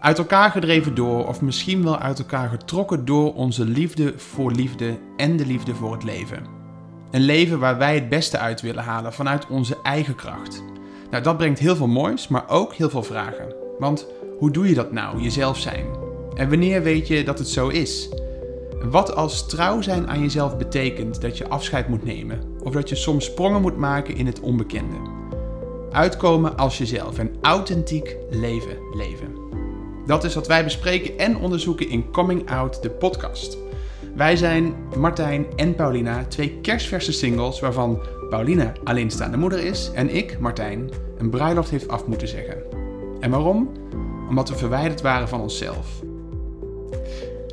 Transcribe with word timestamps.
Uit 0.00 0.18
elkaar 0.18 0.50
gedreven 0.50 0.94
door, 0.94 1.26
of 1.26 1.40
misschien 1.40 1.84
wel 1.84 1.98
uit 1.98 2.18
elkaar 2.18 2.48
getrokken 2.48 3.04
door 3.04 3.34
onze 3.34 3.64
liefde 3.64 4.12
voor 4.16 4.52
liefde 4.52 4.98
en 5.16 5.36
de 5.36 5.46
liefde 5.46 5.74
voor 5.74 5.92
het 5.92 6.04
leven. 6.04 6.46
Een 7.10 7.20
leven 7.20 7.58
waar 7.58 7.78
wij 7.78 7.94
het 7.94 8.08
beste 8.08 8.38
uit 8.38 8.60
willen 8.60 8.82
halen 8.82 9.12
vanuit 9.12 9.46
onze 9.46 9.76
eigen 9.82 10.14
kracht. 10.14 10.62
Nou, 11.10 11.22
dat 11.22 11.36
brengt 11.36 11.58
heel 11.58 11.76
veel 11.76 11.86
moois, 11.86 12.28
maar 12.28 12.48
ook 12.48 12.74
heel 12.74 12.90
veel 12.90 13.02
vragen. 13.02 13.54
Want 13.78 14.06
hoe 14.38 14.50
doe 14.50 14.68
je 14.68 14.74
dat 14.74 14.92
nou, 14.92 15.22
jezelf 15.22 15.58
zijn? 15.58 15.86
En 16.34 16.48
wanneer 16.48 16.82
weet 16.82 17.08
je 17.08 17.24
dat 17.24 17.38
het 17.38 17.48
zo 17.48 17.68
is? 17.68 18.08
Wat 18.84 19.14
als 19.14 19.48
trouw 19.48 19.80
zijn 19.80 20.08
aan 20.08 20.20
jezelf 20.20 20.56
betekent 20.56 21.20
dat 21.20 21.38
je 21.38 21.48
afscheid 21.48 21.88
moet 21.88 22.04
nemen, 22.04 22.40
of 22.62 22.72
dat 22.72 22.88
je 22.88 22.94
soms 22.94 23.24
sprongen 23.24 23.60
moet 23.60 23.76
maken 23.76 24.16
in 24.16 24.26
het 24.26 24.40
onbekende? 24.40 24.96
Uitkomen 25.92 26.56
als 26.56 26.78
jezelf 26.78 27.18
en 27.18 27.36
authentiek 27.40 28.16
leven 28.30 28.76
leven. 28.96 29.37
Dat 30.08 30.24
is 30.24 30.34
wat 30.34 30.46
wij 30.46 30.64
bespreken 30.64 31.18
en 31.18 31.36
onderzoeken 31.36 31.88
in 31.88 32.10
Coming 32.10 32.50
Out, 32.50 32.82
de 32.82 32.90
podcast. 32.90 33.58
Wij 34.14 34.36
zijn 34.36 34.74
Martijn 34.96 35.46
en 35.56 35.74
Paulina, 35.74 36.24
twee 36.24 36.58
kerstverse 36.62 37.12
singles 37.12 37.60
waarvan 37.60 38.00
Paulina 38.30 38.72
alleenstaande 38.84 39.36
moeder 39.36 39.58
is 39.58 39.90
en 39.94 40.14
ik, 40.14 40.38
Martijn, 40.38 40.90
een 41.18 41.30
bruiloft 41.30 41.70
heeft 41.70 41.88
af 41.88 42.06
moeten 42.06 42.28
zeggen. 42.28 42.56
En 43.20 43.30
waarom? 43.30 43.70
Omdat 44.28 44.48
we 44.48 44.56
verwijderd 44.56 45.00
waren 45.00 45.28
van 45.28 45.40
onszelf. 45.40 46.02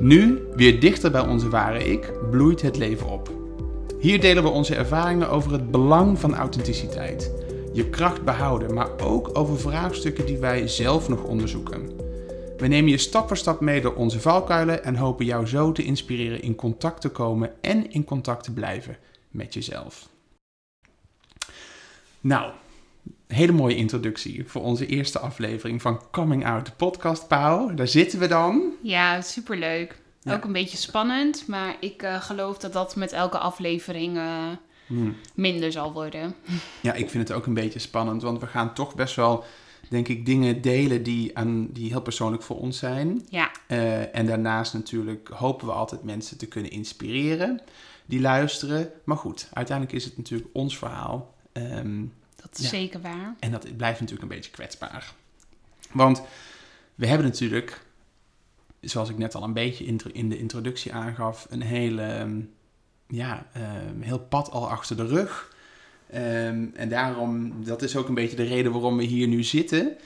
Nu, 0.01 0.41
weer 0.55 0.79
dichter 0.79 1.11
bij 1.11 1.27
onze 1.27 1.49
ware 1.49 1.83
ik, 1.91 2.11
bloeit 2.31 2.61
het 2.61 2.77
leven 2.77 3.09
op. 3.09 3.31
Hier 3.99 4.21
delen 4.21 4.43
we 4.43 4.49
onze 4.49 4.75
ervaringen 4.75 5.29
over 5.29 5.51
het 5.51 5.71
belang 5.71 6.19
van 6.19 6.35
authenticiteit, 6.35 7.33
je 7.73 7.89
kracht 7.89 8.23
behouden, 8.23 8.73
maar 8.73 8.89
ook 9.03 9.29
over 9.33 9.59
vraagstukken 9.59 10.25
die 10.25 10.37
wij 10.37 10.67
zelf 10.67 11.09
nog 11.09 11.23
onderzoeken. 11.23 11.94
We 12.57 12.67
nemen 12.67 12.91
je 12.91 12.97
stap 12.97 13.27
voor 13.27 13.37
stap 13.37 13.61
mee 13.61 13.81
door 13.81 13.95
onze 13.95 14.19
valkuilen 14.19 14.83
en 14.83 14.95
hopen 14.95 15.25
jou 15.25 15.45
zo 15.45 15.71
te 15.71 15.83
inspireren 15.83 16.41
in 16.41 16.55
contact 16.55 17.01
te 17.01 17.09
komen 17.09 17.53
en 17.61 17.91
in 17.91 18.03
contact 18.03 18.43
te 18.43 18.53
blijven 18.53 18.97
met 19.29 19.53
jezelf. 19.53 20.09
Nou, 22.21 22.51
hele 23.27 23.51
mooie 23.51 23.75
introductie 23.75 24.43
voor 24.47 24.61
onze 24.61 24.85
eerste 24.85 25.19
aflevering 25.19 25.81
van 25.81 26.01
Coming 26.11 26.45
Out, 26.45 26.65
de 26.65 26.71
podcast, 26.71 27.27
Pauw. 27.27 27.73
Daar 27.73 27.87
zitten 27.87 28.19
we 28.19 28.27
dan. 28.27 28.73
Ja, 28.81 29.21
superleuk. 29.21 30.03
Ook 30.29 30.43
een 30.43 30.51
beetje 30.51 30.77
spannend, 30.77 31.47
maar 31.47 31.75
ik 31.79 32.03
uh, 32.03 32.21
geloof 32.21 32.57
dat 32.57 32.73
dat 32.73 32.95
met 32.95 33.11
elke 33.11 33.37
aflevering 33.37 34.17
uh, 34.17 34.43
hmm. 34.87 35.15
minder 35.33 35.71
zal 35.71 35.93
worden. 35.93 36.35
Ja, 36.81 36.93
ik 36.93 37.09
vind 37.09 37.27
het 37.27 37.37
ook 37.37 37.45
een 37.45 37.53
beetje 37.53 37.79
spannend, 37.79 38.21
want 38.21 38.39
we 38.39 38.47
gaan 38.47 38.73
toch 38.73 38.95
best 38.95 39.15
wel, 39.15 39.43
denk 39.89 40.07
ik, 40.07 40.25
dingen 40.25 40.61
delen 40.61 41.03
die, 41.03 41.37
aan, 41.37 41.67
die 41.71 41.89
heel 41.89 42.01
persoonlijk 42.01 42.43
voor 42.43 42.59
ons 42.59 42.77
zijn. 42.77 43.25
Ja. 43.29 43.51
Uh, 43.67 44.15
en 44.15 44.25
daarnaast 44.25 44.73
natuurlijk 44.73 45.27
hopen 45.27 45.67
we 45.67 45.73
altijd 45.73 46.03
mensen 46.03 46.37
te 46.37 46.47
kunnen 46.47 46.71
inspireren 46.71 47.61
die 48.05 48.21
luisteren. 48.21 48.91
Maar 49.03 49.17
goed, 49.17 49.47
uiteindelijk 49.53 49.97
is 49.97 50.05
het 50.05 50.17
natuurlijk 50.17 50.49
ons 50.53 50.77
verhaal. 50.77 51.33
Um, 51.53 52.13
dat 52.35 52.59
is 52.59 52.69
zeker 52.69 53.01
waar. 53.01 53.35
En 53.39 53.51
dat 53.51 53.77
blijft 53.77 53.99
natuurlijk 53.99 54.29
een 54.29 54.35
beetje 54.35 54.51
kwetsbaar. 54.51 55.13
Want 55.91 56.21
we 56.95 57.07
hebben 57.07 57.27
natuurlijk, 57.27 57.81
zoals 58.81 59.09
ik 59.09 59.17
net 59.17 59.35
al 59.35 59.43
een 59.43 59.53
beetje 59.53 59.85
in 60.11 60.29
de 60.29 60.37
introductie 60.37 60.93
aangaf, 60.93 61.47
een 61.49 61.61
hele, 61.61 62.01
ehm, 62.01 62.39
ja, 63.07 63.47
um, 63.87 64.01
heel 64.01 64.19
pad 64.19 64.51
al 64.51 64.69
achter 64.69 64.97
de 64.97 65.05
rug. 65.05 65.54
Um, 66.13 66.71
en 66.75 66.89
daarom, 66.89 67.53
dat 67.63 67.81
is 67.81 67.95
ook 67.95 68.07
een 68.07 68.13
beetje 68.13 68.35
de 68.35 68.43
reden 68.43 68.71
waarom 68.71 68.97
we 68.97 69.03
hier 69.03 69.27
nu 69.27 69.43
zitten. 69.43 69.97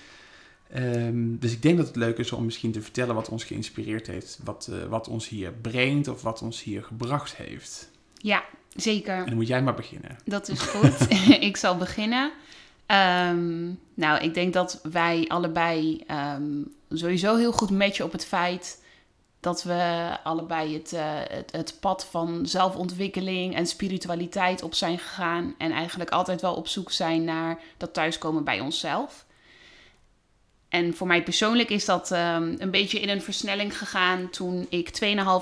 Um, 0.78 1.39
dus 1.39 1.52
ik 1.52 1.61
denk 1.61 1.78
dat 1.78 1.88
het 1.88 1.95
leuk 1.95 2.17
is 2.17 2.31
om 2.31 2.45
misschien 2.45 2.72
te 2.72 2.81
vertellen 2.81 3.16
wat 3.16 3.30
ons 3.30 3.44
geïnspireerd 3.44 4.08
heeft, 4.08 4.39
wat, 4.43 4.70
uh, 4.71 4.83
wat 4.86 5.08
ons 5.08 5.30
hier 5.30 5.52
brengt 5.52 6.08
of 6.08 6.21
wat 6.21 6.42
ons 6.42 6.64
hier 6.64 6.83
gebracht 6.83 7.36
heeft. 7.36 7.89
Ja, 8.14 8.43
Zeker. 8.76 9.17
En 9.17 9.26
dan 9.26 9.36
moet 9.36 9.48
jij 9.48 9.61
maar 9.61 9.73
beginnen. 9.73 10.17
Dat 10.26 10.49
is 10.49 10.59
goed. 10.59 11.09
ik 11.49 11.58
zal 11.58 11.77
beginnen. 11.77 12.32
Um, 13.32 13.80
nou, 13.93 14.23
ik 14.23 14.33
denk 14.33 14.54
dat 14.54 14.80
wij 14.92 15.26
allebei 15.27 16.04
um, 16.36 16.73
sowieso 16.89 17.36
heel 17.36 17.52
goed 17.52 17.70
matchen 17.70 18.05
op 18.05 18.11
het 18.11 18.26
feit 18.26 18.79
dat 19.39 19.64
we 19.64 20.10
allebei 20.23 20.73
het, 20.73 20.94
uh, 20.94 21.02
het, 21.27 21.52
het, 21.52 21.77
pad 21.80 22.05
van 22.05 22.45
zelfontwikkeling 22.45 23.55
en 23.55 23.67
spiritualiteit 23.67 24.64
op 24.64 24.73
zijn 24.73 25.00
gegaan. 25.00 25.55
En 25.58 25.72
eigenlijk 25.72 26.10
altijd 26.10 26.42
wel 26.42 26.54
op 26.54 26.67
zoek 26.67 26.92
zijn 26.92 27.23
naar 27.23 27.60
dat 27.77 27.94
thuiskomen 27.94 28.44
bij 28.44 28.60
onszelf. 28.60 29.26
En 30.70 30.94
voor 30.94 31.08
mij 31.08 31.23
persoonlijk 31.23 31.70
is 31.70 31.86
dat 31.86 32.11
um, 32.11 32.55
een 32.58 32.72
beetje 32.72 33.00
in 33.00 33.10
een 33.10 33.22
versnelling 33.22 33.77
gegaan 33.77 34.30
toen 34.30 34.67
ik 34.70 34.89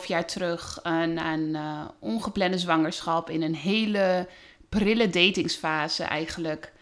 2,5 0.02 0.08
jaar 0.08 0.26
terug 0.26 0.80
uh, 0.84 1.04
na 1.04 1.34
een 1.34 1.50
uh, 1.50 1.82
ongeplande 2.00 2.58
zwangerschap 2.58 3.30
in 3.30 3.42
een 3.42 3.56
hele 3.56 4.28
prille 4.70 5.10
datingsfase 5.10 6.04
eigenlijk 6.04 6.74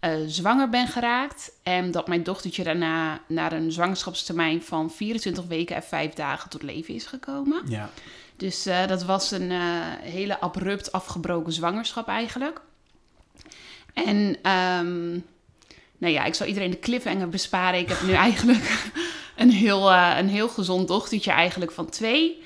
uh, 0.00 0.10
zwanger 0.26 0.68
ben 0.68 0.86
geraakt. 0.86 1.52
En 1.62 1.90
dat 1.90 2.08
mijn 2.08 2.22
dochtertje 2.22 2.64
daarna 2.64 3.20
naar 3.26 3.52
een 3.52 3.72
zwangerschapstermijn 3.72 4.62
van 4.62 4.90
24 4.90 5.44
weken 5.46 5.76
en 5.76 5.82
5 5.82 6.12
dagen 6.12 6.50
tot 6.50 6.62
leven 6.62 6.94
is 6.94 7.06
gekomen. 7.06 7.62
Ja. 7.68 7.90
Dus 8.36 8.62
dat 8.86 9.04
was 9.04 9.30
een 9.30 9.50
hele 10.00 10.40
abrupt 10.40 10.92
afgebroken 10.92 11.52
zwangerschap 11.52 12.08
eigenlijk. 12.08 12.60
En 13.94 14.50
um, 14.50 15.24
nou 15.98 16.12
ja, 16.12 16.24
ik 16.24 16.34
zal 16.34 16.46
iedereen 16.46 16.70
de 16.70 16.78
cliffhanger 16.78 17.28
besparen. 17.28 17.80
Ik 17.80 17.88
heb 17.88 18.02
nu 18.02 18.12
eigenlijk 18.28 18.90
een 19.36 19.50
heel, 19.50 19.92
een 19.92 20.28
heel 20.28 20.48
gezond 20.48 20.88
dochtertje 20.88 21.30
eigenlijk 21.30 21.72
van 21.72 21.90
twee. 21.90 22.42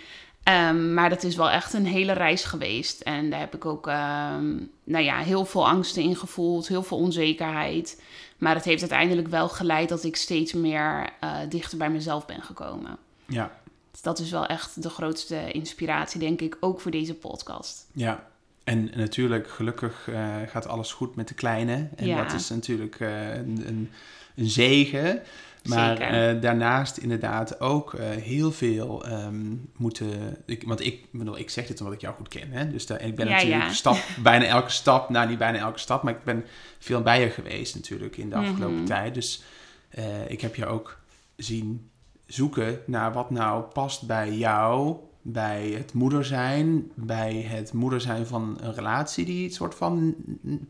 Um, 0.49 0.94
maar 0.94 1.10
dat 1.10 1.22
is 1.22 1.37
wel 1.37 1.50
echt 1.50 1.72
een 1.72 1.87
hele 1.87 2.12
reis 2.12 2.44
geweest. 2.44 3.00
En 3.00 3.31
daar 3.31 3.41
heb 3.41 3.55
ik 3.55 3.65
ook 3.65 3.87
um, 3.87 4.71
nou 4.84 5.05
ja, 5.05 5.19
heel 5.19 5.44
veel 5.44 5.69
angsten 5.69 6.03
in 6.03 6.16
gevoeld, 6.16 6.69
heel 6.69 6.82
veel 6.82 6.99
onzekerheid. 6.99 8.03
Maar 8.38 8.55
het 8.55 8.65
heeft 8.65 8.81
uiteindelijk 8.81 9.28
wel 9.28 9.49
geleid 9.49 9.88
dat 9.88 10.05
ik 10.05 10.16
steeds 10.16 10.53
meer 10.53 11.10
uh, 11.25 11.37
dichter 11.49 11.78
bij 11.78 11.91
mezelf 11.91 12.27
ben 12.27 12.43
gekomen. 12.43 12.97
Ja. 13.27 13.53
Dus 13.91 14.03
dat 14.03 14.19
is 14.19 14.31
wel 14.31 14.47
echt 14.47 14.82
de 14.82 14.91
grootste 14.91 15.53
inspiratie, 15.53 16.21
denk 16.21 16.41
ik, 16.41 16.56
ook 16.61 16.81
voor 16.81 16.91
deze 16.91 17.15
podcast. 17.15 17.87
Ja, 17.93 18.26
en 18.65 18.91
natuurlijk, 18.94 19.50
gelukkig 19.50 20.06
uh, 20.11 20.37
gaat 20.47 20.66
alles 20.66 20.93
goed 20.93 21.16
met 21.16 21.28
de 21.28 21.34
kleine. 21.34 21.88
En 21.97 22.06
ja. 22.06 22.22
dat 22.22 22.32
is 22.32 22.49
natuurlijk 22.49 23.00
uh, 23.00 23.34
een, 23.34 23.62
een, 23.66 23.91
een, 24.37 24.49
zegen. 24.49 25.22
Maar 25.69 26.15
uh, 26.35 26.41
daarnaast 26.41 26.97
inderdaad 26.97 27.61
ook 27.61 27.97
heel 28.01 28.53
veel 28.53 29.07
um, 29.07 29.71
moeten... 29.77 30.37
Ik, 30.47 30.63
want 30.67 30.85
ik, 30.85 31.07
bedoel, 31.11 31.39
ik 31.39 31.51
zeg 31.51 31.67
dit 31.67 31.79
omdat 31.79 31.95
ik 31.95 32.01
jou 32.01 32.15
goed 32.15 32.29
ken. 32.29 32.51
Hè? 32.51 32.71
Dus 32.71 32.87
daar, 32.87 33.03
ik 33.03 33.15
ben 33.15 33.27
ja, 33.27 33.33
natuurlijk 33.33 33.63
ja. 33.63 33.73
stap, 33.73 33.97
bijna 34.23 34.45
elke 34.45 34.71
stap... 34.71 35.09
Nou, 35.09 35.29
niet 35.29 35.39
bijna 35.39 35.59
elke 35.59 35.79
stap, 35.79 36.03
maar 36.03 36.13
ik 36.13 36.25
ben 36.25 36.45
veel 36.79 37.03
bij 37.03 37.21
je 37.21 37.31
geweest 37.31 37.75
natuurlijk 37.75 38.17
in 38.17 38.31
de 38.31 38.37
afgelopen 38.37 38.71
mm 38.71 38.77
-hmm. 38.77 38.87
tijd. 38.87 39.15
Dus 39.15 39.43
ik 40.29 40.41
heb 40.41 40.55
je 40.55 40.67
ook 40.67 40.99
zien 41.37 41.91
zoeken 42.27 42.81
naar 42.87 43.13
wat 43.13 43.31
nou 43.31 43.63
past 43.63 44.07
bij 44.07 44.33
jou 44.33 44.97
bij 45.27 45.71
het 45.77 45.93
moeder 45.93 46.25
zijn, 46.25 46.91
bij 46.95 47.35
het 47.35 47.73
moeder 47.73 48.01
zijn 48.01 48.27
van 48.27 48.59
een 48.61 48.75
relatie 48.75 49.25
die 49.25 49.45
het 49.45 49.55
soort 49.55 49.75
van 49.75 50.15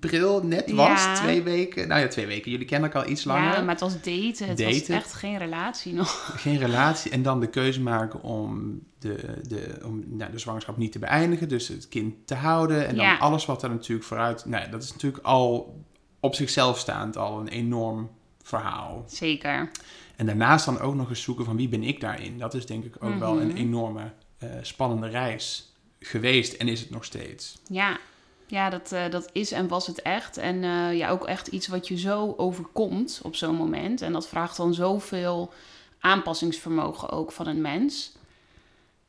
pril 0.00 0.44
net 0.44 0.70
was. 0.70 1.04
Ja. 1.04 1.14
Twee 1.14 1.42
weken. 1.42 1.88
Nou 1.88 2.00
ja, 2.00 2.08
twee 2.08 2.26
weken. 2.26 2.50
Jullie 2.50 2.66
kennen 2.66 2.92
elkaar 2.92 3.10
iets 3.10 3.24
langer. 3.24 3.52
Ja, 3.52 3.60
maar 3.60 3.70
het 3.70 3.80
was 3.80 3.94
daten. 3.94 4.48
Het 4.48 4.58
daten. 4.58 4.66
was 4.66 4.88
echt 4.88 5.12
geen 5.12 5.38
relatie 5.38 5.92
nog. 5.92 6.10
Geen 6.42 6.58
relatie. 6.58 7.10
En 7.10 7.22
dan 7.22 7.40
de 7.40 7.46
keuze 7.46 7.80
maken 7.80 8.22
om 8.22 8.80
de, 8.98 9.40
de, 9.48 9.80
om, 9.84 10.04
nou, 10.06 10.30
de 10.30 10.38
zwangerschap 10.38 10.76
niet 10.76 10.92
te 10.92 10.98
beëindigen. 10.98 11.48
Dus 11.48 11.68
het 11.68 11.88
kind 11.88 12.26
te 12.26 12.34
houden. 12.34 12.86
En 12.86 12.96
dan 12.96 13.04
ja. 13.04 13.16
alles 13.16 13.46
wat 13.46 13.62
er 13.62 13.70
natuurlijk 13.70 14.06
vooruit... 14.06 14.44
Nou, 14.44 14.70
dat 14.70 14.82
is 14.82 14.92
natuurlijk 14.92 15.24
al 15.24 15.76
op 16.20 16.34
zichzelf 16.34 16.78
staand 16.78 17.16
al 17.16 17.40
een 17.40 17.48
enorm 17.48 18.10
verhaal. 18.42 19.04
Zeker. 19.06 19.70
En 20.16 20.26
daarnaast 20.26 20.64
dan 20.64 20.80
ook 20.80 20.94
nog 20.94 21.08
eens 21.08 21.22
zoeken 21.22 21.44
van 21.44 21.56
wie 21.56 21.68
ben 21.68 21.82
ik 21.82 22.00
daarin. 22.00 22.38
Dat 22.38 22.54
is 22.54 22.66
denk 22.66 22.84
ik 22.84 22.94
ook 22.96 23.02
mm 23.02 23.10
-hmm. 23.10 23.18
wel 23.18 23.40
een 23.40 23.56
enorme 23.56 24.12
uh, 24.44 24.58
spannende 24.62 25.08
reis 25.08 25.72
geweest 26.00 26.52
en 26.52 26.68
is 26.68 26.80
het 26.80 26.90
nog 26.90 27.04
steeds. 27.04 27.58
Ja, 27.68 27.98
ja 28.46 28.70
dat, 28.70 28.92
uh, 28.92 29.10
dat 29.10 29.30
is 29.32 29.52
en 29.52 29.68
was 29.68 29.86
het 29.86 30.02
echt. 30.02 30.36
En 30.36 30.62
uh, 30.62 30.96
ja, 30.96 31.10
ook 31.10 31.26
echt 31.26 31.46
iets 31.46 31.66
wat 31.66 31.88
je 31.88 31.98
zo 31.98 32.34
overkomt 32.36 33.20
op 33.22 33.36
zo'n 33.36 33.54
moment. 33.54 34.02
En 34.02 34.12
dat 34.12 34.28
vraagt 34.28 34.56
dan 34.56 34.74
zoveel 34.74 35.52
aanpassingsvermogen 36.00 37.10
ook 37.10 37.32
van 37.32 37.46
een 37.46 37.60
mens. 37.60 38.12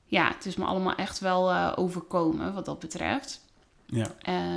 Ja, 0.06 0.28
het 0.28 0.46
is 0.46 0.56
me 0.56 0.66
allemaal 0.66 0.96
echt 0.96 1.20
wel 1.20 1.76
overkomen 1.76 2.54
wat 2.54 2.66
dat 2.66 2.80
betreft. 2.80 3.45
Ja. 3.86 4.08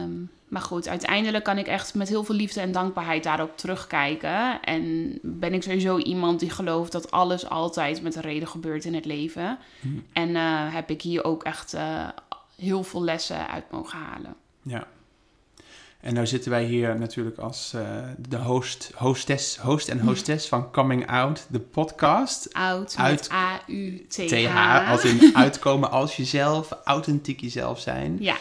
Um, 0.02 0.30
maar 0.48 0.62
goed, 0.62 0.88
uiteindelijk 0.88 1.44
kan 1.44 1.58
ik 1.58 1.66
echt 1.66 1.94
met 1.94 2.08
heel 2.08 2.24
veel 2.24 2.34
liefde 2.34 2.60
en 2.60 2.72
dankbaarheid 2.72 3.22
daarop 3.22 3.56
terugkijken. 3.56 4.62
En 4.62 5.18
ben 5.22 5.54
ik 5.54 5.62
sowieso 5.62 5.98
iemand 5.98 6.40
die 6.40 6.50
gelooft 6.50 6.92
dat 6.92 7.10
alles 7.10 7.48
altijd 7.48 8.02
met 8.02 8.14
een 8.14 8.22
reden 8.22 8.48
gebeurt 8.48 8.84
in 8.84 8.94
het 8.94 9.04
leven. 9.04 9.58
Hm. 9.80 9.88
En 10.12 10.28
uh, 10.28 10.74
heb 10.74 10.90
ik 10.90 11.02
hier 11.02 11.24
ook 11.24 11.44
echt 11.44 11.74
uh, 11.74 12.08
heel 12.56 12.82
veel 12.82 13.04
lessen 13.04 13.48
uit 13.48 13.64
mogen 13.70 13.98
halen. 13.98 14.34
Ja. 14.62 14.86
En 16.00 16.14
nou 16.14 16.26
zitten 16.26 16.50
wij 16.50 16.64
hier 16.64 16.98
natuurlijk 16.98 17.38
als 17.38 17.72
uh, 17.76 17.82
de 18.28 18.36
host, 18.36 18.90
hostess, 18.94 19.56
host 19.56 19.88
en 19.88 20.00
hostess 20.00 20.48
van 20.48 20.70
Coming 20.70 21.10
Out, 21.10 21.46
de 21.50 21.60
podcast. 21.60 22.52
Out, 22.52 22.94
uit 22.98 23.30
A-U-T-H. 23.32 24.90
Als 24.90 25.04
in 25.04 25.30
uitkomen 25.36 25.90
als 25.90 26.16
jezelf, 26.16 26.78
authentiek 26.84 27.40
jezelf 27.40 27.80
zijn. 27.80 28.16
Ja. 28.20 28.36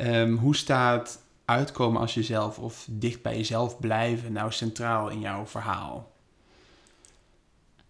Um, 0.00 0.36
hoe 0.36 0.56
staat 0.56 1.22
uitkomen 1.44 2.00
als 2.00 2.14
jezelf 2.14 2.58
of 2.58 2.86
dicht 2.90 3.22
bij 3.22 3.36
jezelf 3.36 3.80
blijven 3.80 4.32
nou 4.32 4.52
centraal 4.52 5.08
in 5.08 5.20
jouw 5.20 5.46
verhaal? 5.46 6.12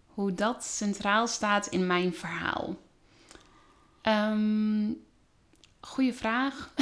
Hoe 0.07 0.33
dat 0.33 0.63
centraal 0.63 1.27
staat 1.27 1.67
in 1.67 1.87
mijn 1.87 2.13
verhaal? 2.13 2.75
Um, 4.01 5.03
goeie 5.79 6.13
vraag. 6.13 6.73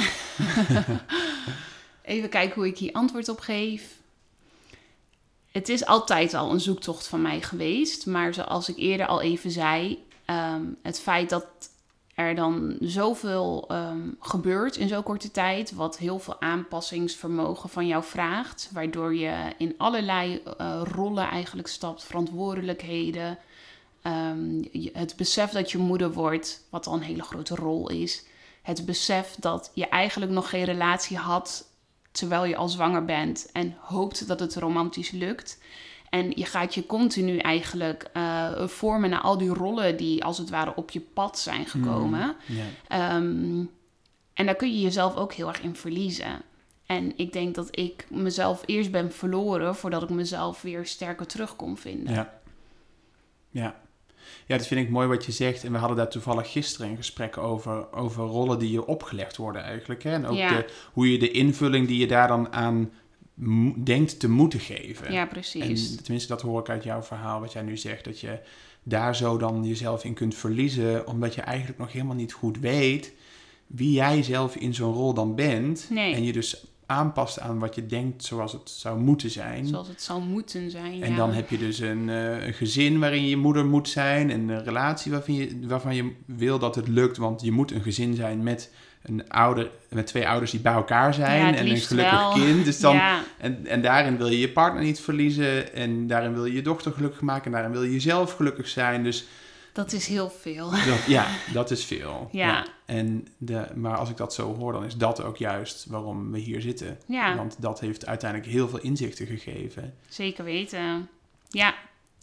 Even 2.02 2.28
kijken 2.28 2.54
hoe 2.54 2.66
ik 2.66 2.78
hier 2.78 2.92
antwoord 2.92 3.28
op 3.28 3.40
geef. 3.40 4.00
Het 5.50 5.68
is 5.68 5.86
altijd 5.86 6.34
al 6.34 6.50
een 6.50 6.60
zoektocht 6.60 7.06
van 7.06 7.22
mij 7.22 7.42
geweest. 7.42 8.06
Maar 8.06 8.34
zoals 8.34 8.68
ik 8.68 8.76
eerder 8.76 9.06
al 9.06 9.20
even 9.20 9.50
zei, 9.50 10.06
um, 10.26 10.76
het 10.82 11.00
feit 11.00 11.30
dat 11.30 11.46
er 12.14 12.34
dan 12.34 12.76
zoveel 12.80 13.68
um, 13.72 14.16
gebeurt 14.20 14.76
in 14.76 14.88
zo'n 14.88 15.02
korte 15.02 15.30
tijd, 15.30 15.72
wat 15.72 15.98
heel 15.98 16.18
veel 16.18 16.40
aanpassingsvermogen 16.40 17.68
van 17.68 17.86
jou 17.86 18.04
vraagt, 18.04 18.70
waardoor 18.72 19.14
je 19.14 19.52
in 19.58 19.74
allerlei 19.76 20.42
uh, 20.60 20.82
rollen 20.84 21.28
eigenlijk 21.28 21.68
stapt, 21.68 22.04
verantwoordelijkheden. 22.04 23.38
Um, 24.02 24.68
het 24.92 25.16
besef 25.16 25.50
dat 25.50 25.70
je 25.70 25.78
moeder 25.78 26.12
wordt, 26.12 26.66
wat 26.70 26.86
al 26.86 26.94
een 26.94 27.02
hele 27.02 27.22
grote 27.22 27.54
rol 27.54 27.90
is. 27.90 28.24
Het 28.62 28.86
besef 28.86 29.34
dat 29.38 29.70
je 29.74 29.88
eigenlijk 29.88 30.32
nog 30.32 30.48
geen 30.48 30.64
relatie 30.64 31.16
had 31.16 31.70
terwijl 32.10 32.44
je 32.44 32.56
al 32.56 32.68
zwanger 32.68 33.04
bent 33.04 33.48
en 33.52 33.76
hoopt 33.80 34.26
dat 34.26 34.40
het 34.40 34.56
romantisch 34.56 35.10
lukt. 35.10 35.58
En 36.12 36.30
je 36.34 36.44
gaat 36.44 36.74
je 36.74 36.86
continu 36.86 37.36
eigenlijk 37.36 38.10
uh, 38.16 38.66
vormen 38.66 39.10
naar 39.10 39.20
al 39.20 39.38
die 39.38 39.54
rollen 39.54 39.96
die 39.96 40.24
als 40.24 40.38
het 40.38 40.50
ware 40.50 40.74
op 40.74 40.90
je 40.90 41.00
pad 41.00 41.38
zijn 41.38 41.66
gekomen. 41.66 42.36
Mm, 42.46 43.00
um, 43.00 43.70
en 44.34 44.46
daar 44.46 44.54
kun 44.54 44.72
je 44.72 44.80
jezelf 44.80 45.16
ook 45.16 45.32
heel 45.32 45.48
erg 45.48 45.62
in 45.62 45.76
verliezen. 45.76 46.42
En 46.86 47.12
ik 47.16 47.32
denk 47.32 47.54
dat 47.54 47.78
ik 47.78 48.06
mezelf 48.10 48.62
eerst 48.66 48.90
ben 48.90 49.12
verloren 49.12 49.76
voordat 49.76 50.02
ik 50.02 50.08
mezelf 50.08 50.62
weer 50.62 50.86
sterker 50.86 51.26
terug 51.26 51.56
kon 51.56 51.76
vinden. 51.76 52.14
Ja. 52.14 52.40
Ja. 53.50 53.80
Ja, 54.46 54.56
dat 54.56 54.66
vind 54.66 54.80
ik 54.80 54.90
mooi 54.90 55.08
wat 55.08 55.24
je 55.24 55.32
zegt. 55.32 55.64
En 55.64 55.72
we 55.72 55.78
hadden 55.78 55.96
daar 55.96 56.10
toevallig 56.10 56.52
gisteren 56.52 56.90
een 56.90 56.96
gesprek 56.96 57.38
over, 57.38 57.92
over 57.92 58.24
rollen 58.24 58.58
die 58.58 58.70
je 58.70 58.86
opgelegd 58.86 59.36
worden 59.36 59.62
eigenlijk. 59.62 60.02
Hè? 60.02 60.12
En 60.12 60.26
ook 60.26 60.36
de, 60.36 60.66
hoe 60.92 61.12
je 61.12 61.18
de 61.18 61.30
invulling 61.30 61.86
die 61.86 61.98
je 61.98 62.06
daar 62.06 62.28
dan 62.28 62.52
aan 62.52 62.90
denkt 63.84 64.20
te 64.20 64.28
moeten 64.28 64.60
geven. 64.60 65.12
Ja, 65.12 65.26
precies. 65.26 65.90
En 65.90 66.02
tenminste, 66.02 66.28
dat 66.28 66.42
hoor 66.42 66.60
ik 66.60 66.68
uit 66.68 66.84
jouw 66.84 67.02
verhaal, 67.02 67.40
wat 67.40 67.52
jij 67.52 67.62
nu 67.62 67.76
zegt, 67.76 68.04
dat 68.04 68.20
je 68.20 68.38
daar 68.82 69.16
zo 69.16 69.36
dan 69.36 69.64
jezelf 69.64 70.04
in 70.04 70.14
kunt 70.14 70.34
verliezen, 70.34 71.06
omdat 71.06 71.34
je 71.34 71.40
eigenlijk 71.40 71.78
nog 71.78 71.92
helemaal 71.92 72.16
niet 72.16 72.32
goed 72.32 72.58
weet 72.58 73.12
wie 73.72 73.92
jij 73.92 74.22
zelf 74.22 74.56
in 74.56 74.74
zo'n 74.74 74.92
rol 74.92 75.14
dan 75.14 75.34
bent. 75.34 75.86
Nee. 75.90 76.14
En 76.14 76.24
je 76.24 76.32
dus 76.32 76.66
aanpast 76.86 77.40
aan 77.40 77.58
wat 77.58 77.74
je 77.74 77.86
denkt 77.86 78.24
zoals 78.24 78.52
het 78.52 78.70
zou 78.70 79.00
moeten 79.00 79.30
zijn. 79.30 79.66
Zoals 79.66 79.88
het 79.88 80.02
zou 80.02 80.22
moeten 80.22 80.70
zijn, 80.70 81.02
En 81.02 81.16
dan 81.16 81.32
heb 81.32 81.50
je 81.50 81.58
dus 81.58 81.78
een, 81.78 82.08
uh, 82.08 82.46
een, 82.46 82.54
gezin 82.54 82.98
waarin 82.98 83.26
je 83.26 83.36
moeder 83.36 83.66
moet 83.66 83.88
zijn, 83.88 84.30
en 84.30 84.48
een 84.48 84.64
relatie 84.64 85.12
waarvan 85.12 85.34
je, 85.34 85.66
waarvan 85.66 85.94
je 85.94 86.12
wil 86.26 86.58
dat 86.58 86.74
het 86.74 86.88
lukt, 86.88 87.16
want 87.16 87.42
je 87.42 87.52
moet 87.52 87.70
een 87.70 87.82
gezin 87.82 88.14
zijn 88.14 88.42
met 88.42 88.70
een 89.02 89.28
ouder, 89.28 89.70
met 89.88 90.06
twee 90.06 90.28
ouders 90.28 90.50
die 90.50 90.60
bij 90.60 90.72
elkaar 90.72 91.14
zijn 91.14 91.54
en 91.54 91.66
een 91.66 91.76
gelukkig 91.76 92.32
kind. 92.32 92.64
Dus 92.64 92.80
dan, 92.80 93.00
en, 93.38 93.66
en 93.66 93.82
daarin 93.82 94.16
wil 94.16 94.28
je 94.28 94.38
je 94.38 94.48
partner 94.48 94.82
niet 94.82 95.00
verliezen 95.00 95.74
en 95.74 96.06
daarin 96.06 96.34
wil 96.34 96.44
je 96.44 96.52
je 96.52 96.62
dochter 96.62 96.92
gelukkig 96.92 97.20
maken 97.20 97.44
en 97.44 97.52
daarin 97.52 97.72
wil 97.72 97.82
je 97.82 97.92
jezelf 97.92 98.32
gelukkig 98.32 98.68
zijn. 98.68 99.02
Dus 99.02 99.26
dat 99.72 99.92
is 99.92 100.06
heel 100.06 100.30
veel. 100.30 100.70
Dat, 100.70 101.04
ja, 101.06 101.26
dat 101.52 101.70
is 101.70 101.84
veel. 101.84 102.28
Ja. 102.32 102.66
En 102.84 103.28
de, 103.38 103.66
maar 103.74 103.96
als 103.96 104.10
ik 104.10 104.16
dat 104.16 104.34
zo 104.34 104.54
hoor, 104.54 104.72
dan 104.72 104.84
is 104.84 104.96
dat 104.96 105.22
ook 105.22 105.36
juist 105.36 105.86
waarom 105.86 106.32
we 106.32 106.38
hier 106.38 106.60
zitten. 106.60 106.98
Ja. 107.06 107.36
Want 107.36 107.56
dat 107.58 107.80
heeft 107.80 108.06
uiteindelijk 108.06 108.50
heel 108.50 108.68
veel 108.68 108.80
inzichten 108.80 109.26
gegeven. 109.26 109.94
Zeker 110.08 110.44
weten. 110.44 111.08
Ja. 111.48 111.74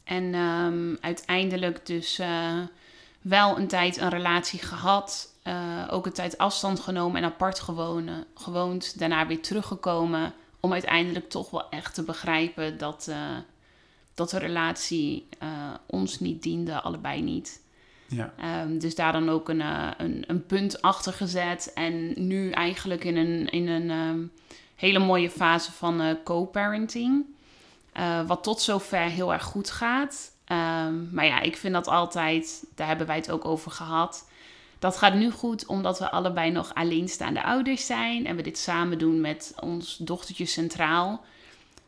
En 0.04 0.36
um, 0.36 0.98
uiteindelijk 1.02 1.86
dus 1.86 2.20
uh, 2.20 2.60
wel 3.22 3.58
een 3.58 3.68
tijd 3.68 3.98
een 3.98 4.10
relatie 4.10 4.60
gehad. 4.60 5.29
Uh, 5.50 5.88
ook 5.90 6.06
een 6.06 6.14
tijd 6.14 6.38
afstand 6.38 6.80
genomen 6.80 7.22
en 7.22 7.30
apart 7.30 7.60
gewonen, 7.60 8.26
gewoond. 8.36 9.00
Daarna 9.00 9.28
weer 9.28 9.42
teruggekomen. 9.42 10.34
Om 10.60 10.74
uiteindelijk 10.74 11.30
toch 11.30 11.50
wel 11.50 11.70
echt 11.70 11.94
te 11.94 12.04
begrijpen 12.04 12.78
dat... 12.78 13.08
Uh, 13.10 13.18
dat 14.14 14.30
de 14.30 14.40
relatie 14.40 15.28
uh, 15.44 15.50
ons 15.86 16.20
niet 16.20 16.44
diende, 16.44 16.82
allebei 16.82 17.22
niet. 17.22 17.62
Ja. 18.08 18.34
Um, 18.64 18.80
dus 18.80 18.96
daar 18.96 19.12
dan 19.12 19.30
ook 19.30 19.50
een, 19.50 19.60
een, 19.98 20.24
een, 20.28 20.46
punt 20.46 20.82
achter 20.82 21.14
gezet. 21.14 21.72
En 21.74 22.28
nu 22.28 22.52
eigenlijk 22.52 23.04
in 23.04 23.18
een, 23.18 23.50
in 23.50 23.68
een 23.68 23.90
um, 23.90 24.32
hele 24.76 25.00
mooie 25.00 25.30
fase 25.30 25.72
van 25.72 26.18
co-parenting. 26.24 27.26
wat 28.28 28.44
tot 28.44 28.62
zover 28.62 29.02
heel 29.02 29.34
erg 29.34 29.44
goed 29.44 29.72
gaat. 29.72 30.32
Um, 30.52 31.10
maar 31.12 31.26
ja, 31.26 31.40
ik 31.40 31.58
vind 31.58 31.74
dat 31.74 31.88
altijd, 31.88 32.66
daar 32.76 32.88
hebben 32.88 33.08
wij 33.08 33.16
het 33.16 33.32
ook 33.32 33.46
over 33.46 33.72
gehad. 33.72 34.29
Dat 34.80 34.98
gaat 34.98 35.14
nu 35.14 35.32
goed 35.32 35.66
omdat 35.66 36.00
we 36.00 36.12
allebei 36.12 36.52
nog 36.52 36.74
alleenstaande 36.74 37.44
ouders 37.44 37.86
zijn. 37.86 38.26
En 38.26 38.36
we 38.36 38.42
dit 38.42 38.58
samen 38.58 38.98
doen 38.98 39.22
met 39.22 39.54
ons 39.60 39.98
dochtertje 39.98 40.46
centraal. 40.46 41.24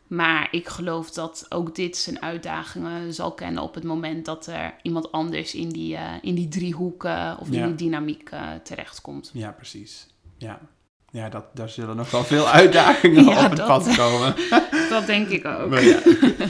Maar 0.08 0.48
ik 0.52 0.68
geloof 0.68 1.12
dat 1.12 1.46
ook 1.50 1.76
dit 1.76 1.98
zijn 1.98 2.22
uitdagingen 2.22 3.14
zal 3.14 3.32
kennen 3.32 3.64
op 3.64 3.74
het 3.74 3.84
moment 3.84 4.26
dat 4.26 4.48
er 4.48 4.76
iemand 4.82 5.12
anders 5.12 5.56
in 5.56 5.70
die, 5.70 5.94
uh, 5.94 6.14
in 6.22 6.36
die 6.36 6.48
driehoek 6.48 7.04
uh, 7.04 7.38
of 7.40 7.50
in 7.50 7.66
die 7.66 7.76
dynamiek 7.76 8.32
uh, 8.32 8.52
terechtkomt. 8.64 9.30
Ja, 9.34 9.52
precies. 9.52 10.08
Ja, 10.38 10.60
ja 11.12 11.30
dat, 11.30 11.46
daar 11.54 11.70
zullen 11.70 11.96
nog 11.96 12.12
wel 12.12 12.24
veel 12.24 12.48
uitdagingen 12.62 13.24
ja, 13.24 13.44
op 13.44 13.50
het 13.50 13.58
dat, 13.58 13.68
pad 13.68 13.96
komen. 13.96 14.36
dat 14.90 15.06
denk 15.06 15.28
ik 15.28 15.46
ook. 15.46 15.80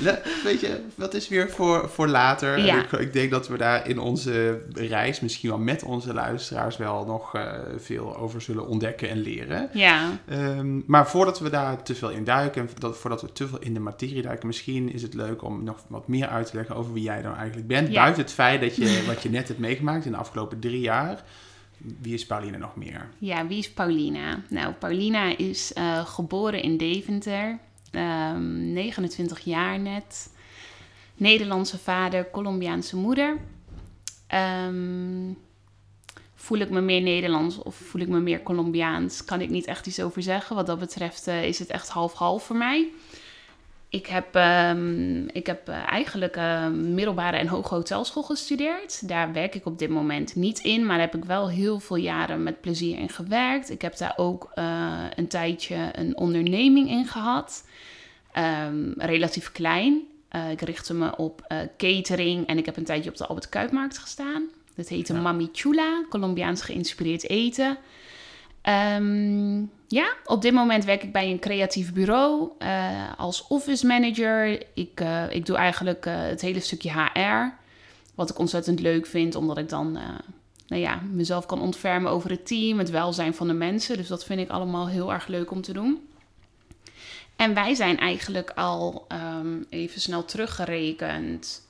Ja, 0.01 0.19
weet 0.43 0.59
je, 0.59 0.81
wat 0.95 1.13
is 1.13 1.27
weer 1.27 1.49
voor, 1.49 1.89
voor 1.89 2.07
later? 2.07 2.59
Ja. 2.59 2.83
Ik, 2.83 2.91
ik, 2.91 3.13
denk 3.13 3.31
dat 3.31 3.47
we 3.47 3.57
daar 3.57 3.87
in 3.87 3.99
onze 3.99 4.61
reis, 4.73 5.19
misschien 5.19 5.49
wel 5.49 5.57
met 5.57 5.83
onze 5.83 6.13
luisteraars, 6.13 6.77
wel 6.77 7.05
nog 7.05 7.35
uh, 7.35 7.51
veel 7.77 8.17
over 8.17 8.41
zullen 8.41 8.67
ontdekken 8.67 9.09
en 9.09 9.21
leren. 9.21 9.69
Ja. 9.73 10.09
Um, 10.31 10.83
maar 10.87 11.09
voordat 11.09 11.39
we 11.39 11.49
daar 11.49 11.83
te 11.83 11.95
veel 11.95 12.09
in 12.09 12.23
duiken, 12.23 12.69
dat, 12.77 12.97
voordat 12.97 13.21
we 13.21 13.31
te 13.31 13.47
veel 13.47 13.59
in 13.59 13.73
de 13.73 13.79
materie 13.79 14.21
duiken, 14.21 14.47
misschien 14.47 14.93
is 14.93 15.01
het 15.01 15.13
leuk 15.13 15.43
om 15.43 15.63
nog 15.63 15.77
wat 15.87 16.07
meer 16.07 16.27
uit 16.27 16.47
te 16.47 16.55
leggen 16.55 16.75
over 16.75 16.93
wie 16.93 17.03
jij 17.03 17.21
dan 17.21 17.35
eigenlijk 17.35 17.67
bent. 17.67 17.93
Buiten 17.93 18.21
het 18.21 18.33
feit 18.33 18.61
dat 18.61 18.75
je 18.75 19.03
wat 19.07 19.23
je 19.23 19.29
net 19.29 19.47
hebt 19.47 19.59
meegemaakt 19.59 20.05
in 20.05 20.11
de 20.11 20.17
afgelopen 20.17 20.59
drie 20.59 20.81
jaar. 20.81 21.23
Wie 22.01 22.13
is 22.13 22.25
Pauline 22.25 22.57
nog 22.57 22.75
meer? 22.75 23.09
Ja, 23.17 23.47
wie 23.47 23.57
is 23.57 23.71
Paulina? 23.71 24.43
Nou, 24.49 24.73
Paulina 24.73 25.37
is 25.37 25.71
uh, 25.77 26.05
geboren 26.05 26.61
in 26.61 26.77
Deventer, 26.77 27.59
um, 27.91 28.73
29 28.73 29.39
jaar 29.39 29.79
net. 29.79 30.33
Nederlandse 31.15 31.77
vader, 31.77 32.29
Colombiaanse 32.31 32.97
moeder. 32.97 33.37
Um, 34.67 35.37
voel 36.35 36.57
ik 36.57 36.69
me 36.69 36.81
meer 36.81 37.01
Nederlands 37.01 37.57
of 37.57 37.75
voel 37.75 38.01
ik 38.01 38.07
me 38.07 38.19
meer 38.19 38.43
Colombiaans? 38.43 39.25
Kan 39.25 39.41
ik 39.41 39.49
niet 39.49 39.65
echt 39.65 39.87
iets 39.87 40.01
over 40.01 40.21
zeggen. 40.21 40.55
Wat 40.55 40.65
dat 40.65 40.79
betreft 40.79 41.27
uh, 41.27 41.43
is 41.43 41.59
het 41.59 41.69
echt 41.69 41.89
half-half 41.89 42.43
voor 42.43 42.55
mij. 42.55 42.87
Ik 43.91 44.07
heb, 44.07 44.35
um, 44.35 45.27
ik 45.27 45.47
heb 45.47 45.69
uh, 45.69 45.75
eigenlijk 45.75 46.37
uh, 46.37 46.67
middelbare 46.67 47.37
en 47.37 47.47
hoge 47.47 47.73
hotelschool 47.73 48.23
gestudeerd. 48.23 49.07
Daar 49.07 49.33
werk 49.33 49.55
ik 49.55 49.65
op 49.65 49.79
dit 49.79 49.89
moment 49.89 50.35
niet 50.35 50.59
in, 50.59 50.85
maar 50.85 50.97
daar 50.97 51.05
heb 51.11 51.15
ik 51.15 51.25
wel 51.25 51.49
heel 51.49 51.79
veel 51.79 51.95
jaren 51.95 52.43
met 52.43 52.61
plezier 52.61 52.97
in 52.99 53.09
gewerkt. 53.09 53.69
Ik 53.69 53.81
heb 53.81 53.97
daar 53.97 54.13
ook 54.15 54.51
uh, 54.55 55.03
een 55.15 55.27
tijdje 55.27 55.89
een 55.93 56.17
onderneming 56.17 56.89
in 56.89 57.05
gehad. 57.05 57.67
Um, 58.67 58.93
relatief 58.97 59.51
klein. 59.51 60.01
ik 60.51 60.61
richtte 60.61 60.93
me 60.93 61.17
op 61.17 61.53
catering 61.77 62.47
en 62.47 62.57
ik 62.57 62.65
heb 62.65 62.77
een 62.77 62.83
tijdje 62.83 63.09
op 63.09 63.17
de 63.17 63.27
Albert 63.27 63.49
Kuipmarkt 63.49 63.97
gestaan. 63.97 64.43
Dat 64.75 64.87
heette 64.87 65.13
ja. 65.13 65.21
Mami 65.21 65.49
Chula, 65.51 66.05
Colombiaans 66.09 66.61
geïnspireerd 66.61 67.29
eten. 67.29 67.77
Um, 68.97 69.71
ja, 69.91 70.13
op 70.25 70.41
dit 70.41 70.53
moment 70.53 70.85
werk 70.85 71.03
ik 71.03 71.11
bij 71.11 71.31
een 71.31 71.39
creatief 71.39 71.93
bureau 71.93 72.51
uh, 72.59 73.11
als 73.17 73.47
office 73.47 73.85
manager. 73.85 74.63
Ik, 74.73 75.01
uh, 75.01 75.31
ik 75.31 75.45
doe 75.45 75.55
eigenlijk 75.55 76.05
uh, 76.05 76.13
het 76.17 76.41
hele 76.41 76.59
stukje 76.59 76.91
HR. 76.91 77.53
Wat 78.15 78.29
ik 78.29 78.39
ontzettend 78.39 78.79
leuk 78.79 79.05
vind, 79.05 79.35
omdat 79.35 79.57
ik 79.57 79.69
dan 79.69 79.91
nou 80.67 80.81
ja, 80.81 81.01
mezelf 81.11 81.45
kan 81.45 81.61
ontfermen 81.61 82.11
over 82.11 82.29
het 82.29 82.47
team, 82.47 82.79
het 82.79 82.89
welzijn 82.89 83.33
van 83.33 83.47
de 83.47 83.53
mensen. 83.53 83.97
Dus 83.97 84.07
dat 84.07 84.25
vind 84.25 84.39
ik 84.39 84.49
allemaal 84.49 84.87
heel 84.87 85.13
erg 85.13 85.27
leuk 85.27 85.51
om 85.51 85.61
te 85.61 85.73
doen. 85.73 86.07
En 87.35 87.53
wij 87.53 87.73
zijn 87.73 87.97
eigenlijk 87.97 88.51
al 88.55 89.07
um, 89.39 89.65
even 89.69 90.01
snel 90.01 90.25
teruggerekend. 90.25 91.61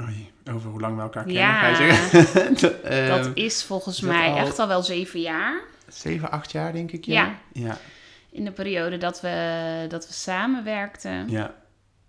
Oei, 0.00 0.30
over 0.52 0.70
hoe 0.70 0.80
lang 0.80 0.96
we 0.96 1.02
elkaar 1.02 1.24
kennen, 1.24 1.42
ja, 1.42 1.74
zeggen? 1.74 2.56
dat 3.16 3.30
is 3.34 3.64
volgens 3.64 4.00
mij 4.00 4.30
al... 4.30 4.36
echt 4.36 4.58
al 4.58 4.68
wel 4.68 4.82
zeven 4.82 5.20
jaar. 5.20 5.70
Zeven, 5.92 6.30
acht 6.30 6.52
jaar 6.52 6.72
denk 6.72 6.92
ik, 6.92 7.04
ja. 7.04 7.38
ja. 7.52 7.78
in 8.30 8.44
de 8.44 8.52
periode 8.52 8.98
dat 8.98 9.20
we, 9.20 9.86
dat 9.88 10.06
we 10.06 10.12
samenwerkten. 10.12 11.28
Ja, 11.28 11.54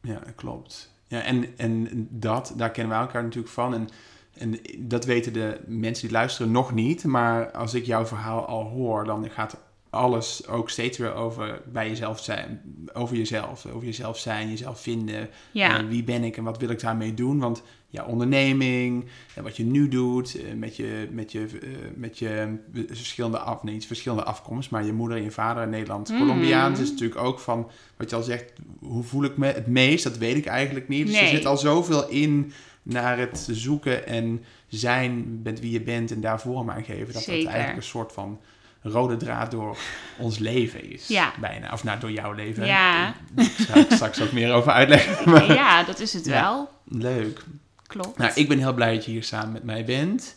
ja 0.02 0.20
klopt. 0.36 0.92
Ja, 1.08 1.22
en, 1.22 1.58
en 1.58 2.08
dat, 2.10 2.54
daar 2.58 2.72
kennen 2.72 2.98
we 2.98 3.04
elkaar 3.04 3.24
natuurlijk 3.24 3.54
van. 3.54 3.74
En, 3.74 3.90
en 4.38 4.60
dat 4.80 5.06
weten 5.06 5.34
de 5.34 5.62
mensen 5.66 6.08
die 6.08 6.18
luisteren 6.18 6.52
nog 6.52 6.74
niet. 6.74 7.04
Maar 7.04 7.52
als 7.52 7.74
ik 7.74 7.86
jouw 7.86 8.06
verhaal 8.06 8.46
al 8.46 8.63
hoor, 8.63 9.06
dan 9.06 9.30
gaat 9.30 9.58
alles 9.94 10.48
ook 10.48 10.70
steeds 10.70 10.98
weer 10.98 11.14
over 11.14 11.62
bij 11.72 11.90
jezelf 11.90 12.20
zijn. 12.20 12.62
Over 12.94 13.16
jezelf. 13.18 13.66
Over 13.66 13.86
jezelf 13.86 14.18
zijn, 14.18 14.50
jezelf 14.50 14.82
vinden. 14.82 15.30
Ja. 15.52 15.78
Eh, 15.80 15.86
wie 15.88 16.04
ben 16.04 16.24
ik 16.24 16.38
en 16.38 16.44
wat 16.44 16.58
wil 16.58 16.70
ik 16.70 16.80
daarmee 16.80 17.14
doen? 17.14 17.40
Want 17.40 17.64
ja, 17.88 18.06
onderneming 18.06 19.06
en 19.36 19.44
wat 19.44 19.58
je 19.58 19.64
nu 19.64 19.88
doet 19.88 20.36
eh, 20.36 20.54
met 20.54 20.76
je, 20.76 21.08
met 21.12 21.32
je, 21.32 21.40
eh, 21.62 21.70
met 21.96 22.20
je 22.20 22.56
verschillende 22.88 23.38
af, 23.38 23.64
nee, 23.64 23.82
verschillende 23.82 24.24
afkomst, 24.24 24.70
maar 24.72 24.86
je 24.86 24.94
moeder 24.94 25.18
en 25.18 25.24
je 25.24 25.32
vader 25.32 25.64
in 25.64 25.70
Nederland, 25.70 26.10
Mm. 26.10 26.18
Colombiaans, 26.18 26.80
is 26.80 26.90
natuurlijk 26.92 27.22
ook 27.22 27.40
van 27.40 27.70
wat 27.98 28.10
je 28.10 28.16
al 28.16 28.24
zegt, 28.24 28.54
hoe 28.80 29.04
voel 29.04 29.24
ik 29.24 29.38
me 29.38 29.46
het 29.48 29.68
meest? 29.68 30.04
Dat 30.04 30.18
weet 30.18 30.36
ik 30.36 30.46
eigenlijk 30.46 30.88
niet. 30.88 31.06
Dus 31.08 31.16
er 31.16 31.22
Nee. 31.22 31.36
zit 31.36 31.46
al 31.46 31.58
zoveel 31.58 32.10
in 32.10 32.52
naar 32.84 33.18
het 33.18 33.48
zoeken 33.52 34.08
en 34.08 34.44
zijn 34.68 35.40
met 35.44 35.60
wie 35.60 35.72
je 35.72 35.82
bent 35.82 36.12
en 36.12 36.22
daar 36.22 36.42
vorm 36.42 36.70
aan 36.70 36.84
geven. 36.84 37.14
Dat 37.14 37.26
dat 37.26 37.28
eigenlijk 37.28 37.76
een 37.76 37.84
soort 37.84 38.12
van 38.12 38.40
rode 38.84 39.18
draad 39.18 39.52
door 39.52 39.78
ons 40.18 40.38
leven 40.38 40.92
is. 40.92 41.08
Ja. 41.08 41.34
Bijna. 41.40 41.72
Of 41.72 41.84
nou, 41.84 42.00
door 42.00 42.12
jouw 42.12 42.32
leven. 42.32 42.66
Ja. 42.66 43.13
Daar 43.34 43.46
ga 43.46 43.75
ik 43.80 43.92
straks 43.92 44.22
ook 44.22 44.32
meer 44.32 44.54
over 44.54 44.72
uitleggen. 44.72 45.30
Maar 45.32 45.54
ja, 45.54 45.84
dat 45.84 46.00
is 46.00 46.13
het 46.13 46.25
Ja. 46.25 46.42
wel. 46.42 46.70
leuk. 46.88 47.44
Klopt. 47.88 48.18
Nou, 48.18 48.32
ik 48.36 48.48
ben 48.48 48.58
heel 48.58 48.74
blij 48.74 48.94
dat 48.94 49.06
je 49.06 49.12
hier 49.12 49.24
samen 49.24 49.52
met 49.52 49.63
mij 49.63 49.86
bent. 49.86 50.36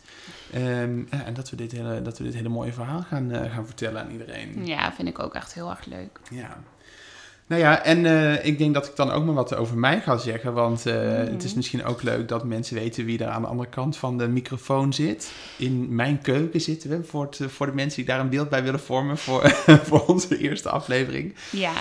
Ehm, 0.53 0.99
en 1.09 1.33
dat 1.33 1.49
we, 1.49 1.55
dit 1.55 1.71
hele, 1.71 2.01
dat 2.01 2.17
we 2.17 2.23
dit 2.23 2.33
hele 2.33 2.49
mooie 2.49 2.73
verhaal 2.73 3.01
gaan, 3.01 3.31
eh, 3.31 3.53
gaan 3.53 3.65
vertellen 3.65 4.01
aan 4.01 4.11
iedereen. 4.11 4.65
Ja, 4.65 4.93
vind 4.93 5.07
ik 5.07 5.19
ook 5.19 5.33
echt 5.33 5.53
heel 5.53 5.69
erg 5.69 5.85
leuk. 5.85 6.19
Ja. 6.29 6.57
Nou 7.47 7.61
ja, 7.61 7.83
en 7.83 8.05
eh, 8.05 8.45
ik 8.45 8.57
denk 8.57 8.73
dat 8.73 8.87
ik 8.87 8.95
dan 8.95 9.11
ook 9.11 9.25
maar 9.25 9.33
wat 9.33 9.55
over 9.55 9.77
mij 9.77 10.01
ga 10.01 10.17
zeggen. 10.17 10.53
Want 10.53 10.85
eh, 10.85 10.93
Mhm. 10.95 11.31
het 11.31 11.43
is 11.43 11.53
misschien 11.53 11.85
ook 11.85 12.01
leuk 12.01 12.27
dat 12.27 12.43
mensen 12.45 12.75
weten 12.75 13.05
wie 13.05 13.19
er 13.19 13.27
aan 13.29 13.41
de 13.41 13.47
andere 13.47 13.69
kant 13.69 13.97
van 13.97 14.17
de 14.17 14.27
microfoon 14.27 14.93
zit. 14.93 15.31
In 15.57 15.95
mijn 15.95 16.21
keuken 16.21 16.61
zitten 16.61 16.89
we, 16.89 17.03
voor, 17.03 17.23
het, 17.23 17.39
voor 17.47 17.65
de 17.65 17.73
mensen 17.73 17.97
die 17.97 18.05
daar 18.05 18.19
een 18.19 18.29
beeld 18.29 18.49
bij 18.49 18.63
willen 18.63 18.79
vormen 18.79 19.17
voor, 19.17 19.49
voor 19.87 20.05
onze 20.05 20.37
eerste 20.37 20.69
aflevering. 20.69 21.35
Ja, 21.51 21.71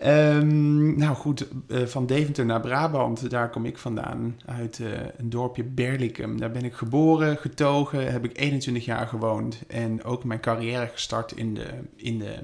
Ehm, 0.00 0.98
nou 0.98 1.14
goed, 1.14 1.46
eh, 1.68 1.82
van 1.82 2.06
Deventer 2.06 2.44
naar 2.46 2.60
Brabant, 2.60 3.30
daar 3.30 3.50
kom 3.50 3.64
ik 3.64 3.78
vandaan. 3.78 4.36
Uit 4.46 4.80
een 5.16 5.30
dorpje 5.30 5.64
Berlicum. 5.64 6.40
Daar 6.40 6.50
ben 6.50 6.64
ik 6.64 6.74
geboren, 6.74 7.36
getogen, 7.36 8.12
heb 8.12 8.24
ik 8.24 8.38
21 8.38 8.84
jaar 8.84 9.06
gewoond. 9.06 9.58
En 9.68 10.04
ook 10.04 10.24
mijn 10.24 10.40
carrière 10.40 10.86
gestart 10.86 11.32
in 11.32 11.54
de, 11.54 11.66
in 11.96 12.18
de 12.18 12.34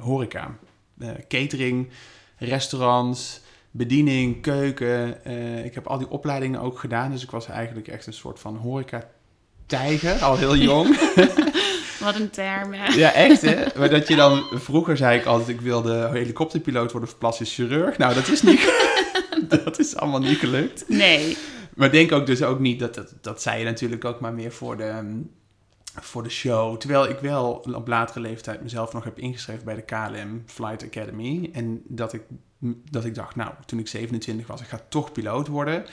horeca. 0.00 0.56
Eh, 0.98 1.08
catering, 1.28 1.88
restaurants, 2.36 3.40
bediening, 3.70 4.42
keuken. 4.42 5.24
Eh, 5.24 5.64
ik 5.64 5.74
heb 5.74 5.86
al 5.86 5.98
die 5.98 6.10
opleidingen 6.10 6.60
ook 6.60 6.78
gedaan. 6.78 7.10
Dus 7.10 7.22
ik 7.22 7.30
was 7.30 7.48
eigenlijk 7.48 7.88
echt 7.88 8.06
een 8.06 8.12
soort 8.12 8.38
van 8.40 8.56
horeca-tijger, 8.56 10.22
al 10.22 10.36
heel 10.36 10.56
jong. 10.70 10.98
wat 12.00 12.14
een 12.14 12.30
term. 12.30 12.72
hè. 12.72 12.94
Ja, 12.94 13.12
echt 13.12 13.40
hè? 13.42 13.64
Maar 13.78 13.90
dat 13.90 14.08
je 14.08 14.16
dan, 14.16 14.44
vroeger 14.52 14.96
zei 14.96 15.18
ik 15.18 15.24
altijd, 15.26 15.48
ik 15.48 15.60
wilde 15.60 16.08
helikopterpiloot 16.12 16.92
worden 16.92 17.08
of 17.10 17.18
plastisch 17.18 17.54
chirurg. 17.54 17.98
Nou, 17.98 18.14
dat 18.14 18.28
is 18.28 18.42
niet, 18.42 18.72
dat 19.64 19.78
is 19.78 19.96
allemaal 19.96 20.20
niet 20.20 20.38
gelukt. 20.38 20.84
Nee, 20.88 21.36
Maar 21.74 21.90
denk 21.90 22.12
ook 22.12 22.26
dus 22.26 22.42
ook 22.42 22.58
niet, 22.58 22.78
dat, 22.78 22.94
dat, 22.94 23.14
dat 23.20 23.42
zei 23.42 23.58
je 23.58 23.64
natuurlijk 23.64 24.04
ook 24.04 24.20
maar 24.20 24.32
meer 24.34 24.52
voor 24.52 24.76
de, 24.76 25.22
voor 26.00 26.22
de 26.22 26.30
show. 26.30 26.76
Terwijl 26.78 27.08
ik 27.08 27.18
wel 27.18 27.64
op 27.74 27.88
latere 27.88 28.20
leeftijd 28.20 28.62
mezelf 28.62 28.92
nog 28.92 29.04
heb 29.04 29.18
ingeschreven 29.18 29.64
bij 29.64 29.74
de 29.74 29.82
KLM 29.82 30.42
Flight 30.46 30.84
Academy. 30.84 31.50
En 31.52 31.82
dat 31.88 32.12
ik, 32.12 32.22
dat 32.90 33.04
ik 33.04 33.14
dacht, 33.14 33.36
nou, 33.36 33.50
toen 33.66 33.78
ik 33.78 33.88
27 33.88 34.46
was, 34.46 34.60
ik 34.60 34.66
ga 34.66 34.80
toch 34.88 35.12
piloot 35.12 35.48
worden. 35.48 35.84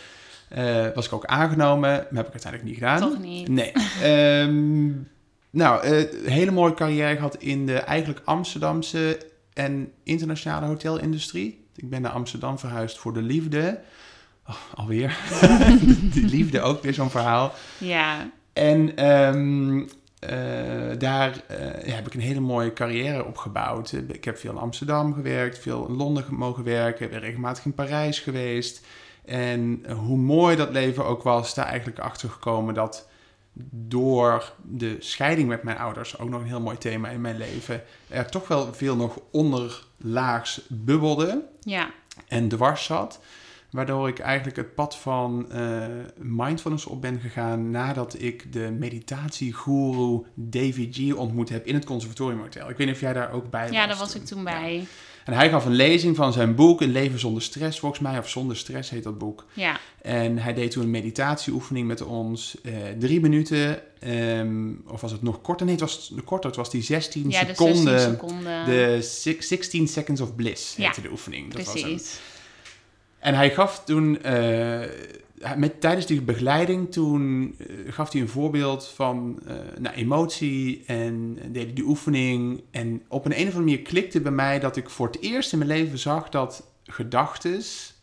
Eh, 0.50 0.88
was 0.96 1.06
ik 1.06 1.14
ook 1.14 1.26
aangenomen, 1.26 1.90
maar 1.90 2.08
heb 2.14 2.28
ik 2.28 2.32
uiteindelijk 2.32 2.64
niet 2.64 2.74
gedaan. 2.74 3.00
toch 3.00 3.20
niet. 3.20 3.48
Nee. 3.48 3.72
Ehm, 4.02 4.90
nou, 5.50 5.84
eh, 5.84 6.06
hele 6.26 6.52
mooie 6.52 6.74
carrière 6.74 7.16
gehad 7.16 7.36
in 7.36 7.66
de 7.66 7.78
eigenlijk 7.78 8.22
Amsterdamse 8.26 9.20
en 9.54 9.92
internationale 10.04 10.66
hotelindustrie. 10.66 11.66
Ik 11.76 11.90
ben 11.90 12.02
naar 12.02 12.12
Amsterdam 12.12 12.60
verhuisd 12.60 13.00
voor 13.00 13.14
de 13.14 13.22
liefde. 13.22 13.80
Oh, 14.48 14.56
alweer. 14.76 15.18
Die 16.14 16.26
liefde 16.26 16.62
ook 16.62 16.84
weer 16.84 16.94
zo'n 16.94 17.10
verhaal. 17.10 17.54
Ja, 17.78 18.30
En 18.54 18.96
ehm, 18.96 19.84
eh, 20.20 20.98
daar 20.98 21.44
eh, 21.48 21.94
heb 21.94 22.08
ik 22.08 22.14
een 22.14 22.20
hele 22.20 22.40
mooie 22.40 22.74
carrière 22.74 23.26
opgebouwd. 23.26 23.92
Eh, 23.92 24.00
Ik 24.10 24.26
heb 24.26 24.38
veel 24.38 24.52
in 24.52 24.58
Amsterdam 24.58 25.14
gewerkt, 25.14 25.60
veel 25.60 25.88
in 25.88 25.96
Londen 25.96 26.26
mogen 26.30 26.64
werken, 26.64 27.10
ben 27.10 27.20
regelmatig 27.20 27.66
in 27.66 27.74
Parijs 27.74 28.20
geweest. 28.20 28.86
En 29.26 29.86
hoe 29.96 30.18
mooi 30.18 30.56
dat 30.56 30.72
leven 30.72 31.06
ook 31.06 31.24
was, 31.24 31.54
daar 31.54 31.66
eigenlijk 31.66 32.00
achter 32.00 32.30
gekomen 32.30 32.74
dat 32.74 33.08
door 33.72 34.54
de 34.64 34.96
scheiding 35.00 35.48
met 35.48 35.64
mijn 35.64 35.78
ouders, 35.78 36.20
ook 36.20 36.30
nog 36.30 36.42
een 36.42 36.48
heel 36.48 36.62
mooi 36.62 36.78
thema 36.78 37.10
in 37.10 37.22
mijn 37.22 37.38
leven, 37.38 37.84
er 38.08 38.30
toch 38.30 38.48
wel 38.48 38.74
veel 38.74 38.96
nog 38.96 39.20
onderlaags 39.32 40.62
bubbelde 40.68 41.44
ja, 41.62 41.92
en 42.28 42.48
dwars 42.48 42.84
zat. 42.84 43.20
Waardoor 43.72 44.08
ik 44.08 44.20
eigenlijk 44.20 44.58
het 44.58 44.76
pad 44.76 44.98
van 44.98 45.52
eh, 45.52 45.86
mindfulness 46.18 46.86
op 46.86 47.02
ben 47.02 47.20
gegaan 47.20 47.72
nadat 47.72 48.16
ik 48.22 48.54
de 48.54 48.76
meditatiegoeroe 48.80 50.26
Davy 50.36 50.90
G 50.92 51.14
ontmoet 51.16 51.50
heb 51.50 51.66
in 51.66 51.74
het 51.74 51.86
conservatoriumhotel. 51.86 52.70
Ik 52.70 52.78
weet 52.78 52.88
niet 52.88 52.96
of 52.96 53.02
jij 53.02 53.14
daar 53.14 53.32
ook 53.32 53.50
bij 53.50 53.66
was. 53.68 53.76
ja, 53.76 53.88
daar 53.88 53.98
was 53.98 54.16
ik 54.16 54.26
toen 54.26 54.44
bij. 54.44 54.86
En 55.26 55.34
hij 55.34 55.50
gaf 55.50 55.66
een 55.66 55.76
lezing 55.76 56.16
van 56.16 56.34
zijn 56.34 56.56
boek, 56.56 56.82
Een 56.82 56.92
leven 56.92 57.20
zonder 57.20 57.42
stress 57.42 57.80
volgens 57.80 58.02
mij, 58.02 58.18
of 58.18 58.30
Zonder 58.30 58.58
stress 58.58 58.90
heet 58.90 59.04
dat 59.04 59.18
boek. 59.18 59.46
Ja, 59.54 59.80
En 60.02 60.38
hij 60.38 60.54
deed 60.54 60.72
toen 60.72 60.84
een 60.84 60.90
meditatieoefening 60.92 61.88
met 61.88 62.02
ons, 62.02 62.62
eh, 62.64 62.74
drie 63.00 63.20
minuten, 63.20 63.82
ehm, 64.00 64.70
of 64.88 65.02
was 65.02 65.12
het 65.12 65.22
nog 65.22 65.42
korter? 65.42 65.66
Nee, 65.66 65.76
het 65.76 65.84
was 65.84 66.14
korter, 66.26 66.48
het 66.50 66.58
was 66.60 66.70
die 66.72 66.82
16 66.84 67.30
ja 67.30 67.44
de 67.44 67.48
seconden. 67.48 68.00
16 68.00 68.12
seconden. 68.12 68.66
De 68.66 68.98
six- 69.02 69.48
16 69.48 69.88
Seconds 69.88 70.22
of 70.22 70.36
Bliss 70.36 70.76
Ja, 70.76 70.84
heette 70.86 71.02
de 71.02 71.12
oefening. 71.12 71.54
Dat 71.54 71.66
was 71.66 71.82
hem. 71.82 72.00
En 73.22 73.34
hij 73.34 73.52
gaf 73.52 73.84
toen, 73.84 74.22
eh, 74.22 74.82
met, 75.56 75.82
tijdens 75.82 76.06
die 76.06 76.22
begeleiding, 76.22 76.92
toen 76.92 77.56
eh, 77.58 77.94
gaf 77.94 78.12
hij 78.12 78.22
een 78.22 78.28
voorbeeld 78.28 78.88
van 78.88 79.40
eh 79.48 79.56
nou, 79.80 79.96
emotie 79.96 80.84
en 80.86 81.38
deed 81.48 81.64
hij 81.64 81.74
die 81.74 81.86
oefening. 81.88 82.64
En 82.72 83.02
op 83.08 83.26
een, 83.26 83.32
een 83.32 83.48
of 83.48 83.54
andere 83.54 83.64
manier 83.64 83.82
klikte 83.82 84.22
bij 84.22 84.32
mij 84.32 84.60
dat 84.60 84.78
ik 84.78 84.90
voor 84.90 85.08
het 85.08 85.22
eerst 85.22 85.52
in 85.52 85.58
mijn 85.58 85.70
leven 85.70 85.98
zag 85.98 86.30
dat 86.30 86.64
gedachtes 86.84 87.94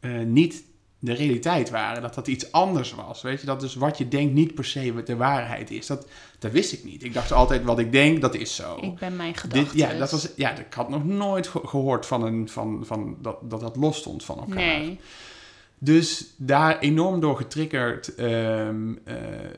eh, 0.00 0.20
niet 0.20 0.62
de 1.02 1.12
realiteit 1.12 1.70
waren. 1.70 2.02
Dat 2.02 2.14
dat 2.14 2.26
iets 2.26 2.52
anders 2.52 2.94
was. 2.94 3.22
Weet 3.22 3.40
je, 3.40 3.46
dat 3.46 3.60
dus 3.60 3.74
wat 3.74 3.98
je 3.98 4.08
denkt 4.08 4.34
niet 4.34 4.54
per 4.54 4.64
se 4.64 5.02
de 5.04 5.16
waarheid 5.16 5.70
is. 5.70 5.86
Dat, 5.86 6.06
dat 6.38 6.50
wist 6.52 6.72
ik 6.72 6.84
niet. 6.84 7.04
Ik 7.04 7.12
dacht 7.14 7.32
altijd, 7.32 7.62
wat 7.64 7.78
ik 7.78 7.92
denk, 7.92 8.20
dat 8.20 8.34
is 8.34 8.54
zo. 8.54 8.78
Ik 8.80 8.98
ben 8.98 9.16
mijn 9.16 9.34
gedachten. 9.34 9.78
Ja, 9.78 9.94
dat 9.94 10.10
was, 10.10 10.28
ja, 10.36 10.50
ik 10.58 10.74
had 10.74 10.88
nog 10.88 11.04
nooit 11.04 11.46
ge- 11.48 11.66
gehoord 11.66 12.06
van, 12.06 12.22
een, 12.24 12.48
van, 12.48 12.82
van 12.86 13.16
dat, 13.20 13.50
dat 13.50 13.60
dat 13.60 13.76
los 13.76 13.96
stond 13.96 14.24
van 14.24 14.38
elkaar. 14.38 14.54
Nee, 14.56 14.98
Dus 15.78 16.34
daar 16.36 16.78
enorm 16.78 17.20
door 17.20 17.36
getriggerd, 17.36 18.14
ehm, 18.14 18.92
eh, 19.04 19.16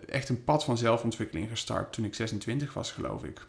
echt 0.08 0.28
een 0.28 0.44
pad 0.44 0.64
van 0.64 0.78
zelfontwikkeling 0.78 1.48
gestart 1.50 1.92
toen 1.92 2.04
ik 2.04 2.14
26 2.14 2.74
was, 2.74 2.90
geloof 2.92 3.24
ik. 3.24 3.46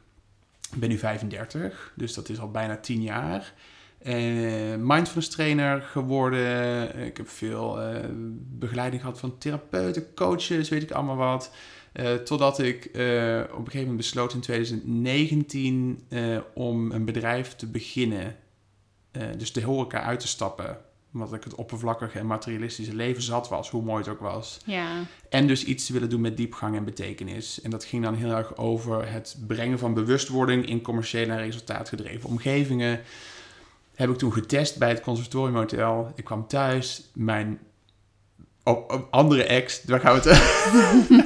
Ik 0.73 0.79
ben 0.79 0.89
nu 0.89 0.97
35, 0.97 1.91
dus 1.95 2.13
dat 2.13 2.29
is 2.29 2.39
al 2.39 2.51
bijna 2.51 2.77
10 2.77 3.01
jaar. 3.01 3.53
Eh, 4.03 4.75
mindfulness 4.79 5.29
trainer 5.29 5.81
geworden. 5.81 6.99
Ik 7.05 7.17
heb 7.17 7.29
veel 7.29 7.81
eh, 7.81 8.09
begeleiding 8.35 9.01
gehad 9.01 9.19
van 9.19 9.37
therapeuten, 9.37 10.13
coaches, 10.13 10.69
weet 10.69 10.83
ik 10.83 10.91
allemaal 10.91 11.15
wat. 11.15 11.51
Eh, 11.93 12.13
totdat 12.13 12.59
ik 12.59 12.85
op 12.85 12.93
een 12.95 13.65
gegeven 13.65 13.79
moment 13.79 13.97
besloot 13.97 14.33
in 14.33 14.39
2019 14.39 15.99
eh, 16.09 16.37
om 16.53 16.91
een 16.91 17.05
bedrijf 17.05 17.55
te 17.55 17.67
beginnen. 17.67 18.35
Dus 19.37 19.53
de 19.53 19.63
horeca 19.63 20.01
uit 20.01 20.19
te 20.19 20.27
stappen. 20.27 20.77
Omdat 21.13 21.33
ik 21.33 21.43
het 21.43 21.55
oppervlakkige 21.55 22.19
en 22.19 22.25
materialistische 22.25 22.95
leven 22.95 23.21
zat 23.21 23.49
was, 23.49 23.69
hoe 23.69 23.83
mooi 23.83 24.03
het 24.03 24.11
ook 24.11 24.19
was. 24.19 24.59
ja, 24.65 25.03
En 25.29 25.47
dus 25.47 25.63
iets 25.63 25.85
te 25.85 25.93
willen 25.93 26.09
doen 26.09 26.21
met 26.21 26.37
diepgang 26.37 26.75
en 26.75 26.85
betekenis. 26.85 27.61
En 27.61 27.69
dat 27.69 27.85
ging 27.85 28.03
dan 28.03 28.15
heel 28.15 28.31
erg 28.31 28.57
over 28.57 29.11
het 29.11 29.37
brengen 29.47 29.79
van 29.79 29.93
bewustwording 29.93 30.65
in 30.65 30.81
commerciële 30.81 31.31
en 31.31 31.37
resultaatgedreven 31.37 32.29
omgevingen. 32.29 33.01
Heb 33.95 34.09
ik 34.09 34.17
toen 34.17 34.33
getest 34.33 34.77
bij 34.77 34.89
het 34.89 35.01
conservatoriumhotel. 35.01 36.11
Ik 36.15 36.23
kwam 36.23 36.47
thuis, 36.47 37.11
mijn 37.13 37.59
op, 38.63 38.91
op 38.91 39.07
andere 39.11 39.43
ex, 39.43 39.81
daar 39.81 39.99
gaan 39.99 40.19
we 40.19 40.29
het, 40.29 40.37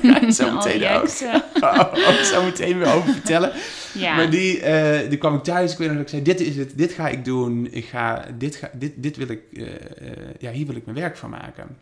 gaan 0.02 0.34
zo 0.46 0.54
meteen 0.54 0.82
exen. 0.82 1.44
ook 2.10 2.24
zo 2.24 2.44
meteen 2.44 2.78
weer 2.78 2.94
over 2.94 3.14
vertellen. 3.14 3.52
Ja, 3.94 4.16
Maar 4.16 4.30
die, 4.30 4.62
eh, 4.62 5.10
die 5.10 5.18
kwam 5.18 5.36
ik 5.36 5.44
thuis. 5.44 5.72
Ik 5.72 5.78
weet 5.78 5.88
nog 5.88 5.98
dat 5.98 6.06
ik 6.06 6.12
zei: 6.12 6.22
Dit 6.22 6.40
is 6.40 6.56
het, 6.56 6.78
dit 6.78 6.92
ga 6.92 7.08
ik 7.08 7.26
doen. 7.26 7.68
Ik 7.72 7.86
ga, 7.86 8.26
dit, 8.38 8.56
ga, 8.56 8.70
dit, 8.74 8.94
dit 8.96 9.18
wil 9.18 9.28
ik, 9.30 9.42
eh, 9.54 9.66
eh, 9.66 9.74
ja, 10.40 10.52
hier 10.52 10.66
wil 10.66 10.76
ik 10.76 10.86
mijn 10.86 10.98
werk 10.98 11.18
van 11.18 11.30
maken. 11.30 11.78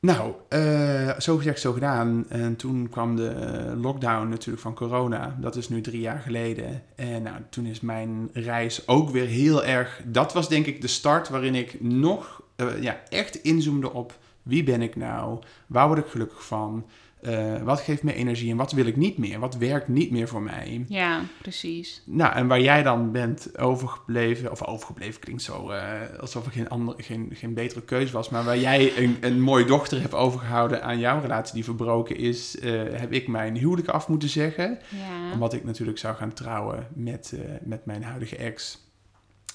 Nou, 0.00 0.32
eh, 0.48 1.18
zo 1.18 1.36
gezegd, 1.36 1.60
zo 1.60 1.72
gedaan. 1.72 2.24
En 2.28 2.56
toen 2.56 2.88
kwam 2.88 3.16
de 3.16 3.32
lockdown 3.76 4.28
natuurlijk 4.28 4.62
van 4.62 4.74
corona. 4.74 5.36
Dat 5.40 5.56
is 5.56 5.68
nu 5.68 5.80
drie 5.80 6.00
jaar 6.00 6.18
geleden. 6.18 6.82
En 6.94 7.22
nou, 7.22 7.36
toen 7.50 7.66
is 7.66 7.80
mijn 7.80 8.30
reis 8.32 8.88
ook 8.88 9.10
weer 9.10 9.26
heel 9.26 9.64
erg... 9.64 10.02
Dat 10.06 10.32
was 10.32 10.48
denk 10.48 10.66
ik 10.66 10.80
de 10.80 10.86
start 10.86 11.28
waarin 11.28 11.54
ik 11.54 11.80
nog 11.80 12.42
eh, 12.56 12.82
ja, 12.82 13.00
echt 13.08 13.34
inzoomde 13.34 13.92
op... 13.92 14.18
Wie 14.42 14.64
ben 14.64 14.82
ik 14.82 14.96
nou? 14.96 15.38
Waar 15.66 15.86
word 15.86 15.98
ik 15.98 16.06
gelukkig 16.06 16.44
van? 16.44 16.86
Uh, 17.22 17.62
wat 17.62 17.80
geeft 17.80 18.02
me 18.02 18.14
energie 18.14 18.50
en 18.50 18.56
wat 18.56 18.72
wil 18.72 18.86
ik 18.86 18.96
niet 18.96 19.18
meer? 19.18 19.38
Wat 19.38 19.56
werkt 19.56 19.88
niet 19.88 20.10
meer 20.10 20.28
voor 20.28 20.42
mij? 20.42 20.84
Ja, 20.88 21.22
precies. 21.42 22.02
Nou, 22.04 22.34
en 22.34 22.46
waar 22.46 22.60
jij 22.60 22.82
dan 22.82 23.12
bent 23.12 23.58
overgebleven, 23.58 24.50
of 24.50 24.66
overgebleven 24.66 25.20
klinkt 25.20 25.42
zo 25.42 25.70
uh, 25.70 25.82
alsof 26.20 26.46
er 26.46 26.52
geen, 26.52 26.68
andere, 26.68 27.02
geen, 27.02 27.30
geen 27.32 27.54
betere 27.54 27.82
keuze 27.82 28.12
was, 28.12 28.28
maar 28.28 28.44
waar 28.44 28.58
jij 28.58 28.98
een, 28.98 29.16
een 29.20 29.40
mooie 29.40 29.64
dochter 29.64 30.00
hebt 30.00 30.14
overgehouden 30.14 30.82
aan 30.82 30.98
jouw 30.98 31.20
relatie 31.20 31.54
die 31.54 31.64
verbroken 31.64 32.16
is, 32.16 32.56
uh, 32.56 32.82
heb 32.92 33.12
ik 33.12 33.28
mijn 33.28 33.56
huwelijk 33.56 33.88
af 33.88 34.08
moeten 34.08 34.28
zeggen. 34.28 34.78
Ja. 34.88 35.32
Omdat 35.32 35.52
ik 35.52 35.64
natuurlijk 35.64 35.98
zou 35.98 36.16
gaan 36.16 36.32
trouwen 36.32 36.86
met, 36.94 37.34
met 37.62 37.86
mijn 37.86 38.02
huidige 38.02 38.36
ex. 38.36 38.88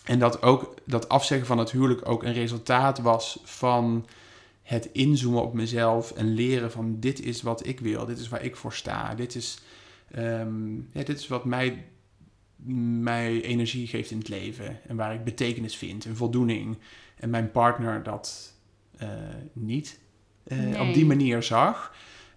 En 0.03 0.19
dat 0.19 0.41
ook 0.41 0.73
dat 0.85 1.09
afzeggen 1.09 1.47
van 1.47 1.57
het 1.57 1.71
huwelijk 1.71 2.09
ook 2.09 2.23
een 2.23 2.33
resultaat 2.33 2.99
was 2.99 3.39
van 3.43 4.05
het 4.65 4.89
inzoomen 4.91 5.41
op 5.41 5.53
mezelf 5.53 6.11
en 6.11 6.33
leren 6.33 6.71
van 6.71 6.99
dit 6.99 7.21
is 7.21 7.41
wat 7.41 7.67
ik 7.67 7.79
wil, 7.79 8.05
dit 8.05 8.19
is 8.19 8.27
waar 8.27 8.43
ik 8.43 8.55
voor 8.55 8.73
sta, 8.73 9.15
dit 9.15 9.35
is, 9.35 9.59
um, 10.17 10.87
ja, 10.91 11.03
dit 11.03 11.19
is 11.19 11.27
wat 11.27 11.45
mij, 11.45 11.85
mij 12.99 13.41
energie 13.41 13.87
geeft 13.87 14.11
in 14.11 14.17
het 14.17 14.29
leven 14.29 14.79
en 14.87 14.95
waar 14.95 15.13
ik 15.13 15.23
betekenis 15.23 15.75
vind 15.75 16.05
en 16.05 16.15
voldoening. 16.15 16.77
En 17.15 17.29
mijn 17.29 17.51
partner 17.51 18.03
dat 18.03 18.53
uh, 19.01 19.09
niet 19.53 19.99
uh, 20.47 20.57
nee. 20.57 20.81
op 20.81 20.93
die 20.93 21.05
manier 21.05 21.43
zag. 21.43 21.95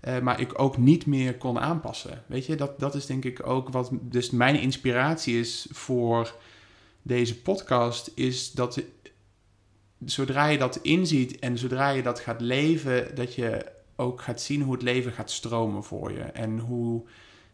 Uh, 0.09 0.19
maar 0.19 0.41
ik 0.41 0.61
ook 0.61 0.77
niet 0.77 1.07
meer 1.07 1.37
kon 1.37 1.59
aanpassen. 1.59 2.25
Weet 2.27 2.47
je, 2.47 2.55
dat, 2.55 2.81
dat 2.81 2.95
is 2.95 3.07
denk 3.07 3.25
ik 3.25 3.47
ook 3.47 3.69
wat. 3.69 3.91
Dus 4.01 4.31
mijn 4.31 4.61
inspiratie 4.61 5.39
is 5.39 5.67
voor 5.71 6.35
deze 7.03 7.41
podcast, 7.41 8.13
is 8.15 8.53
dat 8.53 8.83
zodra 10.05 10.47
je 10.47 10.59
dat 10.59 10.79
inziet 10.83 11.39
en 11.39 11.59
zodra 11.59 11.89
je 11.89 12.03
dat 12.03 12.21
gaat 12.21 12.41
leven, 12.41 13.15
dat 13.15 13.35
je 13.35 13.65
ook 13.97 14.21
gaat 14.21 14.41
zien 14.41 14.63
hoe 14.63 14.73
het 14.73 14.83
leven 14.83 15.13
gaat 15.13 15.31
stromen 15.31 15.85
voor 15.85 16.13
je. 16.13 16.23
En 16.23 16.59
hoe. 16.59 17.03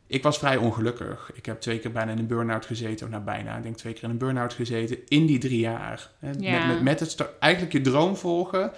Ik 0.06 0.22
was 0.22 0.38
vrij 0.38 0.56
ongelukkig. 0.56 1.30
Ik 1.34 1.46
heb 1.46 1.60
twee 1.60 1.78
keer 1.78 1.92
bijna 1.92 2.12
in 2.12 2.18
een 2.18 2.26
burn-out 2.26 2.66
gezeten, 2.66 3.06
of 3.06 3.12
nou 3.12 3.24
bijna, 3.24 3.56
ik 3.56 3.62
denk 3.62 3.76
twee 3.76 3.92
keer 3.92 4.04
in 4.04 4.10
een 4.10 4.18
burn-out 4.18 4.52
gezeten 4.52 4.98
in 5.08 5.26
die 5.26 5.38
drie 5.38 5.58
jaar. 5.58 6.10
Ja. 6.38 6.66
Met, 6.66 6.74
met, 6.74 6.82
met 6.82 7.00
het 7.00 7.28
eigenlijk 7.38 7.72
je 7.72 7.80
droom 7.80 8.16
volgen, 8.16 8.72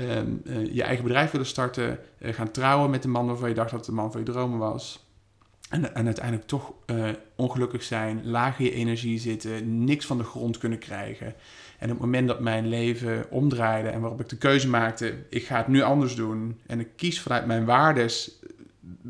um, 0.00 0.42
uh, 0.44 0.74
je 0.74 0.82
eigen 0.82 1.04
bedrijf 1.04 1.30
willen 1.30 1.46
starten, 1.46 1.98
uh, 2.18 2.32
gaan 2.34 2.50
trouwen 2.50 2.90
met 2.90 3.02
de 3.02 3.08
man 3.08 3.26
waarvan 3.26 3.48
je 3.48 3.54
dacht 3.54 3.70
dat 3.70 3.78
het 3.78 3.88
de 3.88 3.94
man 3.94 4.12
van 4.12 4.20
je 4.20 4.32
dromen 4.32 4.58
was. 4.58 5.06
En, 5.68 5.94
en 5.94 6.04
uiteindelijk 6.04 6.46
toch 6.46 6.72
uh, 6.86 7.08
ongelukkig 7.36 7.82
zijn, 7.82 8.20
laag 8.24 8.58
in 8.58 8.64
je 8.64 8.72
energie 8.72 9.18
zitten, 9.18 9.84
niks 9.84 10.06
van 10.06 10.18
de 10.18 10.24
grond 10.24 10.58
kunnen 10.58 10.78
krijgen. 10.78 11.34
En 11.82 11.88
op 11.90 11.94
het 11.96 12.04
moment 12.04 12.28
dat 12.28 12.40
mijn 12.40 12.68
leven 12.68 13.30
omdraaide 13.30 13.88
en 13.88 14.00
waarop 14.00 14.20
ik 14.20 14.28
de 14.28 14.36
keuze 14.36 14.68
maakte, 14.68 15.14
ik 15.28 15.44
ga 15.44 15.56
het 15.56 15.68
nu 15.68 15.82
anders 15.82 16.14
doen 16.14 16.58
en 16.66 16.80
ik 16.80 16.88
kies 16.96 17.20
vanuit 17.20 17.46
mijn 17.46 17.64
waardes 17.64 18.38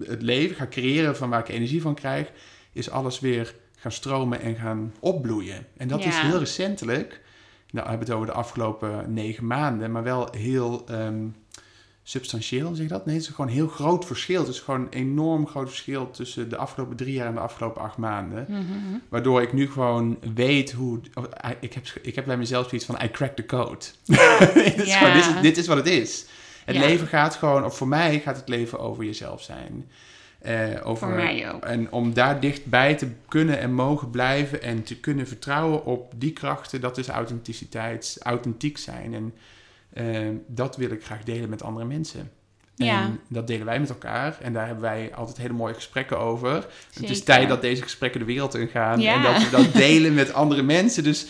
het 0.04 0.22
leven, 0.22 0.56
ga 0.56 0.66
creëren 0.66 1.16
van 1.16 1.30
waar 1.30 1.40
ik 1.40 1.48
energie 1.48 1.82
van 1.82 1.94
krijg, 1.94 2.32
is 2.72 2.90
alles 2.90 3.20
weer 3.20 3.54
gaan 3.76 3.92
stromen 3.92 4.40
en 4.40 4.54
gaan 4.54 4.94
opbloeien. 5.00 5.66
En 5.76 5.88
dat 5.88 6.02
Ja. 6.02 6.08
is 6.08 6.18
heel 6.18 6.38
recentelijk, 6.38 7.20
nou 7.70 7.84
we 7.84 7.90
hebben 7.90 8.06
het 8.08 8.16
over 8.16 8.26
de 8.26 8.32
afgelopen 8.32 9.12
negen 9.12 9.46
maanden, 9.46 9.90
maar 9.92 10.02
wel 10.02 10.28
heel 10.36 10.86
ehm, 10.88 11.24
substantieel, 12.02 12.74
zeg 12.74 12.86
je 12.86 12.92
dat? 12.92 13.06
Nee, 13.06 13.14
het 13.16 13.24
is 13.24 13.30
gewoon 13.30 13.46
een 13.46 13.56
heel 13.56 13.68
groot 13.68 14.04
verschil. 14.06 14.40
Het 14.40 14.48
is 14.48 14.60
gewoon 14.60 14.80
een 14.80 14.88
enorm 14.90 15.46
groot 15.46 15.68
verschil 15.68 16.10
tussen 16.10 16.48
de 16.48 16.56
afgelopen 16.56 16.96
drie 16.96 17.12
jaar 17.12 17.26
en 17.26 17.34
de 17.34 17.40
afgelopen 17.40 17.82
acht 17.82 17.96
maanden. 17.96 18.44
Mhm. 18.48 18.62
Waardoor 19.08 19.42
ik 19.42 19.52
nu 19.52 19.70
gewoon 19.70 20.18
weet 20.34 20.72
hoe. 20.72 21.00
oh, 21.14 21.24
I- 21.50 21.56
Ik 21.60 21.72
heb, 21.72 21.86
ik 22.02 22.14
heb 22.14 22.24
bij 22.24 22.36
mezelf 22.36 22.68
zoiets 22.68 22.86
van: 22.86 22.98
I 23.04 23.10
cracked 23.10 23.36
the 23.36 23.46
code. 23.46 23.84
Het 24.64 24.78
is 24.80 24.86
Ja. 24.88 24.98
gewoon, 24.98 25.12
dit, 25.14 25.26
is, 25.26 25.40
dit 25.42 25.56
is 25.56 25.66
wat 25.66 25.76
het 25.76 25.86
is. 25.86 26.26
Het 26.64 26.76
Ja. 26.76 26.82
leven 26.82 27.06
gaat 27.06 27.34
gewoon, 27.34 27.64
of 27.64 27.76
voor 27.76 27.88
mij 27.88 28.20
gaat 28.20 28.36
het 28.36 28.48
leven 28.48 28.78
over 28.78 29.04
jezelf 29.04 29.42
zijn. 29.42 29.88
Eh, 30.38 30.68
over, 30.84 31.06
Voor 31.08 31.16
mij 31.16 31.52
ook. 31.52 31.64
En 31.64 31.92
om 31.92 32.14
daar 32.14 32.40
dichtbij 32.40 32.94
te 32.94 33.08
kunnen 33.28 33.58
en 33.58 33.72
mogen 33.74 34.10
blijven 34.10 34.62
en 34.62 34.82
te 34.82 34.96
kunnen 34.96 35.26
vertrouwen 35.26 35.84
op 35.84 36.12
die 36.16 36.32
krachten, 36.32 36.80
dat 36.80 36.98
is 36.98 37.08
authenticiteit, 37.08 38.16
authentiek 38.22 38.78
zijn. 38.78 39.14
En 39.14 39.34
eh, 39.92 40.28
dat 40.46 40.76
wil 40.76 40.90
ik 40.90 41.04
graag 41.04 41.24
delen 41.24 41.48
met 41.48 41.62
andere 41.62 41.86
mensen. 41.86 42.30
Ja. 42.74 43.02
En 43.02 43.20
dat 43.28 43.46
delen 43.46 43.66
wij 43.66 43.80
met 43.80 43.88
elkaar. 43.88 44.38
En 44.40 44.52
daar 44.52 44.64
hebben 44.66 44.84
wij 44.84 45.14
altijd 45.14 45.36
hele 45.36 45.52
mooie 45.52 45.74
gesprekken 45.74 46.18
over. 46.18 46.66
Het 46.92 47.10
is 47.10 47.22
tijd 47.24 47.48
dat 47.48 47.60
deze 47.60 47.82
gesprekken 47.82 48.20
de 48.20 48.26
wereld 48.26 48.54
in 48.54 48.68
gaan. 48.68 49.00
Ja. 49.00 49.14
En 49.14 49.22
dat 49.22 49.42
we 49.42 49.50
dat 49.56 49.72
delen 49.72 50.14
met 50.14 50.32
andere 50.32 50.62
mensen. 50.62 51.02
Dus 51.04 51.26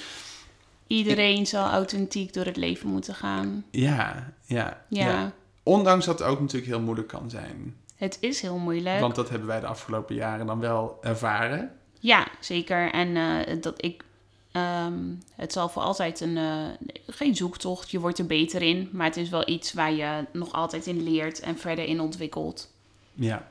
Iedereen 0.87 1.47
zal 1.47 1.69
authentiek 1.71 2.33
door 2.33 2.45
het 2.45 2.57
leven 2.57 2.89
moeten 2.89 3.15
gaan. 3.15 3.65
ja, 3.71 4.33
ja, 4.45 4.83
Ja, 4.89 5.33
Ondanks 5.63 6.05
dat 6.07 6.19
het 6.19 6.29
ook 6.29 6.41
natuurlijk 6.41 6.73
heel 6.73 6.81
moeilijk 6.81 7.09
kan 7.09 7.31
zijn. 7.31 7.77
het 7.97 8.17
is 8.21 8.41
heel 8.41 8.59
moeilijk. 8.59 9.01
Want 9.01 9.15
dat 9.15 9.29
hebben 9.29 9.49
wij 9.49 9.61
de 9.61 9.67
afgelopen 9.67 10.15
jaren 10.15 10.47
dan 10.47 10.61
wel 10.61 10.99
ervaren. 11.03 11.71
Ja, 12.01 12.27
zeker. 12.41 12.91
En 12.93 13.17
eh, 13.17 13.57
dat 13.61 13.85
ik. 13.85 14.05
Ehm, 14.53 15.15
het 15.35 15.53
zal 15.53 15.69
voor 15.69 15.83
altijd 15.83 16.21
een. 16.21 16.37
eh, 16.37 16.67
geen 17.07 17.37
zoektocht, 17.37 17.91
je 17.91 18.01
wordt 18.01 18.19
er 18.19 18.27
beter 18.27 18.63
in. 18.63 18.89
Maar 18.93 19.07
het 19.07 19.17
is 19.17 19.29
wel 19.29 19.49
iets 19.49 19.73
waar 19.73 19.93
je 19.93 20.25
nog 20.33 20.53
altijd 20.53 20.87
in 20.87 21.03
leert 21.03 21.41
en 21.41 21.59
verder 21.59 21.85
in 21.85 22.01
ontwikkelt. 22.01 22.73
Ja, 23.15 23.47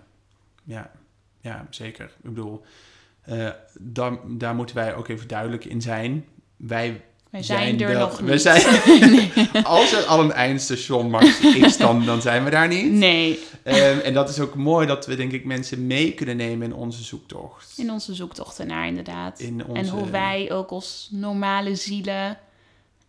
ja, 0.64 0.92
ja 1.42 1.68
zeker. 1.70 2.06
Ik 2.06 2.30
bedoel, 2.30 2.62
eh, 3.22 3.50
daar, 3.80 4.18
daar 4.28 4.56
moeten 4.56 4.76
wij 4.76 4.96
ook 4.96 5.08
even 5.08 5.28
duidelijk 5.28 5.66
in 5.66 5.82
zijn. 5.82 6.26
Wij 6.56 7.04
Wij 7.32 7.44
zijn, 7.44 7.82
er 7.82 7.98
nog 8.00 8.22
niet. 8.22 8.30
We 8.30 8.38
zijn, 8.38 8.62
als 9.64 9.92
er 9.94 10.04
al 10.06 10.20
een 10.20 10.32
eindstation 10.32 11.10
Max 11.10 11.40
is, 11.40 11.78
dan, 11.78 12.06
dan 12.06 12.22
zijn 12.22 12.44
we 12.44 12.50
daar 12.50 12.68
niet. 12.68 12.92
Nee, 12.92 13.40
Ehm, 13.64 14.00
en 14.00 14.14
dat 14.14 14.30
is 14.30 14.40
ook 14.40 14.56
mooi 14.56 14.88
dat 14.88 15.06
we 15.06 15.16
denk 15.16 15.32
ik 15.32 15.46
mensen 15.46 15.88
mee 15.88 16.14
kunnen 16.14 16.38
nemen 16.38 16.68
in 16.68 16.74
onze 16.76 17.04
zoektocht. 17.04 17.74
in 17.78 17.92
onze 17.92 18.14
zoektocht 18.16 18.60
ernaar 18.60 18.88
inderdaad. 18.88 19.40
In 19.40 19.66
onze, 19.66 19.82
En 19.82 19.88
hoe 19.90 20.10
wij 20.10 20.52
ook 20.52 20.70
als 20.70 21.08
normale 21.12 21.76
zielen 21.76 22.38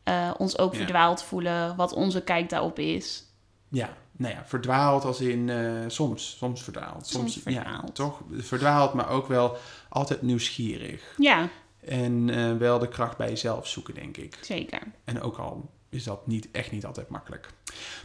eh, 0.03 0.31
ons 0.39 0.59
ook 0.59 0.73
Ja. 0.73 0.79
verdwaald 0.79 1.23
voelen. 1.23 1.77
Wat 1.77 1.93
onze 1.93 2.21
kijk 2.23 2.49
daarop 2.49 2.79
is. 2.79 3.25
Ja, 3.69 3.97
nou 4.17 4.35
ja, 4.35 4.43
verdwaald 4.47 5.05
als 5.05 5.21
in 5.21 5.49
eh, 5.51 5.57
soms, 5.87 6.35
soms 6.39 6.63
verdwaald. 6.63 7.07
Soms 7.07 7.35
Ja, 7.35 7.41
verdwaald. 7.63 7.95
toch? 7.95 8.21
Verdwaald, 8.39 8.93
maar 8.95 9.09
ook 9.09 9.29
wel 9.29 9.57
altijd 9.89 10.23
nieuwsgierig. 10.23 11.03
Ja, 11.17 11.49
En 11.89 12.31
eh, 12.31 12.57
wel 12.57 12.79
de 12.79 12.89
kracht 12.89 13.17
bij 13.17 13.29
jezelf 13.29 13.67
zoeken, 13.69 13.95
denk 13.95 14.17
ik. 14.17 14.39
zeker. 14.41 14.81
En 15.05 15.21
ook 15.23 15.37
al 15.37 15.71
is 15.93 16.05
dat 16.05 16.27
niet, 16.27 16.49
echt 16.53 16.71
niet 16.71 16.85
altijd 16.85 17.09
makkelijk. 17.09 17.47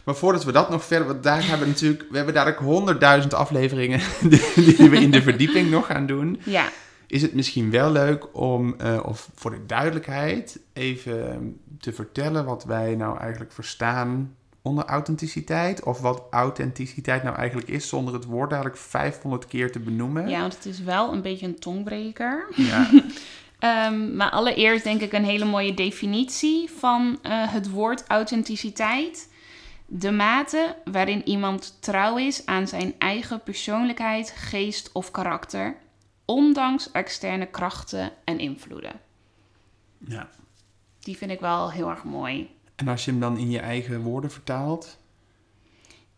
Maar 0.04 0.14
voordat 0.16 0.44
we 0.44 0.52
dat 0.52 0.70
nog 0.70 0.84
verder... 0.84 1.06
Want 1.06 1.22
daar 1.22 1.40
hebben 1.46 1.66
we 1.66 1.72
natuurlijk... 1.72 2.04
We 2.10 2.16
hebben 2.16 2.34
dadelijk 2.34 2.60
honderdduizend 2.60 3.34
afleveringen... 3.34 4.00
die, 4.30 4.74
die 4.76 4.90
we 4.90 4.96
in 4.96 5.10
de 5.10 5.22
verdieping 5.22 5.70
nog 5.70 5.86
gaan 5.86 6.06
doen. 6.06 6.40
Ja, 6.44 6.68
Is 7.06 7.22
het 7.22 7.34
misschien 7.34 7.70
wel 7.70 7.90
leuk 7.92 8.36
om... 8.36 8.74
eh, 8.78 9.00
of 9.04 9.30
voor 9.34 9.50
de 9.50 9.66
duidelijkheid... 9.66 10.60
even 10.72 11.60
te 11.80 11.92
vertellen 11.92 12.44
wat 12.44 12.64
wij 12.64 12.94
nou 12.94 13.18
eigenlijk 13.18 13.52
verstaan... 13.52 14.34
onder 14.62 14.84
authenticiteit. 14.84 15.82
Of 15.82 16.00
wat 16.00 16.22
authenticiteit 16.30 17.22
nou 17.22 17.36
eigenlijk 17.36 17.68
is... 17.68 17.88
zonder 17.88 18.14
het 18.14 18.24
woord 18.24 18.50
dadelijk 18.50 18.76
500 18.76 19.46
keer 19.46 19.72
te 19.72 19.78
benoemen. 19.78 20.28
ja, 20.28 20.40
want 20.40 20.54
het 20.54 20.66
is 20.66 20.82
wel 20.82 21.12
een 21.12 21.22
beetje 21.22 21.46
een 21.46 21.58
tongbreker. 21.58 22.46
Ja. 22.54 22.90
Ehm, 23.58 24.16
maar 24.16 24.30
allereerst 24.30 24.84
denk 24.84 25.00
ik 25.00 25.12
een 25.12 25.24
hele 25.24 25.44
mooie 25.44 25.74
definitie 25.74 26.70
van 26.70 27.18
eh, 27.22 27.52
het 27.52 27.70
woord 27.70 28.04
authenticiteit. 28.06 29.28
De 29.86 30.10
mate 30.10 30.76
waarin 30.84 31.28
iemand 31.28 31.76
trouw 31.80 32.16
is 32.16 32.46
aan 32.46 32.68
zijn 32.68 32.94
eigen 32.98 33.42
persoonlijkheid, 33.42 34.30
geest 34.36 34.92
of 34.92 35.10
karakter, 35.10 35.76
ondanks 36.24 36.90
externe 36.90 37.46
krachten 37.46 38.12
en 38.24 38.38
invloeden. 38.38 39.00
ja. 39.98 40.28
Die 40.98 41.16
vind 41.16 41.30
ik 41.30 41.40
wel 41.40 41.70
heel 41.70 41.88
erg 41.90 42.04
mooi. 42.04 42.50
En 42.76 42.88
als 42.88 43.04
je 43.04 43.10
hem 43.10 43.20
dan 43.20 43.38
in 43.38 43.50
je 43.50 43.58
eigen 43.58 44.00
woorden 44.00 44.30
vertaalt... 44.30 44.98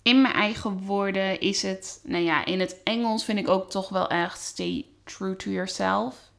In 0.03 0.23
mijn 0.23 0.35
eigen 0.35 0.79
woorden 0.79 1.41
is 1.41 1.63
het, 1.63 2.01
nou 2.05 2.25
ja, 2.25 2.45
in 2.45 2.61
het 2.61 2.83
Engels 2.85 3.25
vind 3.25 3.39
ik 3.39 3.49
ook 3.49 3.71
toch 3.71 3.89
wel 3.89 4.09
echt 4.09 4.41
stay 4.41 4.87
true 5.05 5.37
to 5.37 5.51
yourself. 5.51 6.30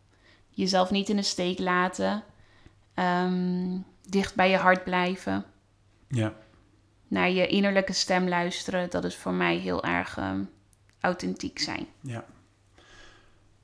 Jezelf 0.61 0.91
niet 0.91 1.09
in 1.09 1.15
de 1.15 1.21
steek 1.21 1.59
laten. 1.59 2.23
Ehm, 2.93 3.77
dicht 4.09 4.35
bij 4.35 4.49
je 4.49 4.57
hart 4.57 4.83
blijven. 4.83 5.45
Ja. 6.07 6.33
Naar 7.07 7.29
je 7.29 7.47
innerlijke 7.47 7.93
stem 7.93 8.27
luisteren. 8.27 8.89
Dat 8.89 9.03
is 9.03 9.15
voor 9.15 9.33
mij 9.33 9.57
heel 9.57 9.83
erg 9.83 10.17
ehm, 10.17 10.43
authentiek 10.99 11.59
zijn. 11.59 11.87
Ja. 12.01 12.25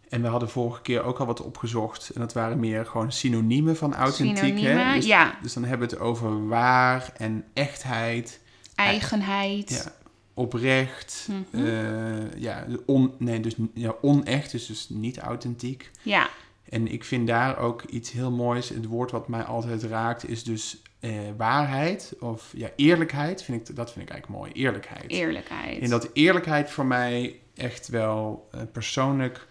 En 0.10 0.22
we 0.22 0.28
hadden 0.28 0.50
vorige 0.50 0.82
keer 0.82 1.04
ook 1.04 1.20
al 1.20 1.26
wat 1.26 1.42
opgezocht. 1.42 2.10
En 2.10 2.22
dat 2.22 2.34
waren 2.34 2.60
meer 2.60 2.86
gewoon 2.86 3.12
synoniemen 3.12 3.78
van 3.78 3.96
authentiek. 3.96 4.38
Synoniemen, 4.38 4.88
hè? 4.88 4.94
Dus, 4.94 5.06
ja. 5.06 5.38
dus 5.42 5.54
dan 5.54 5.64
hebben 5.64 5.90
we 5.90 5.96
het 5.96 6.04
over 6.04 6.48
waar 6.48 7.12
en 7.18 7.46
echtheid 7.54 8.40
Eigenheid. 8.76 9.70
Ja, 9.70 9.92
oprecht. 10.34 11.28
Mhm. 11.30 11.66
eh, 11.66 12.40
ja, 12.40 12.66
on, 12.86 13.14
nee, 13.18 13.40
dus 13.40 13.56
ja, 13.74 13.96
onecht, 14.02 14.52
dus, 14.52 14.66
dus 14.66 14.90
niet 14.90 15.18
authentiek. 15.18 15.92
Ja, 16.02 16.30
En 16.70 16.88
ik 16.88 17.04
vind 17.04 17.28
daar 17.28 17.58
ook 17.58 17.84
iets 17.84 18.12
heel 18.12 18.32
moois. 18.32 18.70
Het 18.70 18.86
woord 18.86 19.12
wat 19.12 19.28
mij 19.28 19.44
altijd 19.44 19.84
raakt 19.84 20.30
is 20.30 20.44
dus 20.44 20.82
eh, 21.00 21.12
waarheid 21.38 22.14
of 22.20 22.52
ja, 22.56 22.70
eerlijkheid. 22.76 23.44
Vind 23.44 23.70
ik, 23.70 23.76
dat 23.76 23.92
vind 23.92 24.06
ik 24.06 24.12
eigenlijk 24.12 24.42
mooi. 24.42 24.52
Eerlijkheid. 24.52 25.12
eerlijkheid. 25.12 25.82
En 25.82 25.90
dat 25.90 26.10
eerlijkheid 26.14 26.70
voor 26.70 26.86
mij 26.86 27.40
echt 27.56 27.88
wel 27.88 28.48
eh, 28.52 28.62
persoonlijk 28.72 29.48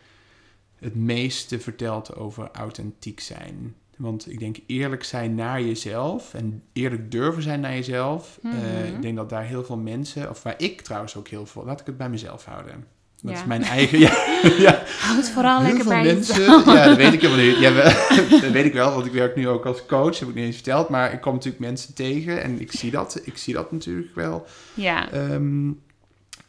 het 0.77 0.95
meeste 0.95 1.61
vertelt 1.61 2.17
over 2.17 2.49
authentiek 2.53 3.21
zijn. 3.21 3.75
Want 3.97 4.31
ik 4.31 4.39
denk 4.39 4.57
eerlijk 4.67 5.05
zijn 5.05 5.35
naar 5.35 5.63
jezelf 5.63 6.35
en 6.35 6.63
eerlijk 6.73 7.11
durven 7.11 7.43
zijn 7.43 7.61
naar 7.61 7.75
jezelf. 7.75 8.39
eh, 8.43 8.51
Mhm. 8.53 8.95
ik 8.95 9.03
denk 9.03 9.17
dat 9.17 9.29
daar 9.31 9.45
heel 9.45 9.65
veel 9.65 9.77
mensen, 9.77 10.31
of 10.31 10.43
waar 10.43 10.55
ik 10.59 10.81
trouwens 10.81 11.17
ook 11.17 11.29
heel 11.29 11.47
veel, 11.47 11.65
laat 11.65 11.81
ik 11.81 11.87
het 11.87 11.97
bij 11.97 12.09
mezelf 12.11 12.45
houden. 12.45 12.87
Dat 13.23 13.33
Ja. 13.33 13.41
is 13.41 13.45
mijn 13.47 13.63
eigen. 13.63 13.99
Ja, 14.07 14.17
ja. 14.59 14.83
Houd 15.01 15.29
vooral 15.31 15.57
Heel 15.61 15.67
lekker 15.67 15.83
veel 15.83 15.93
bij 16.03 16.15
mensen. 16.15 16.39
jezelf. 16.41 16.65
Ja, 16.65 16.85
dat 16.85 16.97
weet 16.97 17.13
ik 17.13 17.21
helemaal 17.21 17.45
niet. 17.47 17.59
Ja, 17.59 17.71
dat 18.41 18.51
weet 18.51 18.65
ik 18.65 18.73
wel, 18.73 18.93
want 18.95 19.07
ik 19.07 19.13
werk 19.13 19.37
nu 19.37 19.49
ook 19.49 19.65
als 19.67 19.87
coach. 19.87 20.19
Heb 20.19 20.29
ik 20.29 20.35
niet 20.35 20.45
eens 20.45 20.55
verteld. 20.55 20.89
Maar 20.89 21.13
ik 21.13 21.21
kom 21.21 21.33
natuurlijk 21.35 21.65
mensen 21.65 21.95
tegen 21.95 22.43
en 22.43 22.61
ik 22.61 22.73
zie 22.73 22.91
dat. 22.91 23.21
Ik 23.25 23.37
zie 23.39 23.55
dat 23.55 23.73
natuurlijk 23.73 24.15
wel 24.15 24.47
Ja, 24.75 25.09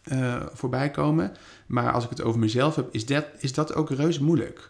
eh, 0.04 0.36
voorbij 0.54 0.92
komen. 0.92 1.36
Maar 1.66 1.92
als 1.92 2.04
ik 2.04 2.10
het 2.10 2.22
over 2.22 2.40
mezelf 2.40 2.76
heb, 2.76 2.88
is 2.92 3.06
dat, 3.06 3.26
is 3.40 3.54
dat 3.54 3.74
ook 3.76 3.90
reuze 3.90 4.24
moeilijk. 4.24 4.70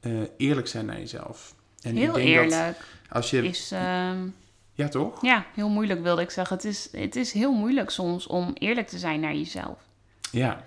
Eh, 0.00 0.12
eerlijk 0.36 0.66
zijn 0.68 0.86
naar 0.86 0.98
jezelf. 0.98 1.54
En 1.82 1.96
heel 1.96 2.06
dat 2.12 2.16
eerlijk. 2.16 2.76
als 3.10 3.30
je. 3.30 3.48
Is, 3.48 3.70
ehm, 3.72 4.16
Ja, 4.74 4.88
toch? 4.88 5.22
ja, 5.22 5.44
heel 5.54 5.68
moeilijk 5.68 6.02
wilde 6.02 6.22
ik 6.22 6.30
zeggen. 6.30 6.56
Het 6.56 6.64
is, 6.64 6.88
het 6.92 7.16
is 7.16 7.32
heel 7.32 7.52
moeilijk 7.52 7.90
soms 7.90 8.26
om 8.26 8.50
eerlijk 8.54 8.88
te 8.88 8.98
zijn 8.98 9.20
naar 9.20 9.34
jezelf. 9.34 9.78
Ja. 10.30 10.64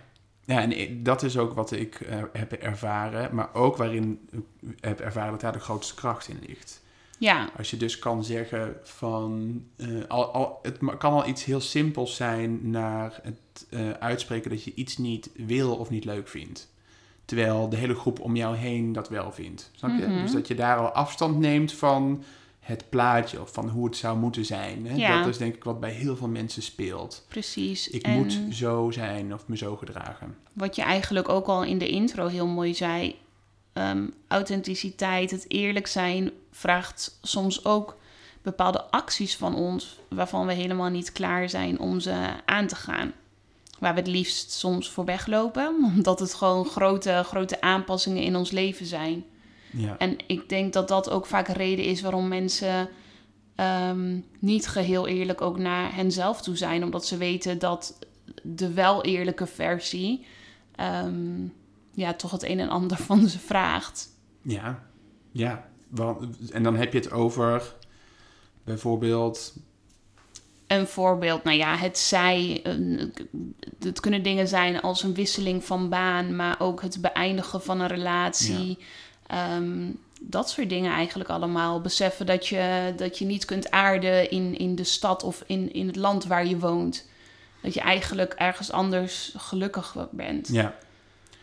Ja, 0.49 0.61
en 0.61 1.03
dat 1.03 1.23
is 1.23 1.37
ook 1.37 1.53
wat 1.53 1.71
ik 1.71 1.95
eh, 1.95 2.23
heb 2.33 2.51
ervaren. 2.51 3.35
Maar 3.35 3.53
ook 3.53 3.77
waarin 3.77 4.19
ik 4.31 4.77
heb 4.79 4.99
ervaren 4.99 5.31
dat 5.31 5.41
daar 5.41 5.53
de 5.53 5.59
grootste 5.59 5.95
kracht 5.95 6.27
in 6.27 6.39
ligt. 6.47 6.81
Ja, 7.17 7.49
Als 7.57 7.69
je 7.69 7.77
dus 7.77 7.99
kan 7.99 8.23
zeggen 8.23 8.75
van, 8.83 9.63
eh, 9.75 9.87
al, 10.07 10.25
al, 10.25 10.59
het 10.61 10.77
kan 10.97 11.13
al 11.13 11.27
iets 11.27 11.43
heel 11.43 11.61
simpels 11.61 12.15
zijn 12.15 12.69
naar 12.69 13.19
het 13.23 13.67
eh, 13.69 13.89
uitspreken 13.89 14.49
dat 14.49 14.63
je 14.63 14.73
iets 14.73 14.97
niet 14.97 15.29
wil 15.35 15.75
of 15.75 15.89
niet 15.89 16.05
leuk 16.05 16.27
vindt. 16.27 16.69
Terwijl 17.25 17.69
de 17.69 17.77
hele 17.77 17.95
groep 17.95 18.19
om 18.19 18.35
jou 18.35 18.55
heen 18.55 18.93
dat 18.93 19.09
wel 19.09 19.31
vindt. 19.31 19.71
Snap 19.75 19.99
je? 19.99 20.07
Mhm. 20.07 20.21
Dus 20.21 20.31
dat 20.31 20.47
je 20.47 20.55
daar 20.55 20.77
al 20.77 20.89
afstand 20.91 21.39
neemt 21.39 21.73
van 21.73 22.23
het 22.59 22.89
plaatje 22.89 23.41
of 23.41 23.53
van 23.53 23.69
hoe 23.69 23.85
het 23.85 23.97
zou 23.97 24.17
moeten 24.17 24.45
zijn. 24.45 24.87
Hè? 24.87 24.95
Ja. 24.95 25.19
Dat 25.19 25.27
is 25.27 25.37
denk 25.37 25.55
ik 25.55 25.63
wat 25.63 25.79
bij 25.79 25.91
heel 25.91 26.15
veel 26.15 26.27
mensen 26.27 26.61
speelt. 26.61 27.25
precies. 27.27 27.87
Ik 27.87 28.03
en 28.03 28.17
moet 28.17 28.39
zo 28.51 28.91
zijn 28.91 29.33
of 29.33 29.47
me 29.47 29.57
zo 29.57 29.75
gedragen. 29.75 30.37
wat 30.53 30.75
je 30.75 30.81
eigenlijk 30.81 31.29
ook 31.29 31.47
al 31.47 31.63
in 31.63 31.77
de 31.77 31.87
intro 31.87 32.27
heel 32.27 32.47
mooi 32.47 32.73
zei... 32.73 33.15
ehm, 33.73 34.07
authenticiteit, 34.27 35.31
het 35.31 35.45
eerlijk 35.47 35.87
zijn... 35.87 36.31
vraagt 36.51 37.19
soms 37.21 37.65
ook 37.65 37.97
bepaalde 38.41 38.81
acties 38.91 39.35
van 39.35 39.55
ons... 39.55 39.99
waarvan 40.09 40.45
we 40.45 40.53
helemaal 40.53 40.89
niet 40.89 41.11
klaar 41.11 41.49
zijn 41.49 41.79
om 41.79 41.99
ze 41.99 42.33
aan 42.45 42.67
te 42.67 42.75
gaan. 42.75 43.13
Waar 43.79 43.93
we 43.93 43.99
het 43.99 44.09
liefst 44.09 44.51
soms 44.51 44.89
voor 44.89 45.05
weglopen... 45.05 45.75
omdat 45.95 46.19
het 46.19 46.33
gewoon 46.33 46.65
grote, 46.65 47.23
grote 47.25 47.61
aanpassingen 47.61 48.23
in 48.23 48.35
ons 48.35 48.51
leven 48.51 48.85
zijn... 48.85 49.25
Ja. 49.71 49.97
En 49.97 50.15
ik 50.27 50.49
denk 50.49 50.73
dat 50.73 50.87
dat 50.87 51.09
ook 51.09 51.25
vaak 51.25 51.47
reden 51.47 51.85
is 51.85 52.01
waarom 52.01 52.27
mensen 52.27 52.89
ehm, 53.55 54.19
niet 54.39 54.67
geheel 54.67 55.07
eerlijk 55.07 55.41
ook 55.41 55.57
naar 55.57 55.95
henzelf 55.95 56.41
toe 56.41 56.57
zijn. 56.57 56.83
Omdat 56.83 57.05
ze 57.05 57.17
weten 57.17 57.59
dat 57.59 57.99
de 58.43 58.73
wel 58.73 59.03
eerlijke 59.03 59.47
versie 59.47 60.25
ehm, 60.75 61.47
ja, 61.93 62.13
toch 62.13 62.31
het 62.31 62.43
een 62.43 62.59
en 62.59 62.69
ander 62.69 62.97
van 62.97 63.27
ze 63.27 63.39
vraagt. 63.39 64.09
Ja, 64.41 64.83
ja. 65.31 65.67
Want, 65.87 66.51
en 66.51 66.63
dan 66.63 66.75
heb 66.75 66.93
je 66.93 66.99
het 66.99 67.11
over 67.11 67.75
bijvoorbeeld 68.63 69.53
Een 70.67 70.87
voorbeeld, 70.87 71.43
nou 71.43 71.57
ja, 71.57 71.75
het 71.75 71.97
zij, 71.97 72.63
het 73.79 73.99
kunnen 73.99 74.23
dingen 74.23 74.47
zijn 74.47 74.81
als 74.81 75.03
een 75.03 75.13
wisseling 75.13 75.63
van 75.63 75.89
baan, 75.89 76.35
maar 76.35 76.59
ook 76.59 76.81
het 76.81 77.01
beëindigen 77.01 77.61
van 77.61 77.79
een 77.79 77.87
relatie. 77.87 78.77
Ehm, 79.29 79.91
dat 80.21 80.49
soort 80.49 80.69
dingen 80.69 80.91
eigenlijk 80.91 81.29
allemaal. 81.29 81.81
Beseffen 81.81 82.25
dat 82.25 82.47
je, 82.47 82.93
dat 82.95 83.17
je 83.17 83.25
niet 83.25 83.45
kunt 83.45 83.71
aarden 83.71 84.31
in, 84.31 84.57
in 84.57 84.75
de 84.75 84.83
stad 84.83 85.23
of 85.23 85.43
in, 85.45 85.73
in 85.73 85.87
het 85.87 85.95
land 85.95 86.25
waar 86.25 86.45
je 86.45 86.59
woont. 86.59 87.07
Dat 87.61 87.73
je 87.73 87.79
eigenlijk 87.79 88.33
ergens 88.33 88.71
anders 88.71 89.33
gelukkig 89.37 89.95
bent. 90.11 90.47
Ja. 90.47 90.75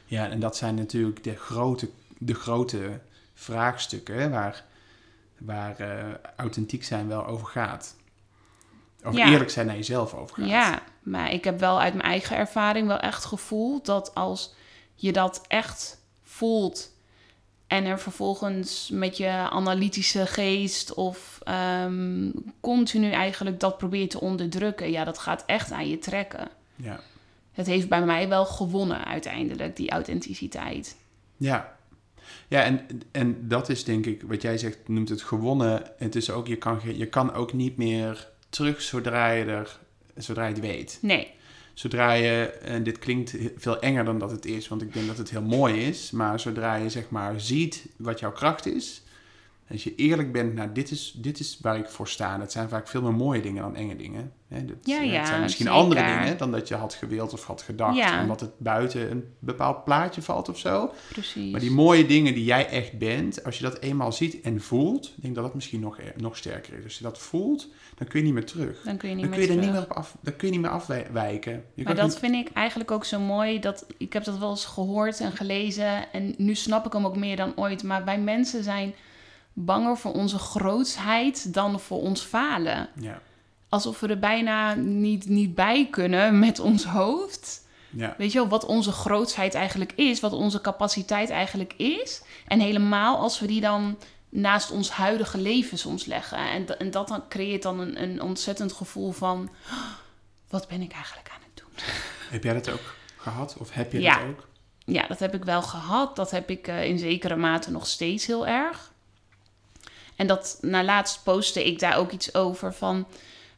ja, 0.05 0.29
en 0.29 0.41
dat 0.41 0.57
zijn 0.57 0.75
natuurlijk 0.75 1.25
de 1.25 1.37
grote, 1.37 1.89
de 2.19 2.35
grote 2.35 3.01
vraagstukken 3.35 4.31
waar, 4.31 4.65
waar 5.39 5.79
eh, 5.79 6.15
authentiek 6.37 6.85
zijn 6.85 7.09
wel 7.09 7.27
over 7.27 7.47
gaat. 7.47 7.97
Of 9.05 9.17
Ja. 9.17 9.29
eerlijk 9.31 9.51
zijn 9.51 9.67
naar 9.67 9.77
jezelf 9.77 10.15
over 10.15 10.37
gaat. 10.37 10.49
Ja, 10.49 10.83
maar 11.03 11.33
ik 11.33 11.45
heb 11.45 11.61
wel 11.61 11.81
uit 11.81 11.95
mijn 11.95 12.09
eigen 12.09 12.37
ervaring 12.37 12.87
wel 12.87 12.99
echt 12.99 13.25
gevoeld 13.25 13.87
dat 13.87 14.15
als 14.15 14.55
je 14.95 15.13
dat 15.13 15.45
echt 15.49 16.01
voelt 16.23 16.95
en 17.67 17.85
er 17.85 18.01
vervolgens 18.01 18.91
met 18.93 19.17
je 19.17 19.31
analytische 19.31 20.27
geest 20.27 20.95
of 20.95 21.39
ehm, 21.43 22.31
continu 22.61 23.11
eigenlijk 23.11 23.61
dat 23.61 23.79
probeert 23.79 24.11
te 24.11 24.21
onderdrukken, 24.21 24.91
ja, 24.91 25.05
dat 25.05 25.19
gaat 25.19 25.43
echt 25.47 25.73
aan 25.73 25.89
je 25.89 25.99
trekken. 25.99 26.49
Ja. 26.77 27.01
Het 27.53 27.67
heeft 27.67 27.89
bij 27.89 28.05
mij 28.05 28.29
wel 28.29 28.47
gewonnen 28.47 29.05
uiteindelijk, 29.05 29.77
die 29.77 29.91
authenticiteit. 29.91 30.97
Ja. 31.37 31.77
Ja, 32.49 32.63
en, 32.63 32.87
en 33.11 33.49
dat 33.49 33.69
is 33.69 33.85
denk 33.85 34.07
ik, 34.07 34.23
wat 34.23 34.43
jij 34.43 34.59
zegt, 34.59 34.89
noemt 34.89 35.09
het 35.09 35.23
gewonnen. 35.23 35.83
Het 35.99 36.17
is 36.17 36.31
ook, 36.31 36.47
je 36.47 36.57
kan, 36.57 36.81
je 36.97 37.07
kan 37.07 37.33
ook 37.33 37.53
niet 37.53 37.77
meer 37.77 38.29
terug 38.49 38.83
zodra 38.83 39.31
je, 39.31 39.45
er, 39.45 39.79
zodra 40.17 40.47
je 40.47 40.53
het 40.53 40.61
weet. 40.61 40.99
Nee, 41.03 41.35
Zodra 41.77 42.13
je, 42.13 42.45
en 42.63 42.83
dit 42.83 42.99
klinkt 42.99 43.37
veel 43.57 43.81
enger 43.81 44.05
dan 44.05 44.19
dat 44.19 44.31
het 44.31 44.47
is, 44.47 44.69
want 44.69 44.83
ik 44.83 44.93
denk 44.93 45.07
dat 45.07 45.19
het 45.19 45.31
heel 45.31 45.43
mooi 45.43 45.87
is, 45.87 46.11
maar 46.11 46.41
zodra 46.41 46.75
je 46.75 46.91
zeg 46.91 47.09
maar 47.09 47.41
ziet 47.41 47.87
wat 47.97 48.21
jouw 48.21 48.33
kracht 48.33 48.67
is, 48.67 49.03
als 49.71 49.85
je 49.85 49.95
eerlijk 49.95 50.33
bent, 50.33 50.55
nou 50.55 50.73
dit 50.73 50.91
is, 50.91 51.15
dit 51.17 51.39
is 51.41 51.59
waar 51.61 51.77
ik 51.79 51.89
voor 51.89 52.09
sta. 52.09 52.39
Dat 52.39 52.53
zijn 52.53 52.69
vaak 52.69 52.89
veel 52.89 53.03
meer 53.03 53.15
mooie 53.15 53.41
dingen 53.43 53.63
dan 53.63 53.77
enge 53.77 53.97
dingen. 53.97 54.33
Hè, 54.49 54.65
dat, 54.65 54.77
Ja, 54.83 55.01
eh, 55.01 55.13
ja, 55.13 55.19
het 55.19 55.27
zijn 55.29 55.41
misschien 55.43 55.67
zeker. 55.67 55.81
andere 55.81 56.05
dingen 56.05 56.39
dan 56.39 56.51
dat 56.51 56.69
je 56.69 56.75
had 56.75 56.95
gewild 56.95 57.33
of 57.33 57.45
had 57.45 57.63
gedacht, 57.63 57.97
Ja. 57.97 58.21
omdat 58.21 58.41
het 58.41 58.59
buiten 58.59 59.11
een 59.11 59.25
bepaald 59.39 59.85
plaatje 59.85 60.23
valt 60.23 60.49
of 60.49 60.59
zo. 60.59 60.91
precies. 61.13 61.51
Maar 61.51 61.61
die 61.61 61.71
mooie 61.71 62.07
dingen 62.07 62.35
die 62.35 62.45
jij 62.45 62.69
echt 62.69 62.99
bent, 62.99 63.45
als 63.45 63.57
je 63.59 63.63
dat 63.63 63.79
eenmaal 63.79 64.13
ziet 64.13 64.41
en 64.41 64.61
voelt, 64.61 65.07
ik 65.17 65.23
denk 65.23 65.35
dat 65.35 65.45
dat 65.45 65.55
misschien 65.55 65.81
nog, 65.81 65.99
er- 65.99 66.13
nog 66.17 66.37
sterker 66.37 66.79
is. 66.79 66.85
Als 66.85 66.99
je 66.99 67.05
dat 67.05 67.19
voelt, 67.19 67.69
dan 67.99 68.07
kun 68.09 68.19
je 68.19 68.25
niet 68.25 68.35
meer 68.35 68.45
terug. 68.47 68.83
dan 68.85 68.97
kun 68.97 69.09
je 69.09 69.15
niet 69.15 69.25
Dan 69.25 69.31
meer 69.39 69.47
kun 69.47 69.49
je 69.49 69.55
er 69.61 69.65
niet 69.65 69.73
terug. 69.75 69.87
meer 69.89 69.97
op 69.97 70.03
af, 70.05 70.17
dan 70.21 70.37
kun 70.37 70.47
je 70.49 70.53
niet 70.55 70.63
meer 70.63 70.71
afwijken. 70.71 71.65
Je 71.75 71.83
Maar 71.85 71.95
dat 71.95 72.19
vind 72.19 72.35
ik 72.35 72.49
eigenlijk 72.53 72.91
ook 72.91 73.05
zo 73.05 73.21
mooi. 73.21 73.59
Dat, 73.61 73.87
ik 73.99 74.13
heb 74.13 74.25
dat 74.25 74.39
wel 74.39 74.51
eens 74.51 74.65
gehoord 74.65 75.21
en 75.21 75.33
gelezen. 75.33 76.13
En 76.13 76.35
nu 76.39 76.55
snap 76.55 76.87
ik 76.87 76.93
hem 76.93 77.07
ook 77.07 77.17
meer 77.17 77.37
dan 77.37 77.53
ooit. 77.57 77.83
Maar 77.83 78.05
wij 78.05 78.19
mensen 78.21 78.63
zijn 78.65 78.95
banger 79.59 79.97
voor 79.99 80.13
onze 80.13 80.39
grootsheid 80.39 81.55
dan 81.55 81.81
voor 81.81 82.01
ons 82.01 82.21
falen. 82.21 82.89
Ja, 83.01 83.21
Alsof 83.69 84.01
we 84.01 84.07
er 84.09 84.19
bijna 84.19 84.75
niet, 84.75 85.29
niet 85.29 85.55
bij 85.55 85.87
kunnen 85.91 86.39
met 86.39 86.59
ons 86.59 86.85
hoofd. 86.85 87.67
ja, 87.91 88.15
Weet 88.19 88.33
je 88.33 88.39
wel, 88.39 88.49
wat 88.49 88.65
onze 88.65 88.93
grootsheid 88.93 89.55
eigenlijk 89.55 89.93
is. 89.93 90.21
Wat 90.21 90.33
onze 90.33 90.61
capaciteit 90.61 91.31
eigenlijk 91.31 91.73
is. 91.77 92.23
En 92.47 92.61
helemaal 92.61 93.17
als 93.19 93.41
we 93.41 93.47
die 93.47 93.61
dan 93.61 93.99
naast 94.29 94.71
ons 94.71 94.91
huidige 94.91 95.39
leven 95.39 95.79
soms 95.79 96.05
leggen. 96.05 96.39
En, 96.39 96.79
en 96.79 96.91
dat 96.91 97.09
dan 97.09 97.23
creëert 97.29 97.63
dan 97.63 97.81
een, 97.81 98.03
een 98.03 98.23
ontzettend 98.23 98.73
gevoel 98.73 99.13
van... 99.13 99.51
"Oh, 99.71 99.73
wat 100.49 100.69
ben 100.69 100.81
ik 100.83 100.93
eigenlijk 100.93 101.29
aan 101.35 101.41
het 101.49 101.57
doen? 101.65 101.85
Heb 102.35 102.45
jij 102.45 102.53
dat 102.55 102.71
ook 102.71 102.95
gehad? 103.17 103.57
Of 103.59 103.73
heb 103.73 103.93
je 103.93 104.01
Ja. 104.01 104.19
dat 104.19 104.29
ook? 104.29 104.47
Ja, 104.85 105.07
dat 105.07 105.19
heb 105.19 105.35
ik 105.35 105.45
wel 105.45 105.63
gehad. 105.63 106.17
Dat 106.17 106.31
heb 106.31 106.51
ik 106.51 106.69
eh, 106.69 106.85
in 106.85 106.99
zekere 106.99 107.37
mate 107.37 107.71
nog 107.71 107.87
steeds 107.87 108.27
heel 108.27 108.47
erg. 108.47 108.93
En 110.17 110.27
dat, 110.27 110.59
na 110.61 110.85
laatst 110.85 111.23
postte 111.25 111.67
ik 111.67 111.79
daar 111.79 111.97
ook 111.97 112.13
iets 112.13 112.35
over 112.35 112.75
van... 112.75 113.07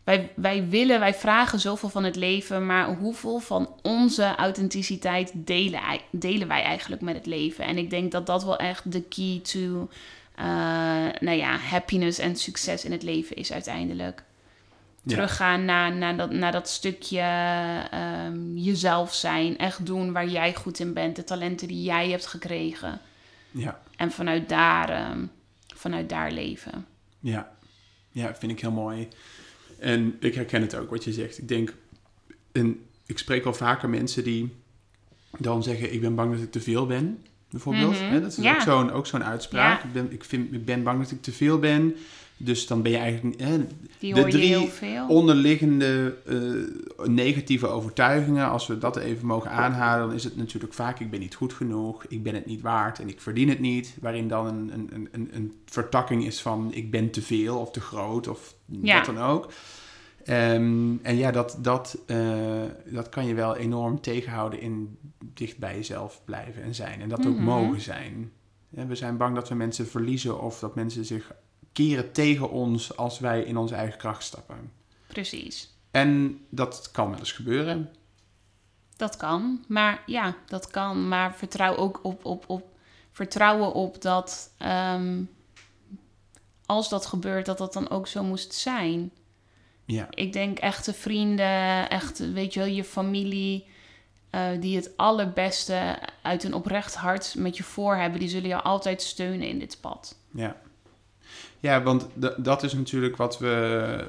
Wij, 0.04 0.30
wij 0.36 0.68
willen, 0.68 1.00
wij 1.00 1.14
vragen 1.14 1.60
zoveel 1.60 1.88
van 1.88 2.04
het 2.04 2.16
leven, 2.16 2.66
maar 2.66 2.94
hoeveel 2.94 3.38
van 3.38 3.68
onze 3.82 4.34
authenticiteit 4.36 5.32
delen, 5.34 5.80
delen 6.10 6.48
wij 6.48 6.62
eigenlijk 6.62 7.02
met 7.02 7.14
het 7.14 7.26
leven? 7.26 7.64
En 7.64 7.78
ik 7.78 7.90
denk 7.90 8.12
dat 8.12 8.26
dat 8.26 8.44
wel 8.44 8.56
echt 8.56 8.92
de 8.92 9.02
key 9.02 9.40
to, 9.42 9.88
eh, 10.34 10.44
nou 11.20 11.36
ja, 11.36 11.56
happiness 11.56 12.18
en 12.18 12.36
succes 12.36 12.84
in 12.84 12.92
het 12.92 13.02
leven 13.02 13.36
is 13.36 13.52
uiteindelijk. 13.52 14.22
Ja. 15.02 15.14
Teruggaan 15.14 15.64
naar, 15.64 15.96
naar, 15.96 16.16
dat, 16.16 16.30
naar 16.30 16.52
dat 16.52 16.68
stukje 16.68 17.20
ehm, 17.90 18.54
jezelf 18.54 19.14
zijn. 19.14 19.58
Echt 19.58 19.86
doen 19.86 20.12
waar 20.12 20.28
jij 20.28 20.54
goed 20.54 20.78
in 20.78 20.92
bent. 20.92 21.16
De 21.16 21.24
talenten 21.24 21.68
die 21.68 21.82
jij 21.82 22.10
hebt 22.10 22.26
gekregen. 22.26 23.00
Ja, 23.50 23.80
En 23.96 24.10
vanuit 24.10 24.48
daar, 24.48 24.88
ehm, 24.88 25.24
vanuit 25.78 26.08
daar 26.08 26.32
leven. 26.32 26.86
ja. 27.20 27.56
Ja, 28.10 28.34
vind 28.34 28.52
ik 28.52 28.60
heel 28.60 28.70
mooi. 28.72 29.08
En 29.78 30.16
ik 30.20 30.34
herken 30.34 30.60
het 30.62 30.74
ook, 30.74 30.90
wat 30.90 31.04
je 31.04 31.12
zegt. 31.12 31.38
Ik 31.38 31.48
denk, 31.48 31.74
en 32.52 32.80
ik 33.06 33.18
spreek 33.18 33.44
wel 33.44 33.54
vaker 33.54 33.88
mensen 33.88 34.24
die 34.24 34.52
dan 35.38 35.62
zeggen: 35.62 35.92
Ik 35.92 36.00
ben 36.00 36.14
bang 36.14 36.32
dat 36.32 36.42
ik 36.42 36.50
te 36.52 36.60
veel 36.60 36.86
ben, 36.86 37.22
bijvoorbeeld. 37.50 38.00
Mhm. 38.00 38.20
Dat 38.20 38.30
is 38.30 38.36
Ja. 38.44 38.54
ook 38.54 38.60
zo'n 38.60 38.90
ook 38.90 39.06
zo'n 39.06 39.24
uitspraak. 39.24 39.80
Ja. 39.80 39.86
Ik, 39.86 39.92
ben, 39.92 40.12
ik, 40.12 40.24
vind, 40.24 40.52
ik 40.52 40.64
ben 40.64 40.82
bang 40.82 41.02
dat 41.02 41.10
ik 41.10 41.22
te 41.22 41.32
veel 41.32 41.58
ben. 41.58 41.96
Dus 42.40 42.66
dan 42.66 42.82
ben 42.82 42.92
je 42.92 42.98
eigenlijk. 42.98 43.40
Hè, 43.40 43.66
Die 43.98 44.14
De 44.14 44.24
drie 44.26 44.68
onderliggende 45.08 46.16
eh, 46.26 47.06
negatieve 47.08 47.66
overtuigingen, 47.66 48.48
als 48.48 48.66
we 48.66 48.78
dat 48.78 48.96
even 48.96 49.26
mogen 49.26 49.50
aanhalen, 49.50 50.06
dan 50.06 50.16
is 50.16 50.24
het 50.24 50.36
natuurlijk 50.36 50.74
vaak: 50.74 51.00
ik 51.00 51.10
ben 51.10 51.20
niet 51.20 51.34
goed 51.34 51.52
genoeg, 51.52 52.04
ik 52.08 52.22
ben 52.22 52.34
het 52.34 52.46
niet 52.46 52.60
waard 52.60 52.98
en 53.00 53.08
ik 53.08 53.20
verdien 53.20 53.48
het 53.48 53.58
niet. 53.60 53.96
Waarin 54.00 54.28
dan 54.28 54.46
een, 54.46 54.70
een, 54.72 55.08
een- 55.12 55.28
een, 55.32 55.52
vertakking 55.64 56.24
is 56.24 56.40
van: 56.42 56.70
ik 56.74 56.90
ben 56.90 57.10
te 57.10 57.22
veel 57.22 57.58
of 57.58 57.70
te 57.70 57.80
groot 57.80 58.28
of 58.28 58.54
Ja. 58.66 58.96
wat 58.96 59.14
dan 59.14 59.18
ook. 59.24 59.48
Ehm, 60.24 60.96
en 61.02 61.16
ja, 61.16 61.30
dat, 61.30 61.58
dat, 61.62 61.98
eh, 62.06 62.62
dat 62.86 63.08
kan 63.08 63.26
je 63.26 63.34
wel 63.34 63.56
enorm 63.56 64.00
tegenhouden 64.00 64.60
in 64.60 64.98
dicht 65.34 65.58
bij 65.58 65.74
jezelf 65.74 66.20
blijven 66.24 66.62
en 66.62 66.74
zijn. 66.74 67.00
En 67.00 67.08
dat 67.08 67.26
ook 67.26 67.34
Mhm. 67.34 67.44
mogen 67.44 67.80
zijn. 67.80 68.30
Ja, 68.68 68.86
we 68.86 68.94
zijn 68.94 69.16
bang 69.16 69.34
dat 69.34 69.48
we 69.48 69.54
mensen 69.54 69.86
verliezen 69.86 70.42
of 70.42 70.58
dat 70.58 70.74
mensen 70.74 71.04
zich 71.04 71.32
keren 71.84 72.12
tegen 72.12 72.50
ons 72.50 72.96
als 72.96 73.18
wij 73.18 73.42
in 73.42 73.56
onze 73.56 73.74
eigen 73.74 73.98
kracht 73.98 74.22
stappen. 74.22 74.72
Precies. 75.06 75.74
En 75.90 76.40
dat 76.48 76.90
kan 76.90 77.10
wel 77.10 77.18
eens 77.18 77.32
gebeuren. 77.32 77.90
Dat 78.96 79.16
kan. 79.16 79.64
Maar 79.68 80.02
ja, 80.06 80.36
dat 80.46 80.70
kan. 80.70 81.08
Maar 81.08 81.34
vertrouw 81.34 81.76
ook 81.76 82.00
op, 82.02 82.24
op, 82.24 82.44
op 82.46 82.64
vertrouwen 83.10 83.72
op 83.72 84.02
dat 84.02 84.52
ehm, 84.58 85.22
als 86.66 86.88
dat 86.88 87.06
gebeurt, 87.06 87.46
dat 87.46 87.58
dat 87.58 87.72
dan 87.72 87.90
ook 87.90 88.06
zo 88.06 88.22
moest 88.22 88.54
zijn. 88.54 89.10
Ja, 89.84 90.06
Ik 90.10 90.32
denk 90.32 90.58
echte 90.58 90.94
vrienden, 90.94 91.88
echt, 91.90 92.32
weet 92.32 92.54
je 92.54 92.60
wel, 92.60 92.68
je 92.68 92.84
familie, 92.84 93.66
eh, 94.30 94.48
die 94.60 94.76
het 94.76 94.96
allerbeste 94.96 95.98
uit 96.22 96.44
een 96.44 96.54
oprecht 96.54 96.94
hart 96.94 97.34
met 97.34 97.56
je 97.56 97.62
voor 97.62 97.96
hebben, 97.96 98.20
die 98.20 98.28
zullen 98.28 98.48
je 98.48 98.62
altijd 98.62 99.02
steunen 99.02 99.48
in 99.48 99.58
dit 99.58 99.78
pad. 99.80 100.16
ja. 100.32 100.56
Ja, 101.60 101.82
want 101.82 102.06
dat 102.36 102.62
is 102.62 102.72
natuurlijk 102.72 103.16
wat 103.16 103.38
we... 103.38 104.04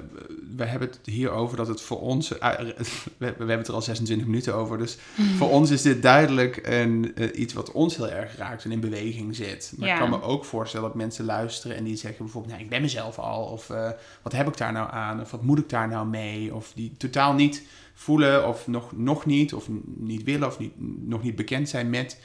We 0.57 0.65
hebben 0.65 0.87
het 0.87 0.99
hier 1.03 1.29
over 1.31 1.57
dat 1.57 1.67
het 1.67 1.81
voor 1.81 1.99
ons... 2.01 2.37
eh, 2.37 2.49
we, 2.59 2.73
we 3.17 3.25
hebben 3.25 3.57
het 3.57 3.67
er 3.67 3.73
al 3.73 3.81
26 3.81 4.27
minuten 4.27 4.55
over, 4.55 4.77
dus 4.77 4.97
voor 5.37 5.49
ons 5.49 5.69
is 5.69 5.81
dit 5.81 6.01
duidelijk 6.01 6.59
een, 6.67 7.11
eh, 7.15 7.39
iets 7.39 7.53
wat 7.53 7.71
ons 7.71 7.95
heel 7.95 8.09
erg 8.09 8.37
raakt 8.37 8.63
en 8.65 8.71
in 8.71 8.79
beweging 8.79 9.35
zit. 9.35 9.73
Maar 9.77 9.87
Ja. 9.87 9.93
ik 9.93 9.99
kan 9.99 10.09
me 10.09 10.21
ook 10.21 10.45
voorstellen 10.45 10.87
dat 10.87 10.95
mensen 10.95 11.25
luisteren 11.25 11.77
en 11.77 11.83
die 11.83 11.95
zeggen 11.95 12.23
bijvoorbeeld... 12.23 12.53
Nou, 12.53 12.63
ik 12.65 12.69
ben 12.69 12.81
mezelf 12.81 13.19
al, 13.19 13.43
of 13.43 13.69
eh, 13.69 13.89
wat 14.21 14.31
heb 14.33 14.47
ik 14.47 14.57
daar 14.57 14.71
nou 14.71 14.91
aan, 14.91 15.21
of 15.21 15.31
wat 15.31 15.43
moet 15.43 15.59
ik 15.59 15.69
daar 15.69 15.87
nou 15.87 16.07
mee? 16.07 16.55
Of 16.55 16.71
die 16.75 16.91
totaal 16.97 17.33
niet 17.33 17.63
voelen, 17.93 18.47
of 18.47 18.67
nog, 18.67 18.91
nog 18.95 19.25
niet, 19.25 19.53
of 19.53 19.67
niet 19.85 20.23
willen, 20.23 20.47
of 20.47 20.59
niet, 20.59 20.73
nog 21.07 21.23
niet 21.23 21.35
bekend 21.35 21.69
zijn 21.69 21.89
met 21.89 22.19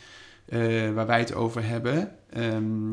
eh, 0.44 0.90
waar 0.90 1.06
wij 1.06 1.18
het 1.18 1.34
over 1.34 1.64
hebben. 1.66 2.12
Ehm, 2.30 2.92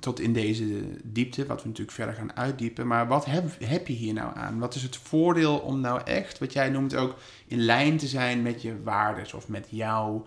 tot 0.00 0.20
in 0.20 0.32
deze 0.32 0.86
diepte, 1.04 1.46
wat 1.46 1.62
we 1.62 1.68
natuurlijk 1.68 1.96
verder 1.96 2.14
gaan 2.14 2.36
uitdiepen. 2.36 2.86
Maar 2.86 3.08
wat 3.08 3.24
heb, 3.24 3.44
heb 3.64 3.86
je 3.86 3.94
hier 3.94 4.12
nou 4.12 4.36
aan? 4.36 4.58
Wat 4.58 4.74
is 4.74 4.82
het 4.82 4.96
voordeel 4.96 5.58
om 5.58 5.80
nou 5.80 6.00
echt, 6.04 6.38
wat 6.38 6.52
jij 6.52 6.70
noemt 6.70 6.94
ook, 6.94 7.18
in 7.46 7.60
lijn 7.60 7.96
te 7.96 8.06
zijn 8.06 8.42
met 8.42 8.62
je 8.62 8.82
waardes 8.82 9.34
of 9.34 9.48
met 9.48 9.66
jouw, 9.70 10.26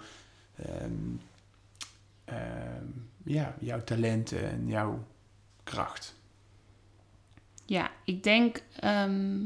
ehm, 0.55 0.91
ehm, 2.25 2.85
ja, 3.23 3.55
jouw 3.59 3.83
talenten 3.83 4.49
en 4.49 4.67
jouw 4.67 5.05
kracht? 5.63 6.15
Ja, 7.65 7.91
ik 8.05 8.23
denk. 8.23 8.63
ehm, 8.79 9.37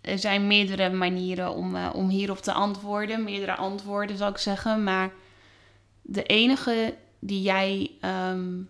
er 0.00 0.18
zijn 0.18 0.46
meerdere 0.46 0.90
manieren 0.90 1.54
om, 1.54 1.76
eh, 1.76 1.90
om 1.94 2.08
hierop 2.08 2.38
te 2.38 2.52
antwoorden. 2.52 3.24
Meerdere 3.24 3.56
antwoorden 3.56 4.16
zou 4.16 4.30
ik 4.30 4.38
zeggen. 4.38 4.84
Maar 4.84 5.10
de 6.02 6.22
enige 6.22 6.94
die 7.20 7.42
jij. 7.42 7.90
ehm, 8.00 8.62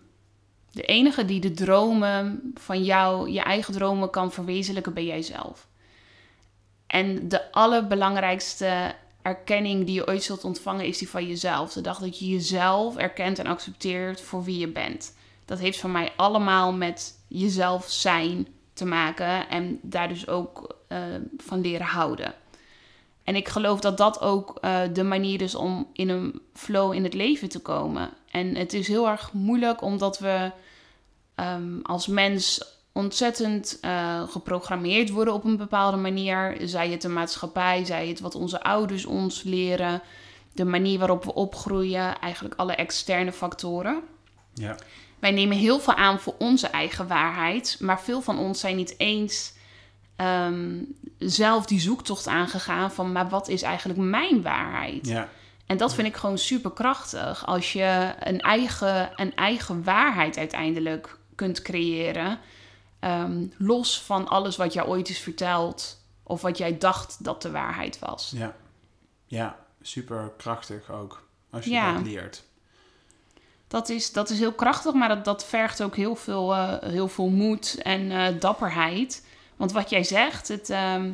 de 0.71 0.81
enige 0.81 1.25
die 1.25 1.39
de 1.39 1.51
dromen 1.51 2.53
van 2.53 2.83
jou, 2.83 3.29
je 3.29 3.41
eigen 3.41 3.73
dromen 3.73 4.09
kan 4.09 4.31
verwezenlijken, 4.31 4.93
ben 4.93 5.05
jij 5.05 5.21
zelf. 5.21 5.67
En 6.87 7.27
de 7.27 7.51
allerbelangrijkste 7.51 8.95
erkenning 9.21 9.85
die 9.85 9.93
je 9.93 10.07
ooit 10.07 10.23
zult 10.23 10.43
ontvangen, 10.43 10.85
is 10.85 10.97
die 10.97 11.09
van 11.09 11.27
jezelf. 11.27 11.73
De 11.73 11.81
dag 11.81 11.99
dat 11.99 12.19
je 12.19 12.27
jezelf 12.27 12.97
erkent 12.97 13.39
en 13.39 13.45
accepteert 13.45 14.21
voor 14.21 14.43
wie 14.43 14.57
je 14.57 14.67
bent. 14.67 15.15
Dat 15.45 15.59
heeft 15.59 15.79
voor 15.79 15.89
mij 15.89 16.11
allemaal 16.15 16.73
met 16.73 17.13
jezelf 17.27 17.89
zijn 17.89 18.47
te 18.73 18.85
maken 18.85 19.49
en 19.49 19.79
daar 19.81 20.07
dus 20.07 20.27
ook 20.27 20.75
eh, 20.87 20.99
van 21.37 21.61
leren 21.61 21.85
houden. 21.85 22.33
En 23.23 23.35
ik 23.35 23.47
geloof 23.47 23.79
dat 23.79 23.97
dat 23.97 24.21
ook 24.21 24.57
eh, 24.61 24.81
de 24.93 25.03
manier 25.03 25.41
is 25.41 25.55
om 25.55 25.87
in 25.93 26.09
een 26.09 26.41
flow 26.53 26.93
in 26.93 27.03
het 27.03 27.13
leven 27.13 27.49
te 27.49 27.59
komen. 27.59 28.09
En 28.31 28.55
het 28.55 28.73
is 28.73 28.87
heel 28.87 29.07
erg 29.07 29.33
moeilijk 29.33 29.81
omdat 29.81 30.19
we 30.19 30.51
ehm, 31.35 31.79
als 31.83 32.07
mens 32.07 32.63
ontzettend 32.91 33.77
eh, 33.81 34.21
geprogrammeerd 34.29 35.09
worden 35.09 35.33
op 35.33 35.43
een 35.43 35.57
bepaalde 35.57 35.97
manier. 35.97 36.57
Zij 36.63 36.89
het 36.89 37.01
de 37.01 37.09
maatschappij, 37.09 37.85
zij 37.85 38.07
het 38.07 38.19
wat 38.19 38.35
onze 38.35 38.63
ouders 38.63 39.05
ons 39.05 39.43
leren, 39.43 40.01
de 40.53 40.65
manier 40.65 40.99
waarop 40.99 41.23
we 41.23 41.33
opgroeien, 41.33 42.19
eigenlijk 42.19 42.55
alle 42.55 42.75
externe 42.75 43.31
factoren. 43.31 44.01
Ja, 44.53 44.75
Wij 45.19 45.31
nemen 45.31 45.57
heel 45.57 45.79
veel 45.79 45.93
aan 45.93 46.19
voor 46.19 46.35
onze 46.39 46.67
eigen 46.67 47.07
waarheid, 47.07 47.77
maar 47.79 48.01
veel 48.01 48.21
van 48.21 48.39
ons 48.39 48.59
zijn 48.59 48.75
niet 48.75 48.95
eens 48.97 49.53
ehm, 50.25 50.83
zelf 51.17 51.65
die 51.65 51.79
zoektocht 51.79 52.27
aangegaan 52.27 52.91
van, 52.91 53.11
maar 53.11 53.29
wat 53.29 53.47
is 53.47 53.61
eigenlijk 53.61 53.99
mijn 53.99 54.41
waarheid? 54.41 55.07
ja, 55.07 55.29
En 55.65 55.77
dat 55.77 55.93
vind 55.93 56.07
ik 56.07 56.15
gewoon 56.15 56.37
super 56.37 56.71
krachtig. 56.71 57.45
Als 57.45 57.73
je 57.73 58.13
een 58.19 58.39
eigen, 58.41 59.11
een 59.15 59.35
eigen 59.35 59.83
waarheid 59.83 60.37
uiteindelijk 60.37 61.17
kunt 61.35 61.61
creëren, 61.61 62.39
ehm, 62.99 63.45
los 63.57 64.01
van 64.01 64.27
alles 64.27 64.55
wat 64.57 64.73
jou 64.73 64.87
ooit 64.87 65.09
is 65.09 65.19
verteld 65.19 65.99
of 66.23 66.41
wat 66.41 66.57
jij 66.57 66.77
dacht 66.77 67.23
dat 67.23 67.41
de 67.41 67.51
waarheid 67.51 67.99
was. 67.99 68.33
ja. 68.35 68.55
Ja, 69.25 69.55
super 69.81 70.31
krachtig 70.37 70.91
ook, 70.91 71.23
als 71.51 71.65
je 71.65 71.71
Ja. 71.71 71.93
dat 71.93 72.03
leert. 72.03 72.43
Dat 73.67 73.89
is, 73.89 74.11
dat 74.11 74.29
is 74.29 74.39
heel 74.39 74.51
krachtig, 74.53 74.93
maar 74.93 75.07
dat, 75.09 75.25
dat 75.25 75.45
vergt 75.45 75.83
ook 75.83 75.95
heel 75.95 76.15
veel, 76.15 76.53
eh, 76.55 76.89
heel 76.89 77.07
veel 77.07 77.29
moed 77.29 77.75
en 77.81 78.11
eh, 78.11 78.39
dapperheid. 78.39 79.25
Want 79.61 79.71
wat 79.73 79.89
jij 79.89 80.03
zegt, 80.03 80.47
het, 80.47 80.69
ehm, 80.69 81.11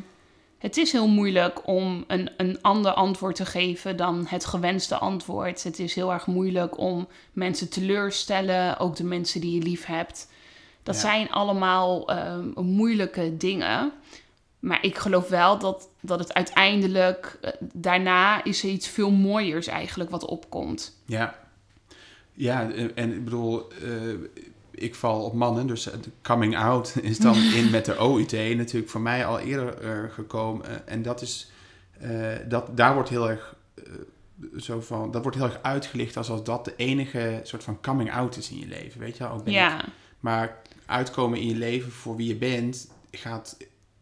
het 0.58 0.76
is 0.76 0.92
heel 0.92 1.08
moeilijk 1.08 1.66
om 1.66 2.04
een, 2.06 2.30
een 2.36 2.62
ander 2.62 2.92
antwoord 2.92 3.36
te 3.36 3.46
geven 3.46 3.96
dan 3.96 4.26
het 4.28 4.44
gewenste 4.44 4.96
antwoord. 4.96 5.62
Het 5.62 5.78
is 5.78 5.94
heel 5.94 6.12
erg 6.12 6.26
moeilijk 6.26 6.78
om 6.78 7.08
mensen 7.32 7.68
teleurstellen, 7.70 8.78
ook 8.78 8.96
de 8.96 9.04
mensen 9.04 9.40
die 9.40 9.54
je 9.54 9.62
lief 9.62 9.84
hebt. 9.84 10.28
Dat 10.82 10.94
Ja. 10.94 11.00
zijn 11.00 11.30
allemaal 11.30 12.08
ehm, 12.08 12.48
moeilijke 12.54 13.36
dingen. 13.36 13.92
Maar 14.58 14.84
ik 14.84 14.98
geloof 14.98 15.28
wel 15.28 15.58
dat, 15.58 15.88
dat 16.00 16.18
het 16.18 16.34
uiteindelijk, 16.34 17.38
eh, 17.40 17.50
daarna 17.60 18.44
is 18.44 18.62
er 18.62 18.68
iets 18.70 18.88
veel 18.88 19.10
mooiers 19.10 19.66
eigenlijk 19.66 20.10
wat 20.10 20.24
opkomt. 20.24 20.96
Ja. 21.06 21.34
Ja, 22.32 22.70
en- 22.72 22.96
en 22.96 23.12
ik 23.12 23.24
bedoel, 23.24 23.68
eh, 23.72 23.90
ik 24.78 24.94
val 24.94 25.24
op 25.24 25.32
mannen, 25.32 25.66
dus 25.66 25.82
de 25.84 26.10
coming 26.22 26.56
out 26.56 26.94
is 27.02 27.18
dan 27.18 27.34
in 27.58 27.70
met 27.70 27.84
de 27.84 27.94
OUT 27.96 28.32
natuurlijk 28.32 28.90
voor 28.90 29.00
mij 29.00 29.26
al 29.26 29.38
eerder 29.38 29.78
eh, 29.80 30.12
gekomen. 30.12 30.66
Eh, 30.66 30.92
en 30.94 31.02
dat 31.02 31.22
is, 31.22 31.50
eh, 32.00 32.10
dat, 32.48 32.76
daar 32.76 32.94
wordt 32.94 33.08
heel 33.08 33.30
erg, 33.30 33.56
eh, 33.74 33.82
zo 34.58 34.80
van, 34.80 35.10
dat 35.10 35.22
wordt 35.22 35.36
heel 35.36 35.46
erg 35.46 35.58
uitgelicht 35.62 36.16
als 36.16 36.30
als 36.30 36.44
dat 36.44 36.64
de 36.64 36.72
enige 36.76 37.40
soort 37.42 37.64
van 37.64 37.80
coming 37.80 38.12
out 38.12 38.36
is 38.36 38.50
in 38.50 38.58
je 38.58 38.66
leven, 38.68 39.00
weet 39.00 39.16
je 39.16 39.22
wel? 39.24 39.32
Ook 39.32 39.44
ben 39.44 39.52
ik- 39.52 39.58
Ja. 39.58 39.84
maar 40.20 40.56
uitkomen 40.86 41.38
in 41.40 41.46
je 41.48 41.56
leven 41.56 41.92
voor 41.92 42.16
wie 42.16 42.28
je 42.28 42.36
bent, 42.36 42.88
gaat 43.10 43.56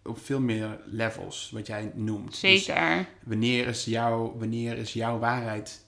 op 0.05 0.19
veel 0.25 0.41
meer 0.41 0.79
levels, 0.85 1.51
wat 1.53 1.67
jij 1.67 1.91
noemt. 1.95 2.41
Dus 2.41 2.65
Zeker. 2.65 3.07
wanneer 3.25 3.67
is, 3.67 3.85
jouw, 3.85 4.35
wanneer 4.39 4.79
is 4.79 4.93
jouw 4.93 5.19
waarheid 5.19 5.85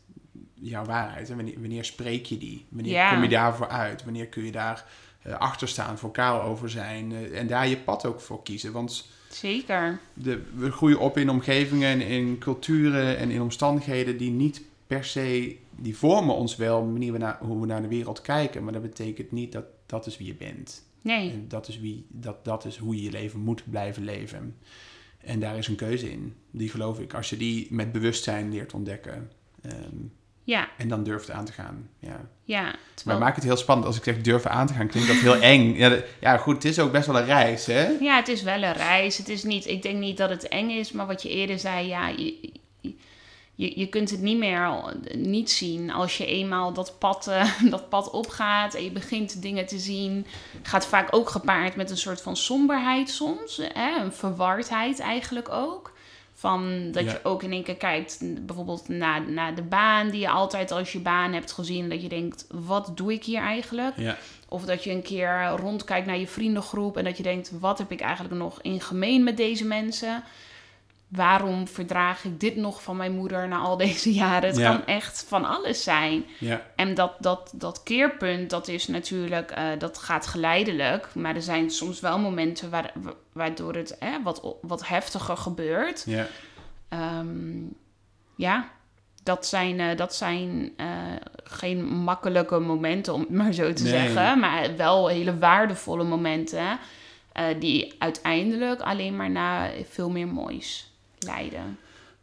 jouw 0.60 0.84
waarheid? 0.84 1.30
En 1.30 1.36
wanneer, 1.36 1.60
wanneer 1.60 1.84
spreek 1.84 2.26
je 2.26 2.38
die? 2.38 2.66
Wanneer 2.68 3.08
kom 3.10 3.22
je 3.22 3.28
daarvoor 3.28 3.68
uit? 3.68 4.04
Wanneer 4.04 4.26
kun 4.26 4.44
je 4.44 4.52
daar 4.52 4.84
eh, 5.22 5.32
achter 5.38 5.68
staan, 5.68 5.98
vocaal 5.98 6.42
over 6.42 6.70
zijn 6.70 7.12
eh, 7.12 7.38
en 7.38 7.46
daar 7.46 7.68
je 7.68 7.76
pad 7.78 8.06
ook 8.06 8.20
voor 8.20 8.42
kiezen? 8.42 8.72
Want 8.72 9.08
Zeker. 9.30 9.98
de, 10.14 10.42
we 10.54 10.70
groeien 10.70 11.00
op 11.00 11.18
in 11.18 11.30
omgevingen 11.30 11.88
en 11.88 12.00
in 12.00 12.38
culturen 12.38 13.16
en 13.16 13.30
in 13.30 13.42
omstandigheden 13.42 14.16
die 14.16 14.30
niet 14.30 14.62
per 14.86 15.04
se, 15.04 15.56
die 15.70 15.96
vormen 15.96 16.34
ons 16.34 16.56
wel, 16.56 16.84
de 16.84 16.92
manier 16.92 17.12
we 17.12 17.18
naar, 17.18 17.38
hoe 17.40 17.60
we 17.60 17.66
naar 17.66 17.82
de 17.82 17.88
wereld 17.88 18.20
kijken, 18.20 18.64
maar 18.64 18.72
dat 18.72 18.82
betekent 18.82 19.32
niet 19.32 19.52
dat 19.52 19.64
dat 19.86 20.06
is 20.06 20.18
wie 20.18 20.26
je 20.26 20.34
bent. 20.34 20.86
Nee. 21.02 21.30
En 21.30 21.44
dat 21.48 21.68
is, 21.68 21.80
wie, 21.80 22.06
dat, 22.08 22.44
dat 22.44 22.64
is 22.64 22.76
hoe 22.76 22.96
je 22.96 23.02
je 23.02 23.10
leven 23.10 23.40
moet 23.40 23.70
blijven 23.70 24.04
leven. 24.04 24.56
En 25.18 25.40
daar 25.40 25.58
is 25.58 25.68
een 25.68 25.76
keuze 25.76 26.10
in. 26.10 26.34
Die 26.50 26.68
geloof 26.68 27.00
ik, 27.00 27.14
als 27.14 27.30
je 27.30 27.36
die 27.36 27.66
met 27.70 27.92
bewustzijn 27.92 28.50
leert 28.50 28.72
ontdekken. 28.74 29.30
ehm, 29.62 29.96
Ja, 30.48 30.68
En 30.76 30.88
dan 30.88 31.02
durft 31.02 31.30
aan 31.30 31.44
te 31.44 31.52
gaan. 31.52 31.88
Ja. 31.98 32.20
ja. 32.44 32.62
Maar 32.62 32.76
Terwijl, 32.94 33.18
maak 33.18 33.34
het 33.34 33.44
heel 33.44 33.56
spannend. 33.56 33.86
Als 33.86 33.96
ik 33.96 34.04
zeg 34.04 34.20
durven 34.20 34.50
aan 34.50 34.66
te 34.66 34.72
gaan, 34.72 34.86
klinkt 34.86 35.08
dat 35.08 35.16
heel 35.16 35.36
eng. 35.36 35.76
Ja, 35.76 35.96
ja, 36.20 36.36
goed, 36.36 36.54
het 36.54 36.64
is 36.64 36.78
ook 36.78 36.92
best 36.92 37.06
wel 37.06 37.18
een 37.18 37.24
reis, 37.24 37.66
hè? 37.66 37.86
ja, 38.00 38.16
het 38.16 38.28
is 38.28 38.42
wel 38.42 38.62
een 38.62 38.72
reis. 38.72 39.18
Het 39.18 39.28
is 39.28 39.42
niet, 39.42 39.66
ik 39.66 39.82
denk 39.82 39.98
niet 39.98 40.16
dat 40.16 40.30
het 40.30 40.48
eng 40.48 40.70
is, 40.70 40.92
maar 40.92 41.06
wat 41.06 41.22
je 41.22 41.28
eerder 41.28 41.58
zei, 41.58 41.86
ja, 41.86 42.08
je, 42.08 42.52
je, 43.54 43.78
je 43.78 43.88
kunt 43.88 44.10
het 44.10 44.20
niet 44.20 44.38
meer 44.38 44.94
niet 45.14 45.50
zien 45.50 45.90
als 45.90 46.16
je 46.16 46.26
eenmaal 46.26 46.72
dat 46.72 46.98
pad, 46.98 47.26
eh, 47.26 47.62
dat 47.70 47.88
pad 47.88 48.10
opgaat 48.10 48.74
en 48.74 48.84
je 48.84 48.90
begint 48.90 49.42
dingen 49.42 49.66
te 49.66 49.78
zien. 49.78 50.26
Gaat 50.62 50.86
vaak 50.86 51.16
ook 51.16 51.30
gepaard 51.30 51.76
met 51.76 51.90
een 51.90 51.96
soort 51.96 52.20
van 52.20 52.36
somberheid 52.36 53.10
soms, 53.10 53.60
hè? 53.72 54.00
een 54.00 54.12
verwardheid 54.12 55.00
eigenlijk 55.00 55.48
ook. 55.48 55.96
Van 56.38 56.90
dat 56.92 57.04
Ja. 57.04 57.10
je 57.10 57.20
ook 57.22 57.42
in 57.42 57.52
één 57.52 57.62
keer 57.62 57.76
kijkt, 57.76 58.18
bijvoorbeeld 58.46 58.88
naar, 58.88 59.30
naar 59.30 59.54
de 59.54 59.62
baan 59.62 60.10
die 60.10 60.20
je 60.20 60.28
altijd 60.28 60.70
als 60.70 60.92
je 60.92 60.98
baan 61.00 61.32
hebt 61.32 61.52
gezien. 61.52 61.88
Dat 61.88 62.02
je 62.02 62.08
denkt, 62.08 62.46
wat 62.50 62.90
doe 62.94 63.12
ik 63.12 63.24
hier 63.24 63.40
eigenlijk? 63.40 63.96
Ja. 63.96 64.16
Of 64.48 64.64
dat 64.64 64.84
je 64.84 64.90
een 64.90 65.02
keer 65.02 65.52
rondkijkt 65.56 66.06
naar 66.06 66.18
je 66.18 66.26
vriendengroep 66.26 66.96
en 66.96 67.04
dat 67.04 67.16
je 67.16 67.22
denkt: 67.22 67.50
wat 67.60 67.78
heb 67.78 67.90
ik 67.92 68.00
eigenlijk 68.00 68.34
nog 68.34 68.62
in 68.62 68.80
gemeen 68.80 69.24
met 69.24 69.36
deze 69.36 69.64
mensen? 69.64 70.22
Waarom 71.08 71.68
verdraag 71.68 72.24
ik 72.24 72.40
dit 72.40 72.56
nog 72.56 72.82
van 72.82 72.96
mijn 72.96 73.12
moeder 73.12 73.48
na 73.48 73.58
al 73.58 73.76
deze 73.76 74.12
jaren? 74.12 74.48
Het 74.48 74.58
Ja. 74.58 74.70
kan 74.70 74.86
echt 74.86 75.24
van 75.28 75.44
alles 75.44 75.82
zijn. 75.82 76.24
Ja. 76.38 76.62
En 76.76 76.94
dat, 76.94 77.12
dat, 77.20 77.52
dat 77.54 77.82
keerpunt, 77.82 78.50
dat 78.50 78.68
is 78.68 78.86
natuurlijk, 78.86 79.50
eh, 79.50 79.64
dat 79.78 79.98
gaat 79.98 80.26
geleidelijk. 80.26 81.14
Maar 81.14 81.34
er 81.34 81.42
zijn 81.42 81.70
soms 81.70 82.00
wel 82.00 82.18
momenten 82.18 82.70
waar, 82.70 82.90
wa- 82.94 83.14
waardoor 83.32 83.74
het 83.74 83.98
wat, 84.22 84.56
wat 84.62 84.88
heftiger 84.88 85.36
gebeurt. 85.36 86.02
Ja. 86.06 86.26
Ehm, 86.88 87.62
ja, 88.36 88.68
dat 89.22 89.46
zijn, 89.46 89.80
eh, 89.80 89.96
dat 89.96 90.14
zijn 90.14 90.72
eh, 90.76 90.86
geen 91.44 91.84
makkelijke 91.84 92.58
momenten, 92.58 93.14
om 93.14 93.20
het 93.20 93.30
maar 93.30 93.52
zo 93.52 93.72
te 93.72 93.82
Nee. 93.82 93.92
zeggen. 93.92 94.38
Maar 94.38 94.76
wel 94.76 95.06
hele 95.08 95.38
waardevolle 95.38 96.04
momenten. 96.04 96.78
die 97.58 97.94
uiteindelijk 97.98 98.80
alleen 98.80 99.16
maar 99.16 99.30
naar 99.30 99.70
veel 99.90 100.10
meer 100.10 100.28
moois 100.28 100.87
leiden. 101.18 101.78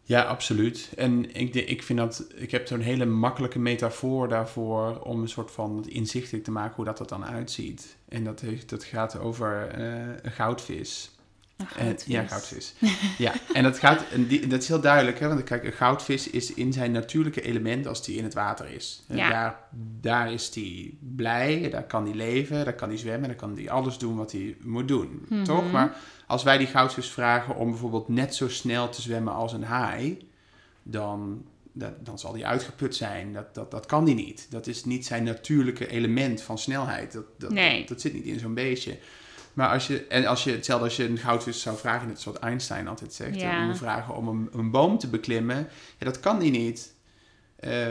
Ja, 0.08 0.22
absoluut. 0.22 0.92
En 0.96 1.36
ik, 1.36 1.56
ik 1.56 1.84
vind 1.84 2.00
dat, 2.00 2.28
ik 2.36 2.52
heb 2.52 2.68
zo'n 2.68 2.80
hele 2.80 3.06
makkelijke 3.06 3.60
metafoor 3.60 4.28
daarvoor 4.28 5.00
om 5.00 5.22
een 5.22 5.30
soort 5.30 5.52
van 5.52 5.86
inzichtelijk 5.88 6.44
te 6.44 6.52
maken 6.52 6.76
hoe 6.76 6.86
dat 6.86 7.00
er 7.00 7.08
dan 7.08 7.26
uitziet. 7.26 7.98
En 8.10 8.24
dat, 8.24 8.44
dat 8.66 8.84
gaat 8.84 9.20
over 9.20 9.68
eh, 9.68 10.16
een 10.22 10.32
goudvis. 10.32 11.15
Een 11.58 11.66
En- 11.78 11.86
goudvis. 11.86 12.06
ja, 12.14 12.24
goudvis. 12.28 12.74
ja, 13.18 13.34
en 13.54 13.64
dat, 13.64 13.80
gaat, 13.80 14.04
en 14.12 14.28
die, 14.28 14.48
dat 14.48 14.62
is 14.62 14.68
heel 14.68 14.82
duidelijk, 14.82 15.20
hè? 15.20 15.28
want 15.28 15.44
kijk, 15.44 15.64
een 15.64 15.72
goudvis 15.72 16.30
is 16.30 16.54
in 16.54 16.74
zijn 16.74 16.92
natuurlijke 16.92 17.42
element 17.42 17.88
als 17.88 18.04
die 18.06 18.18
in 18.18 18.24
het 18.24 18.34
water 18.34 18.70
is. 18.70 19.04
Ja. 19.08 19.30
Daar, 19.30 19.60
daar 20.02 20.34
is 20.34 20.52
die 20.52 20.98
blij, 21.16 21.70
daar 21.70 21.84
kan 21.84 22.04
die 22.04 22.16
leven, 22.16 22.64
daar 22.66 22.74
kan 22.76 22.90
die 22.90 22.98
zwemmen, 22.98 23.28
daar 23.30 23.38
kan 23.38 23.54
die 23.54 23.72
alles 23.72 23.98
doen 23.98 24.16
wat 24.16 24.32
hij 24.32 24.56
moet 24.62 24.88
doen. 24.88 25.26
Mhm. 25.30 25.44
Toch? 25.44 25.72
Maar 25.72 25.96
als 26.28 26.44
wij 26.44 26.58
die 26.58 26.68
goudvis 26.68 27.08
vragen 27.10 27.56
om 27.56 27.70
bijvoorbeeld 27.70 28.08
net 28.08 28.36
zo 28.36 28.50
snel 28.50 28.90
te 28.90 29.02
zwemmen 29.02 29.34
als 29.34 29.54
een 29.54 29.64
haai, 29.64 30.28
dan, 30.84 31.46
dat, 31.72 32.06
dan 32.06 32.20
zal 32.20 32.34
die 32.34 32.46
uitgeput 32.48 32.96
zijn. 32.96 33.34
Dat, 33.34 33.56
dat, 33.56 33.72
dat 33.72 33.86
kan 33.86 34.06
die 34.06 34.16
niet. 34.16 34.48
Dat 34.50 34.68
is 34.68 34.86
niet 34.86 35.06
zijn 35.06 35.24
natuurlijke 35.24 35.88
element 35.88 36.42
van 36.42 36.58
snelheid. 36.58 37.12
Dat, 37.14 37.26
dat, 37.38 37.52
Nee. 37.52 37.80
dat, 37.80 37.88
dat 37.88 38.02
zit 38.02 38.14
niet 38.14 38.26
in 38.26 38.40
zo'n 38.40 38.54
beestje. 38.54 38.98
Maar 39.56 39.70
als 39.70 39.88
je, 39.88 40.06
en 40.08 40.26
als 40.26 40.44
je, 40.44 40.52
hetzelfde 40.52 40.86
als 40.86 40.96
je 40.96 41.08
een 41.08 41.18
goudvis 41.18 41.62
zou 41.62 41.78
vragen, 41.78 42.08
net 42.08 42.22
zoals 42.22 42.40
Einstein 42.40 42.88
altijd 42.88 43.14
zegt, 43.14 43.40
Ja. 43.40 43.62
om 43.62 43.68
hem 43.68 43.76
vragen 43.76 44.16
om 44.16 44.28
een, 44.28 44.50
een 44.54 44.72
boom 44.72 44.98
te 44.98 45.08
beklimmen, 45.08 45.68
ja, 45.98 46.06
dat 46.06 46.20
kan 46.20 46.40
die 46.40 46.52
niet. 46.52 46.94
Eh, 47.56 47.90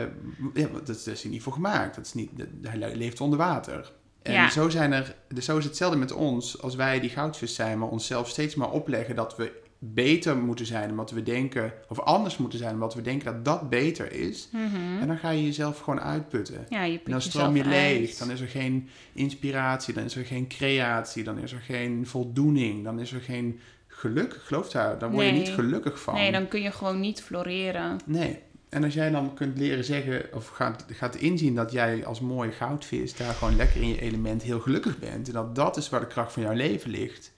ja, 0.53 0.67
dat, 0.85 1.05
is 1.05 1.21
hij 1.21 1.31
niet 1.31 1.41
voor 1.41 1.53
gemaakt. 1.53 1.95
Dat 1.95 2.05
is 2.05 2.13
niet, 2.13 2.29
dat- 2.33 2.47
hij 2.61 2.95
leeft 2.95 3.21
onder 3.21 3.37
water. 3.39 3.91
En 4.21 4.33
Ja. 4.33 4.49
zo, 4.49 4.69
zijn 4.69 4.93
er, 4.93 5.15
dus 5.27 5.45
zo 5.45 5.57
is 5.57 5.63
hetzelfde 5.65 5.97
met 5.97 6.11
ons. 6.11 6.61
Als 6.61 6.75
wij 6.75 6.99
die 6.99 7.09
goudvis 7.09 7.55
zijn, 7.55 7.79
maar 7.79 7.87
onszelf 7.89 8.29
steeds 8.29 8.55
maar 8.55 8.71
opleggen 8.71 9.15
dat 9.15 9.35
we 9.35 9.51
beter 9.93 10.37
moeten 10.37 10.65
zijn 10.65 10.87
dan 10.87 10.97
wat 10.97 11.11
we 11.11 11.23
denken, 11.23 11.73
of 11.87 11.99
anders 11.99 12.37
moeten 12.37 12.59
zijn 12.59 12.71
dan 12.71 12.79
wat 12.79 12.93
we 12.93 13.01
denken 13.01 13.25
dat 13.33 13.45
dat 13.45 13.69
beter 13.69 14.11
is. 14.11 14.49
Mhm. 14.51 15.01
En 15.01 15.07
dan 15.07 15.17
ga 15.17 15.29
je 15.29 15.43
jezelf 15.43 15.79
gewoon 15.79 15.99
uitputten. 16.01 16.65
Ja, 16.69 16.83
je 16.83 16.99
En 17.05 17.11
dan 17.11 17.21
stroom 17.21 17.55
je 17.55 17.65
leeg, 17.65 18.09
uit. 18.09 18.19
dan 18.19 18.31
is 18.31 18.41
er 18.41 18.47
geen 18.47 18.89
inspiratie, 19.13 19.93
dan 19.93 20.03
is 20.03 20.15
er 20.15 20.25
geen 20.25 20.47
creatie, 20.47 21.23
dan 21.23 21.39
is 21.39 21.51
er 21.51 21.61
geen 21.61 22.07
voldoening, 22.07 22.83
dan 22.83 22.99
is 22.99 23.11
er 23.11 23.21
geen 23.21 23.59
geluk. 23.87 24.39
Geloof 24.43 24.69
daar, 24.69 24.99
dan 24.99 25.11
word 25.11 25.25
je 25.25 25.31
niet 25.31 25.49
gelukkig 25.49 25.99
van. 25.99 26.13
Nee, 26.13 26.31
dan 26.31 26.47
kun 26.47 26.61
je 26.61 26.71
gewoon 26.71 26.99
niet 26.99 27.21
floreren. 27.21 27.99
Nee. 28.05 28.39
En 28.69 28.83
als 28.83 28.93
jij 28.93 29.09
dan 29.09 29.33
kunt 29.33 29.57
leren 29.57 29.83
zeggen, 29.83 30.25
of 30.33 30.47
gaat, 30.47 30.85
gaat 30.87 31.15
inzien 31.15 31.55
dat 31.55 31.71
jij 31.71 32.05
als 32.05 32.19
mooie 32.19 32.51
goudvis 32.51 33.15
daar 33.15 33.33
gewoon 33.33 33.55
lekker 33.55 33.81
in 33.81 33.87
je 33.87 34.01
element 34.01 34.43
heel 34.43 34.59
gelukkig 34.59 34.99
bent. 34.99 35.27
En 35.27 35.33
dat 35.33 35.55
dat 35.55 35.77
is 35.77 35.89
waar 35.89 35.99
de 35.99 36.07
kracht 36.07 36.33
van 36.33 36.41
jouw 36.41 36.53
leven 36.53 36.91
ligt. 36.91 37.33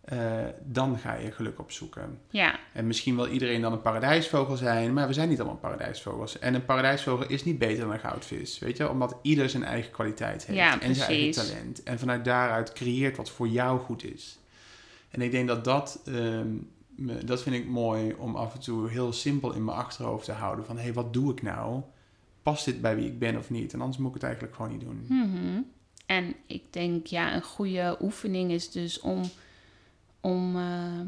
Eh, 0.00 0.44
dan 0.64 0.98
ga 0.98 1.14
je 1.14 1.32
geluk 1.32 1.58
opzoeken. 1.58 2.18
Ja, 2.30 2.58
En 2.72 2.86
misschien 2.86 3.16
wil 3.16 3.26
iedereen 3.28 3.60
dan 3.60 3.72
een 3.72 3.82
paradijsvogel 3.82 4.56
zijn, 4.56 4.92
maar 4.92 5.06
we 5.06 5.12
zijn 5.12 5.28
niet 5.28 5.38
allemaal 5.40 5.58
paradijsvogels. 5.58 6.38
En 6.38 6.54
een 6.54 6.64
paradijsvogel 6.64 7.28
is 7.28 7.44
niet 7.44 7.58
beter 7.58 7.80
dan 7.80 7.92
een 7.92 8.00
goudvis, 8.00 8.58
weet 8.58 8.76
je? 8.76 8.90
Omdat 8.90 9.16
ieder 9.22 9.48
zijn 9.48 9.64
eigen 9.64 9.90
kwaliteit 9.90 10.46
heeft 10.46 10.58
Ja, 10.58 10.80
en 10.80 10.94
zijn 10.94 11.08
eigen 11.08 11.30
talent. 11.30 11.82
En 11.82 11.98
vanuit 11.98 12.24
daaruit 12.24 12.72
creëert 12.72 13.16
wat 13.16 13.30
voor 13.30 13.48
jou 13.48 13.80
goed 13.80 14.04
is. 14.04 14.38
En 15.10 15.22
ik 15.22 15.30
denk 15.30 15.48
dat 15.48 15.64
dat, 15.64 16.00
ehm, 16.04 16.48
dat 17.24 17.42
vind 17.42 17.56
ik 17.56 17.66
mooi 17.66 18.14
om 18.18 18.36
af 18.36 18.54
en 18.54 18.60
toe 18.60 18.88
heel 18.88 19.12
simpel 19.12 19.52
in 19.52 19.64
mijn 19.64 19.76
achterhoofd 19.76 20.24
te 20.24 20.32
houden. 20.32 20.64
Van, 20.64 20.76
hé, 20.76 20.82
hey, 20.82 20.92
wat 20.92 21.12
doe 21.12 21.32
ik 21.32 21.42
nou? 21.42 21.82
Past 22.42 22.64
dit 22.64 22.80
bij 22.80 22.96
wie 22.96 23.06
ik 23.06 23.18
ben 23.18 23.36
of 23.36 23.50
niet? 23.50 23.72
En 23.72 23.80
anders 23.80 23.98
moet 23.98 24.08
ik 24.08 24.14
het 24.14 24.22
eigenlijk 24.22 24.54
gewoon 24.54 24.70
niet 24.70 24.80
doen. 24.80 25.04
Mhm. 25.08 25.62
En 26.06 26.34
ik 26.46 26.62
denk, 26.70 27.06
ja, 27.06 27.34
een 27.34 27.42
goede 27.42 27.96
oefening 28.00 28.50
is 28.50 28.70
dus 28.70 29.00
om, 29.00 29.22
om 30.20 30.56
ehm, 30.56 31.06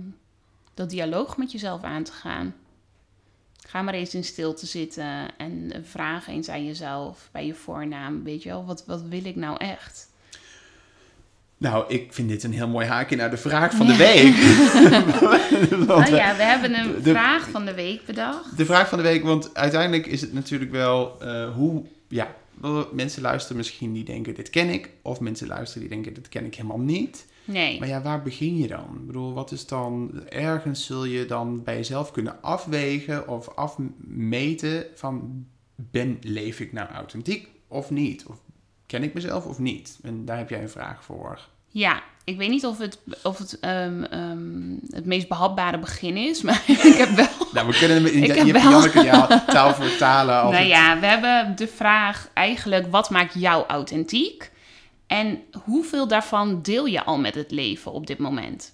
dat 0.74 0.90
dialoog 0.90 1.36
met 1.36 1.52
jezelf 1.52 1.82
aan 1.82 2.02
te 2.02 2.12
gaan. 2.12 2.54
Ga 3.66 3.82
maar 3.82 3.94
eens 3.94 4.14
in 4.14 4.24
stilte 4.24 4.66
zitten 4.66 5.38
en 5.38 5.72
vraag 5.84 6.28
eens 6.28 6.48
aan 6.48 6.64
jezelf 6.66 7.28
bij 7.32 7.46
je 7.46 7.54
voornaam, 7.54 8.24
weet 8.24 8.42
je 8.42 8.48
wel, 8.48 8.64
wat, 8.64 8.84
wat 8.86 9.02
wil 9.02 9.24
ik 9.24 9.36
nou 9.36 9.56
echt? 9.58 10.10
Nou, 11.56 11.84
ik 11.88 12.12
vind 12.12 12.28
dit 12.28 12.42
een 12.42 12.52
heel 12.52 12.68
mooi 12.68 12.86
haakje 12.86 13.16
naar 13.16 13.30
de 13.30 13.36
vraag 13.36 13.74
van 13.74 13.86
de 13.86 13.96
week. 13.96 14.34
Want, 15.86 16.08
Oh 16.08 16.14
ja, 16.16 16.36
we 16.36 16.42
hebben 16.42 16.74
een 16.78 17.02
de- 17.02 17.10
vraag 17.10 17.48
van 17.50 17.64
de 17.64 17.74
week 17.74 18.06
bedacht. 18.06 18.56
De 18.56 18.64
vraag 18.64 18.88
van 18.88 18.98
de 18.98 19.04
week, 19.04 19.22
want 19.24 19.54
uiteindelijk 19.54 20.06
is 20.06 20.20
het 20.20 20.32
natuurlijk 20.32 20.70
wel 20.70 21.20
eh, 21.20 21.54
hoe, 21.54 21.82
ja, 22.08 22.34
mensen 22.92 23.22
luisteren 23.22 23.56
misschien 23.56 23.92
die 23.92 24.04
denken 24.04 24.34
dit 24.34 24.50
ken 24.50 24.68
ik, 24.68 24.90
of 25.02 25.20
mensen 25.20 25.46
luisteren 25.46 25.80
die 25.88 25.90
denken 25.96 26.14
dit 26.14 26.28
ken 26.28 26.44
ik 26.44 26.54
helemaal 26.54 26.78
niet. 26.80 27.26
Nee, 27.44 27.78
Maar 27.78 27.88
ja, 27.88 28.02
waar 28.02 28.22
begin 28.22 28.56
je 28.56 28.66
dan? 28.68 28.88
Ik 29.00 29.06
bedoel, 29.06 29.32
wat 29.32 29.50
is 29.52 29.66
dan, 29.66 30.10
ergens 30.28 30.84
zul 30.86 31.04
je 31.04 31.26
dan 31.26 31.62
bij 31.62 31.76
jezelf 31.76 32.10
kunnen 32.10 32.42
afwegen 32.42 33.28
of 33.28 33.48
afmeten 33.54 34.84
van, 34.94 35.44
ben, 35.76 36.18
leef 36.20 36.60
ik 36.60 36.72
nou 36.72 36.88
authentiek 36.88 37.48
of 37.68 37.90
niet? 37.90 38.24
Of 38.26 38.36
ken 38.86 39.02
ik 39.02 39.14
mezelf 39.14 39.46
of 39.46 39.58
niet? 39.58 39.98
En 40.02 40.24
daar 40.24 40.36
heb 40.38 40.48
jij 40.50 40.62
een 40.62 40.68
vraag 40.68 41.04
voor. 41.04 41.48
ja, 41.68 42.02
ik 42.24 42.36
weet 42.36 42.48
niet 42.50 42.66
of 42.66 42.78
het, 42.78 42.98
of 43.22 43.38
het, 43.38 43.58
ehm, 43.60 44.02
ehm, 44.02 44.74
het 44.90 45.04
meest 45.06 45.28
behapbare 45.28 45.78
begin 45.78 46.16
is, 46.16 46.42
maar 46.46 46.62
ik 46.66 46.78
heb 47.04 47.08
wel 47.08 47.26
Nou, 47.52 47.66
we 47.68 47.78
kunnen 47.78 48.04
Ik 48.22 48.26
je, 48.26 48.32
heb 48.32 48.46
je 48.46 48.52
wel- 48.52 48.70
Janneke 48.70 49.02
ja, 49.02 49.44
taal 49.46 49.74
vertalen 49.74 50.34
nou 50.34 50.54
het- 50.54 50.66
ja, 50.66 51.00
we 51.00 51.06
hebben 51.06 51.56
de 51.56 51.68
vraag 51.68 52.28
eigenlijk: 52.34 52.86
wat 52.90 53.10
maakt 53.10 53.34
jou 53.34 53.64
authentiek? 53.66 54.50
En 55.12 55.40
hoeveel 55.64 56.08
daarvan 56.08 56.62
deel 56.62 56.86
je 56.86 57.02
al 57.04 57.18
met 57.18 57.34
het 57.34 57.50
leven 57.50 57.92
op 57.92 58.06
dit 58.06 58.18
moment? 58.18 58.72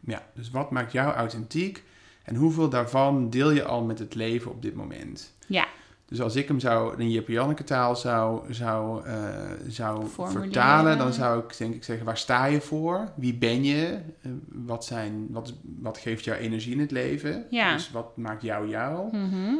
Ja, 0.00 0.22
dus 0.34 0.50
wat 0.50 0.70
maakt 0.70 0.92
jou 0.92 1.12
authentiek 1.14 1.82
en 2.24 2.34
hoeveel 2.34 2.68
daarvan 2.68 3.30
deel 3.30 3.50
je 3.50 3.64
al 3.64 3.82
met 3.84 3.98
het 3.98 4.14
leven 4.14 4.50
op 4.50 4.62
dit 4.62 4.74
moment? 4.74 5.34
Ja, 5.46 5.66
Dus 6.06 6.20
als 6.20 6.36
ik 6.36 6.48
hem 6.48 6.60
zou 6.60 7.00
in 7.00 7.10
Jip 7.10 7.28
Janneke 7.28 7.64
taal 7.64 7.96
zou, 7.96 8.52
zou, 8.52 9.04
eh, 9.06 9.50
zou 9.68 10.06
vertalen, 10.30 10.98
dan 10.98 11.12
zou 11.12 11.44
ik 11.44 11.58
denk 11.58 11.74
ik 11.74 11.84
zeggen, 11.84 12.06
waar 12.06 12.18
sta 12.18 12.44
je 12.44 12.60
voor? 12.60 13.08
Wie 13.16 13.34
ben 13.34 13.64
je? 13.64 13.98
Eh, 14.22 14.30
wat, 14.48 14.84
zijn, 14.84 15.26
wat, 15.30 15.54
wat 15.62 15.98
geeft 15.98 16.24
jou 16.24 16.38
energie 16.38 16.72
in 16.72 16.80
het 16.80 16.90
leven? 16.90 17.46
Ja. 17.50 17.72
Dus 17.72 17.90
wat 17.90 18.16
maakt 18.16 18.42
jou 18.42 18.68
jou? 18.68 19.16
mhm. 19.16 19.54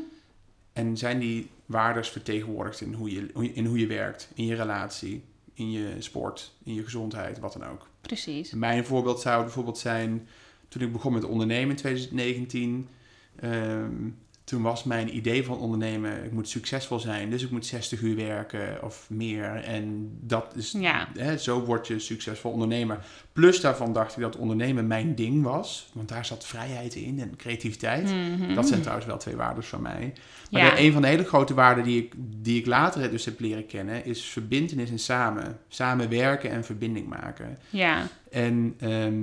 En 0.72 0.96
zijn 0.96 1.18
die 1.18 1.50
waardes 1.66 2.08
vertegenwoordigd 2.08 2.80
in 2.80 2.90
je, 2.90 2.96
hoe 2.96 3.10
je- 3.44 3.52
in 3.52 3.66
hoe 3.66 3.78
je 3.78 3.86
werkt, 3.86 4.28
in 4.34 4.46
je 4.46 4.54
relatie, 4.54 5.24
in 5.54 5.70
je 5.70 5.94
sport, 5.98 6.52
in 6.64 6.74
je 6.74 6.84
gezondheid, 6.84 7.38
wat 7.38 7.52
dan 7.52 7.64
ook? 7.64 7.88
precies. 8.00 8.50
Mijn 8.50 8.84
voorbeeld 8.84 9.20
zou 9.20 9.42
bijvoorbeeld 9.42 9.78
zijn, 9.78 10.28
toen 10.68 10.82
ik 10.82 10.92
begon 10.92 11.12
met 11.12 11.24
ondernemen 11.24 11.70
in 11.70 11.76
2019, 11.76 12.88
ehm, 13.36 14.08
toen 14.44 14.62
was 14.62 14.84
mijn 14.84 15.16
idee 15.16 15.44
van 15.44 15.58
ondernemen, 15.58 16.24
ik 16.24 16.32
moet 16.32 16.48
succesvol 16.48 16.98
zijn, 17.00 17.30
dus 17.30 17.42
ik 17.42 17.50
moet 17.50 17.66
60 17.66 18.00
uur 18.00 18.16
werken 18.16 18.82
of 18.82 19.06
meer. 19.10 19.54
En 19.64 20.10
dat 20.20 20.52
is, 20.56 20.72
Ja. 20.78 21.08
hè, 21.18 21.38
zo 21.38 21.64
word 21.64 21.86
je 21.86 21.98
succesvol 21.98 22.50
ondernemer. 22.52 22.98
Plus 23.32 23.60
daarvan 23.60 23.92
dacht 23.92 24.16
ik 24.16 24.22
dat 24.22 24.36
ondernemen 24.36 24.86
mijn 24.86 25.14
ding 25.14 25.42
was, 25.42 25.90
want 25.92 26.08
daar 26.08 26.24
zat 26.26 26.46
vrijheid 26.46 26.94
in 26.94 27.20
en 27.20 27.36
creativiteit. 27.36 28.04
Mhm. 28.10 28.54
Dat 28.54 28.68
zijn 28.68 28.80
trouwens 28.80 29.06
wel 29.06 29.18
twee 29.18 29.36
waarden 29.36 29.64
van 29.64 29.82
mij. 29.82 30.12
Maar 30.50 30.62
Ja. 30.64 30.70
de- 30.74 30.80
een 30.80 30.92
van 30.92 31.02
de 31.02 31.08
hele 31.08 31.24
grote 31.24 31.54
waarden 31.54 31.84
die 31.84 32.02
ik, 32.02 32.12
die 32.16 32.58
ik 32.60 32.66
later 32.66 33.10
dus 33.10 33.24
heb 33.24 33.40
leren 33.40 33.66
kennen, 33.66 34.04
is 34.04 34.22
verbindenis 34.24 34.90
en 34.90 34.98
samen. 34.98 35.58
Samen 35.68 36.08
werken 36.08 36.50
en 36.50 36.64
verbinding 36.64 37.06
maken. 37.08 37.58
Ja, 37.70 38.06
En 38.30 38.74
ehm, 38.78 39.14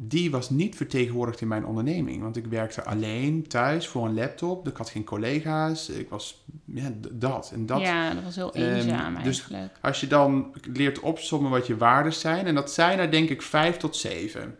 die 0.00 0.30
was 0.30 0.50
niet 0.50 0.76
vertegenwoordigd 0.76 1.40
in 1.40 1.48
mijn 1.48 1.66
onderneming. 1.66 2.22
Want 2.22 2.36
ik 2.36 2.46
werkte 2.46 2.84
alleen 2.84 3.46
thuis 3.46 3.86
voor 3.88 4.06
een 4.06 4.14
laptop. 4.14 4.68
Ik 4.68 4.76
had 4.76 4.90
geen 4.90 5.04
collega's. 5.04 5.88
Ik 5.88 6.08
was 6.08 6.44
ja, 6.64 6.92
dat. 7.10 7.50
En 7.54 7.66
dat. 7.66 7.80
ja, 7.80 8.14
dat 8.14 8.22
was 8.22 8.34
heel 8.36 8.54
Ehm, 8.54 8.74
eenzaam 8.74 9.14
dus- 9.14 9.24
eigenlijk. 9.24 9.72
Als 9.80 10.00
je 10.00 10.06
dan 10.06 10.54
leert 10.72 11.00
opsommen 11.00 11.50
wat 11.50 11.66
je 11.66 11.76
waarden 11.76 12.12
zijn. 12.12 12.46
En 12.46 12.54
dat 12.54 12.72
zijn 12.72 12.98
er 12.98 13.10
denk 13.10 13.28
ik 13.28 13.42
vijf 13.42 13.76
tot 13.76 13.96
zeven. 13.96 14.56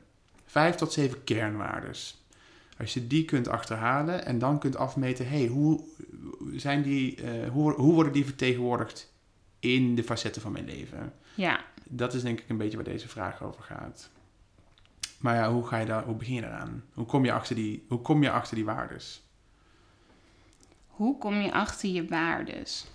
Vijf 0.47 0.75
tot 0.75 0.93
zeven 0.93 1.25
kernwaardes. 1.25 2.23
Als 2.79 2.95
je 2.95 3.07
die 3.07 3.25
kunt 3.25 3.49
achterhalen 3.49 4.25
en 4.27 4.39
dan 4.39 4.59
kunt 4.59 4.77
afmeten. 4.77 5.29
hey, 5.29 5.47
hoe, 5.47 5.81
zijn 6.55 6.83
die, 6.83 7.23
eh, 7.23 7.51
hoe, 7.51 7.73
hoe 7.73 7.95
worden 7.95 8.13
die 8.13 8.25
vertegenwoordigd 8.25 9.13
in 9.59 9.95
de 9.95 10.03
facetten 10.05 10.43
van 10.43 10.53
mijn 10.53 10.65
leven? 10.65 11.13
Ja, 11.35 11.61
Dat 11.85 12.15
is 12.15 12.23
denk 12.23 12.41
ik 12.41 12.49
een 12.49 12.57
beetje 12.57 12.77
waar 12.77 12.85
deze 12.87 13.09
vraag 13.09 13.43
over 13.43 13.63
gaat. 13.63 14.11
Maar 15.19 15.35
ja, 15.35 15.53
hoe, 15.53 15.67
ga 15.67 15.77
je 15.77 15.87
daar, 15.87 16.05
hoe 16.05 16.15
begin 16.15 16.35
je 16.35 16.41
daaraan? 16.41 16.85
Hoe 16.95 17.07
kom 17.07 17.25
je 17.25 17.33
achter 17.33 17.55
die, 17.55 17.85
hoe 17.89 18.01
kom 18.01 18.23
je 18.23 18.31
achter 18.31 18.57
die 18.57 18.65
waardes? 18.65 19.29
hoe 20.99 21.19
kom 21.19 21.41
je 21.41 21.53
achter 21.53 21.89
je 21.89 22.07
waardes? 22.07 22.87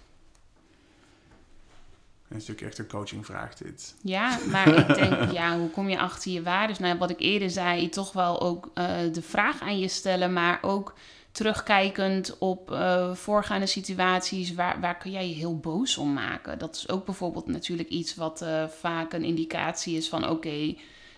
Dat 2.28 2.42
is 2.42 2.48
natuurlijk 2.48 2.62
echt 2.62 2.78
een 2.78 2.88
coachingvraag 2.88 3.56
dit. 3.56 3.96
Ja, 4.02 4.40
maar 4.52 4.68
ik 4.68 4.96
denk, 4.96 5.32
ja, 5.40 5.58
hoe 5.58 5.70
kom 5.70 5.90
je 5.90 6.00
achter 6.00 6.32
je 6.32 6.42
waardes? 6.42 6.80
Nou, 6.80 6.98
wat 6.98 7.10
ik 7.10 7.20
eerder 7.20 7.50
zei, 7.50 7.90
toch 7.90 8.14
wel 8.14 8.42
ook 8.42 8.72
eh, 8.74 8.96
de 9.12 9.22
vraag 9.22 9.62
aan 9.62 9.80
je 9.80 9.88
stellen, 9.88 10.34
maar 10.34 10.60
ook 10.62 10.94
terugkijkend 11.32 12.38
op 12.38 12.72
eh, 12.72 13.14
voorgaande 13.14 13.66
situaties, 13.66 14.54
waar, 14.54 14.80
waar 14.80 14.98
kun 14.98 15.12
jij 15.12 15.28
je 15.28 15.36
heel 15.36 15.58
boos 15.58 15.98
om 15.98 16.14
maken? 16.14 16.60
Dat 16.60 16.76
is 16.76 16.90
ook 16.90 17.06
bijvoorbeeld 17.06 17.48
natuurlijk 17.48 17.90
iets 17.90 18.16
wat 18.16 18.42
eh, 18.42 18.68
vaak 18.68 19.14
een 19.14 19.24
indicatie 19.24 19.98
is 19.98 20.10
van, 20.10 20.30
oké, 20.30 20.76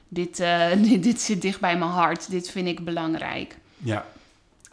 dit, 0.07 0.39
eh, 0.39 0.69
dit, 0.89 1.03
dit 1.03 1.21
zit 1.21 1.41
dicht 1.41 1.59
bij 1.59 1.77
mijn 1.77 1.91
hart, 1.91 2.29
dit 2.29 2.49
vind 2.49 2.67
ik 2.67 2.85
belangrijk. 2.85 3.57
Ja, 3.77 4.05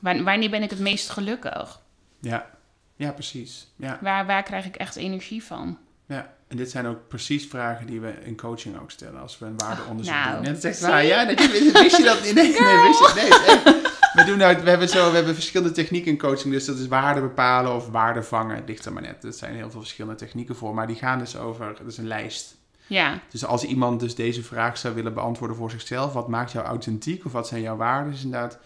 Wa- 0.00 0.22
wanneer 0.22 0.50
ben 0.50 0.62
ik 0.62 0.70
het 0.70 0.78
meest 0.78 1.10
gelukkig? 1.10 1.80
ja, 2.20 2.50
ja 2.96 3.10
precies. 3.12 3.72
Ja, 3.76 3.98
Waar, 4.00 4.26
waar 4.26 4.42
krijg 4.42 4.66
ik 4.66 4.76
echt 4.76 4.96
energie 4.96 5.44
van? 5.44 5.78
ja. 6.06 6.34
En 6.48 6.58
dit 6.58 6.70
zijn 6.70 6.86
ook 6.86 7.08
precies 7.08 7.46
vragen 7.46 7.86
die 7.86 8.00
we 8.00 8.14
in 8.24 8.36
coaching 8.36 8.80
ook 8.80 8.90
stellen 8.90 9.20
als 9.20 9.38
we 9.38 9.46
een 9.46 9.56
waardeonderzoek 9.58 10.14
nou, 10.14 10.44
doen. 10.44 10.54
En 10.54 10.80
waar. 10.80 11.04
Ja, 11.04 11.24
dat, 11.24 11.50
wist 11.72 11.96
je 11.96 12.02
dat 12.02 12.22
niet? 12.22 12.34
Nee, 12.34 12.44
nee, 12.60 12.82
wist 12.82 12.98
je, 12.98 13.12
nee, 13.14 13.72
nee. 13.74 13.80
We, 14.14 14.24
doen 14.24 14.38
nou, 14.38 14.62
we, 14.62 14.70
hebben 14.70 14.88
zo, 14.88 15.08
we 15.10 15.16
hebben 15.16 15.34
verschillende 15.34 15.72
technieken 15.72 16.10
in 16.10 16.18
coaching. 16.18 16.52
Dus 16.54 16.64
dat 16.64 16.78
is 16.78 16.86
waarde 16.88 17.20
bepalen 17.20 17.74
of 17.74 17.88
waarde 17.88 18.22
vangen. 18.22 18.56
Het 18.56 18.68
ligt 18.68 18.84
er 18.84 18.92
maar 18.92 19.02
net. 19.02 19.24
Er 19.24 19.32
zijn 19.32 19.54
heel 19.54 19.70
veel 19.70 19.80
verschillende 19.80 20.16
technieken 20.16 20.56
voor. 20.56 20.74
Maar 20.74 20.86
die 20.86 20.96
gaan 20.96 21.18
dus 21.18 21.36
over, 21.36 21.74
dat 21.78 21.86
is 21.86 21.98
een 21.98 22.06
lijst. 22.06 22.56
Ja, 22.92 23.20
Dus 23.30 23.44
als 23.44 23.64
iemand 23.64 24.00
dus 24.00 24.14
deze 24.14 24.42
vraag 24.42 24.78
zou 24.78 24.94
willen 24.94 25.14
beantwoorden 25.14 25.56
voor 25.56 25.70
zichzelf, 25.70 26.12
wat 26.12 26.28
maakt 26.28 26.52
jou 26.52 26.66
authentiek 26.66 27.24
of 27.24 27.32
wat 27.32 27.48
zijn 27.48 27.62
jouw 27.62 27.76
waarden? 27.76 28.12
Is 28.12 28.24
inderdaad, 28.24 28.58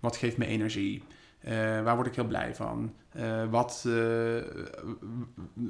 wat 0.00 0.16
geeft 0.16 0.36
me 0.36 0.46
energie? 0.46 1.02
Eh, 1.40 1.52
waar 1.82 1.94
word 1.94 2.06
ik 2.06 2.14
heel 2.14 2.24
blij 2.26 2.54
van? 2.54 2.92
Eh, 3.12 3.42
wat, 3.50 3.84
eh, 3.86 3.92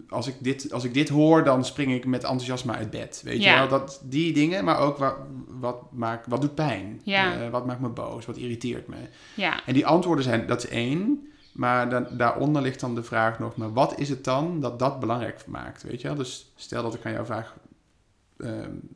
als, 0.09 0.27
ik 0.27 0.35
dit, 0.41 0.73
als 0.73 0.85
ik 0.85 0.95
dit 0.95 1.09
hoor, 1.09 1.45
dan 1.45 1.65
spring 1.65 1.93
ik 1.93 2.07
met 2.07 2.23
enthousiasme 2.23 2.73
uit 2.73 2.91
bed. 2.91 3.21
Weet 3.25 3.43
Ja. 3.43 3.53
je 3.53 3.59
wel? 3.59 3.69
Dat, 3.79 4.01
die 4.05 4.33
dingen, 4.33 4.65
maar 4.65 4.79
ook 4.79 4.97
wat, 4.99 5.15
wat, 5.49 5.93
maakt, 5.93 6.27
wat 6.27 6.41
doet 6.41 6.55
pijn? 6.55 7.01
Ja. 7.05 7.51
Wat 7.51 7.67
maakt 7.67 7.81
me 7.81 7.89
boos? 7.89 8.27
Wat 8.27 8.37
irriteert 8.37 8.89
me? 8.89 8.97
ja, 9.35 9.61
En 9.67 9.75
die 9.75 9.87
antwoorden 9.87 10.25
zijn, 10.25 10.47
dat 10.47 10.65
is 10.65 10.71
één. 10.71 11.23
Maar 11.53 11.91
dan, 11.91 12.07
daaronder 12.11 12.63
ligt 12.63 12.81
dan 12.81 12.95
de 12.95 13.03
vraag 13.03 13.39
nog, 13.39 13.57
maar 13.57 13.73
wat 13.73 13.99
is 13.99 14.09
het 14.09 14.25
dan 14.25 14.61
dat 14.61 14.79
dat 14.79 15.01
belangrijk 15.01 15.47
maakt? 15.47 15.83
Weet 15.83 16.01
je 16.01 16.09
wel? 16.09 16.17
Dus 16.17 16.53
stel 16.57 16.83
dat 16.83 16.95
ik 16.95 17.07
aan 17.07 17.13
jou 17.13 17.27
vraag, 17.27 17.55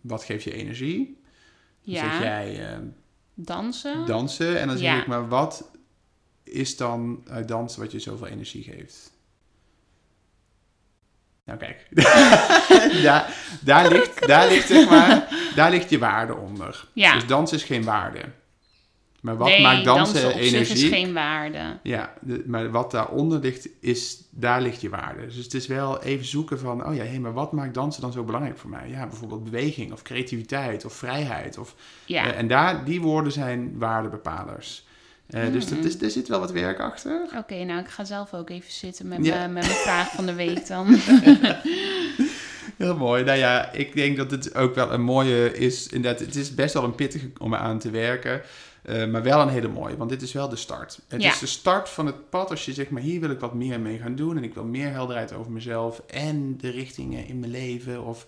wat 0.00 0.24
geeft 0.24 0.44
je 0.44 0.52
energie? 0.52 1.20
Dan 1.84 1.94
zeg 1.94 2.20
jij 2.20 2.68
ehm, 2.72 2.84
Dansen? 3.34 4.06
dansen. 4.06 4.60
En 4.60 4.66
dan 4.68 4.76
zeg 4.78 4.86
Ja. 4.86 5.00
ik, 5.00 5.06
maar 5.06 5.28
wat 5.28 5.70
is 6.42 6.76
dan 6.76 7.22
uit 7.28 7.48
dansen 7.48 7.80
wat 7.80 7.92
je 7.92 7.98
zoveel 7.98 8.26
energie 8.26 8.62
geeft? 8.62 9.10
Nou 11.44 11.58
kijk, 11.58 11.86
daar, 13.02 13.36
daar, 13.62 13.88
ligt, 13.88 14.26
daar, 14.26 14.48
ligt, 14.48 14.66
zeg 14.66 14.88
maar, 14.90 15.28
daar 15.54 15.70
ligt 15.70 15.90
je 15.90 15.98
waarde 15.98 16.36
onder. 16.36 16.88
Ja. 16.94 17.14
Dus 17.14 17.26
dansen 17.26 17.56
is 17.56 17.64
geen 17.64 17.84
waarde. 17.84 18.20
Maar 19.22 19.36
wat 19.36 19.48
nee, 19.48 19.62
maakt 19.62 19.84
dansen, 19.84 20.26
op 20.28 20.34
energie? 20.34 20.64
zich 20.64 20.76
is 20.76 20.88
geen 20.88 21.12
waarde. 21.12 21.78
Ja, 21.82 22.12
de- 22.20 22.42
maar 22.46 22.70
wat 22.70 22.90
daaronder 22.90 23.38
ligt, 23.40 23.68
is, 23.80 24.22
daar 24.30 24.62
ligt 24.62 24.80
je 24.80 24.88
waarde. 24.88 25.26
Dus 25.26 25.36
het 25.36 25.54
is 25.54 25.66
wel 25.66 26.02
even 26.02 26.24
zoeken 26.26 26.58
van, 26.58 26.86
oh 26.86 26.94
ja, 26.94 27.04
hé, 27.04 27.18
maar 27.18 27.32
wat 27.32 27.52
maakt 27.52 27.74
dansen 27.74 28.02
dan 28.02 28.12
zo 28.12 28.24
belangrijk 28.24 28.58
voor 28.58 28.70
mij? 28.70 28.88
Ja, 28.88 29.06
bijvoorbeeld 29.06 29.44
beweging 29.44 29.92
of 29.92 30.02
creativiteit 30.02 30.84
of 30.84 30.92
vrijheid. 30.92 31.58
Of, 31.58 31.74
Ja, 32.04 32.26
eh, 32.32 32.38
en 32.38 32.48
daar, 32.48 32.84
die 32.84 33.00
woorden 33.00 33.32
zijn 33.32 33.78
waardebepalers. 33.78 34.84
Eh, 35.26 35.52
Dus 35.52 35.66
dat 35.66 35.84
is, 35.84 36.00
er 36.02 36.10
zit 36.10 36.28
wel 36.28 36.40
wat 36.40 36.52
werk 36.52 36.80
achter. 36.80 37.20
oké, 37.38 37.64
nou 37.64 37.80
ik 37.80 37.88
ga 37.88 38.04
zelf 38.04 38.34
ook 38.34 38.50
even 38.50 38.72
zitten 38.72 39.08
met, 39.08 39.24
Ja. 39.24 39.34
mijn- 39.36 39.52
met 39.52 39.62
mijn 39.66 39.76
vraag 39.76 40.10
van 40.10 40.26
de 40.26 40.34
week 40.34 40.66
dan. 40.66 40.86
Heel 42.76 42.96
mooi. 42.96 43.24
Nou 43.24 43.38
ja, 43.38 43.70
ik 43.72 43.94
denk 43.94 44.16
dat 44.16 44.30
het 44.30 44.54
ook 44.54 44.74
wel 44.74 44.92
een 44.92 45.02
mooie 45.02 45.52
is. 45.58 45.86
Inderdaad, 45.88 46.20
het 46.20 46.34
is 46.36 46.54
best 46.54 46.74
wel 46.74 46.84
een 46.84 46.94
pittige 46.94 47.30
om 47.38 47.54
aan 47.54 47.78
te 47.78 47.90
werken. 47.90 48.40
Eh, 48.82 49.06
maar 49.06 49.22
wel 49.22 49.40
een 49.40 49.48
hele 49.48 49.68
mooie, 49.68 49.96
want 49.96 50.10
dit 50.10 50.22
is 50.22 50.32
wel 50.32 50.48
de 50.48 50.56
start. 50.56 50.98
Het 51.08 51.22
Ja. 51.22 51.32
is 51.32 51.38
de 51.38 51.46
start 51.46 51.88
van 51.88 52.06
het 52.06 52.30
pad 52.30 52.50
als 52.50 52.64
je 52.64 52.72
zegt, 52.72 52.90
maar 52.90 53.02
hier 53.02 53.20
wil 53.20 53.30
ik 53.30 53.40
wat 53.40 53.54
meer 53.54 53.80
mee 53.80 53.98
gaan 53.98 54.14
doen. 54.14 54.36
En 54.36 54.44
ik 54.44 54.54
wil 54.54 54.64
meer 54.64 54.90
helderheid 54.90 55.32
over 55.32 55.52
mezelf 55.52 55.98
en 56.06 56.56
de 56.56 56.70
richtingen 56.70 57.26
in 57.26 57.38
mijn 57.40 57.50
leven. 57.52 58.04
Of 58.04 58.26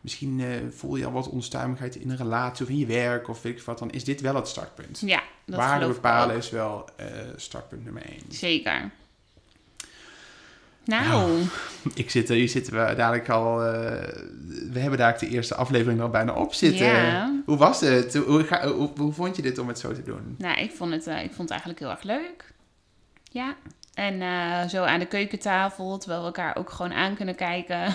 misschien 0.00 0.40
eh, 0.40 0.46
voel 0.70 0.96
je 0.96 1.06
al 1.06 1.12
wat 1.12 1.28
onstuimigheid 1.28 1.96
in 1.96 2.10
een 2.10 2.16
relatie 2.16 2.64
of 2.64 2.70
in 2.70 2.78
je 2.78 2.86
werk 2.86 3.28
of 3.28 3.42
weet 3.42 3.58
ik 3.58 3.62
wat. 3.62 3.78
Dan 3.78 3.90
is 3.90 4.04
dit 4.04 4.20
wel 4.20 4.34
het 4.34 4.48
startpunt. 4.48 5.02
ja, 5.06 5.22
dat 5.46 5.56
Waarde 5.56 5.86
bepalen 5.86 6.36
is 6.36 6.50
wel 6.50 6.88
eh, 6.96 7.06
startpunt 7.36 7.84
nummer 7.84 8.02
één. 8.02 8.22
Zeker. 8.28 8.90
Nou, 10.86 11.42
Ik 11.94 12.10
zit 12.10 12.28
er, 12.28 12.34
hier 12.36 12.48
zitten 12.48 12.72
we 12.88 12.94
dadelijk 12.94 13.28
al. 13.28 13.64
eh, 13.64 13.90
we 14.72 14.78
hebben 14.78 14.98
daar 14.98 15.18
de 15.18 15.28
eerste 15.28 15.54
aflevering 15.54 16.00
al 16.00 16.08
bijna 16.10 16.32
op 16.32 16.54
zitten. 16.54 17.42
Hoe 17.46 17.56
was 17.56 17.80
het? 17.80 18.14
Hoe, 18.14 18.44
ga- 18.44 18.68
hoe, 18.68 18.90
hoe 18.96 19.12
vond 19.12 19.36
je 19.36 19.42
dit 19.42 19.58
om 19.58 19.68
het 19.68 19.78
zo 19.78 19.92
te 19.92 20.02
doen? 20.02 20.34
nou 20.38 20.58
ik, 20.60 20.70
vond 20.72 20.92
het, 20.92 21.06
eh, 21.06 21.16
ik 21.22 21.32
vond 21.32 21.38
het 21.38 21.50
eigenlijk 21.50 21.78
heel 21.80 21.90
erg 21.90 22.02
leuk. 22.02 22.52
Ja, 23.30 23.56
en 23.94 24.22
eh, 24.22 24.68
zo 24.68 24.82
aan 24.84 24.98
de 24.98 25.06
keukentafel, 25.06 25.98
terwijl 25.98 26.20
we 26.20 26.26
elkaar 26.26 26.56
ook 26.56 26.70
gewoon 26.70 26.92
aan 26.92 27.14
kunnen 27.16 27.34
kijken. 27.34 27.94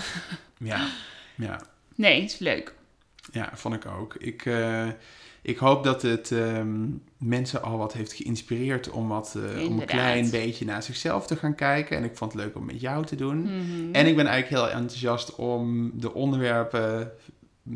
Ja, 0.64 0.86
ja, 1.34 1.60
Nee, 1.94 2.20
het 2.22 2.30
is 2.32 2.38
leuk. 2.38 2.74
ja, 3.32 3.50
vond 3.54 3.74
ik 3.74 3.86
ook. 3.86 4.14
Ik, 4.14 4.46
eh, 4.46 4.86
ik 5.42 5.58
hoop 5.58 5.84
dat 5.84 6.02
het 6.02 6.32
ehm, 6.32 6.84
mensen 7.22 7.62
al 7.62 7.78
wat 7.78 7.92
heeft 7.92 8.12
geïnspireerd 8.12 8.90
om, 8.90 9.08
wat, 9.08 9.34
eh, 9.56 9.66
om 9.68 9.80
een 9.80 9.86
klein 9.86 10.30
beetje 10.30 10.64
naar 10.64 10.82
zichzelf 10.82 11.26
te 11.26 11.36
gaan 11.36 11.54
kijken. 11.54 11.96
En 11.96 12.04
ik 12.04 12.16
vond 12.16 12.32
het 12.32 12.42
leuk 12.42 12.56
om 12.56 12.64
met 12.64 12.80
jou 12.80 13.04
te 13.04 13.16
doen. 13.16 13.42
Mhm. 13.42 13.92
En 13.94 14.06
ik 14.06 14.16
ben 14.16 14.26
eigenlijk 14.26 14.48
heel 14.64 14.78
enthousiast 14.78 15.34
om 15.34 15.90
de 15.94 16.14
onderwerpen 16.14 17.12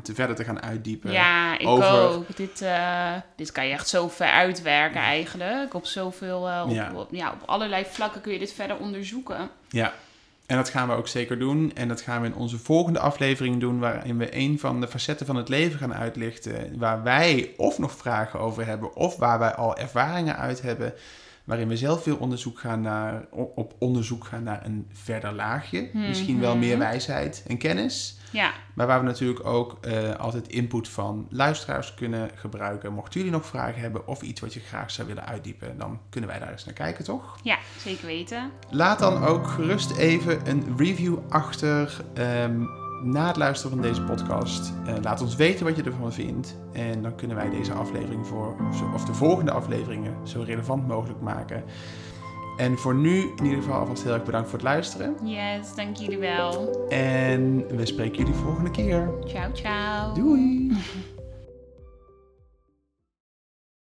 te 0.03 0.15
verder 0.15 0.37
te 0.37 0.45
gaan 0.45 0.63
uitdiepen. 0.63 1.13
Ja, 1.13 1.59
ik 1.59 1.67
over- 1.67 2.01
ook. 2.01 2.37
Dit, 2.37 2.61
eh, 2.63 3.13
dit 3.37 3.53
kan 3.53 3.67
je 3.67 3.73
echt 3.73 3.89
zo 3.89 4.09
ver 4.09 4.27
uitwerken 4.31 5.01
eigenlijk. 5.01 5.75
Op 5.75 5.87
zoveel, 5.87 6.49
eh, 6.49 6.63
op, 6.67 6.75
Ja. 6.75 6.93
op- 6.95 7.09
ja, 7.11 7.31
op 7.33 7.49
allerlei 7.49 7.85
vlakken 7.91 8.21
kun 8.21 8.33
je 8.33 8.39
dit 8.39 8.53
verder 8.53 8.77
onderzoeken. 8.77 9.51
Ja, 9.69 9.93
en 10.47 10.57
dat 10.57 10.69
gaan 10.69 10.89
we 10.89 10.95
ook 10.95 11.09
zeker 11.09 11.39
doen. 11.39 11.73
En 11.75 11.89
dat 11.89 12.01
gaan 12.01 12.21
we 12.21 12.27
in 12.27 12.35
onze 12.35 12.59
volgende 12.59 12.99
aflevering 12.99 13.61
doen, 13.61 13.79
waarin 13.79 14.19
we 14.19 14.37
een 14.37 14.59
van 14.59 14.81
de 14.81 14.89
facetten 14.89 15.27
van 15.27 15.37
het 15.37 15.49
leven 15.49 15.79
gaan 15.79 15.95
uitlichten. 15.95 16.79
Waar 16.79 17.03
wij 17.03 17.53
of 17.57 17.79
nog 17.79 17.93
vragen 17.93 18.41
over 18.41 18.67
hebben, 18.67 18.95
of 18.95 19.17
waar 19.17 19.39
wij 19.39 19.55
al 19.55 19.77
ervaringen 19.77 20.37
uit 20.37 20.63
hebben. 20.63 20.95
Waarin 21.47 21.69
we 21.69 21.77
zelf 21.77 22.03
veel 22.03 22.17
onderzoek 22.17 22.59
gaan 22.59 22.81
naar, 22.81 23.27
op 23.31 23.75
onderzoek 23.79 24.25
gaan 24.25 24.43
naar 24.43 24.65
een 24.67 24.87
verder 24.93 25.33
laagje. 25.33 25.91
Misschien 25.93 26.41
wel 26.41 26.51
Mhm. 26.51 26.59
meer 26.61 26.79
wijsheid 26.79 27.45
en 27.47 27.59
kennis. 27.59 28.19
Ja, 28.31 28.53
Maar 28.75 28.87
waar 28.87 29.01
we 29.01 29.07
natuurlijk 29.07 29.47
ook 29.47 29.79
eh, 29.81 30.15
altijd 30.15 30.49
input 30.49 30.89
van 30.89 31.27
luisteraars 31.31 31.95
kunnen 31.95 32.31
gebruiken. 32.35 32.93
Mochten 32.93 33.21
jullie 33.21 33.35
nog 33.37 33.47
vragen 33.47 33.81
hebben 33.81 34.07
of 34.07 34.23
iets 34.23 34.41
wat 34.41 34.55
je 34.55 34.61
graag 34.61 34.91
zou 34.91 35.09
willen 35.09 35.27
uitdiepen, 35.27 35.79
dan 35.79 36.01
kunnen 36.11 36.31
wij 36.31 36.39
daar 36.39 36.51
eens 36.53 36.65
naar 36.65 36.75
kijken, 36.75 37.05
toch? 37.05 37.39
ja, 37.43 37.59
zeker 37.79 38.07
weten. 38.07 38.51
Laat 38.71 38.99
dan 38.99 39.25
ook 39.25 39.47
gerust 39.47 39.97
even 39.97 40.49
een 40.49 40.75
review 40.77 41.17
achter 41.29 42.05
ehm, 42.15 42.61
na 43.03 43.27
het 43.27 43.37
luisteren 43.37 43.73
van 43.73 43.83
deze 43.83 44.03
podcast. 44.03 44.73
Eh, 44.87 44.95
laat 45.03 45.21
ons 45.21 45.37
weten 45.37 45.65
wat 45.65 45.77
je 45.77 45.83
ervan 45.83 46.13
vindt. 46.13 46.57
En 46.73 47.03
dan 47.03 47.15
kunnen 47.15 47.37
wij 47.37 47.51
deze 47.51 47.73
aflevering 47.73 48.27
voor, 48.27 48.57
of 48.95 49.05
de 49.05 49.15
volgende 49.15 49.51
afleveringen 49.51 50.17
zo 50.23 50.43
relevant 50.43 50.87
mogelijk 50.87 51.21
maken. 51.21 51.65
En 52.57 52.79
voor 52.79 52.95
nu 52.95 53.33
in 53.37 53.45
ieder 53.45 53.63
geval 53.63 53.79
alvast 53.79 54.03
heel 54.03 54.13
erg 54.13 54.25
bedankt 54.25 54.49
voor 54.49 54.59
het 54.59 54.69
luisteren. 54.69 55.17
Yes, 55.23 55.75
dank 55.75 55.97
jullie 55.97 56.19
wel. 56.19 56.87
En 56.89 57.67
we 57.77 57.87
spreken 57.87 58.17
jullie 58.17 58.35
volgende 58.35 58.71
keer. 58.71 59.11
Ciao, 59.25 59.51
ciao. 59.53 60.15
Doei! 60.15 60.73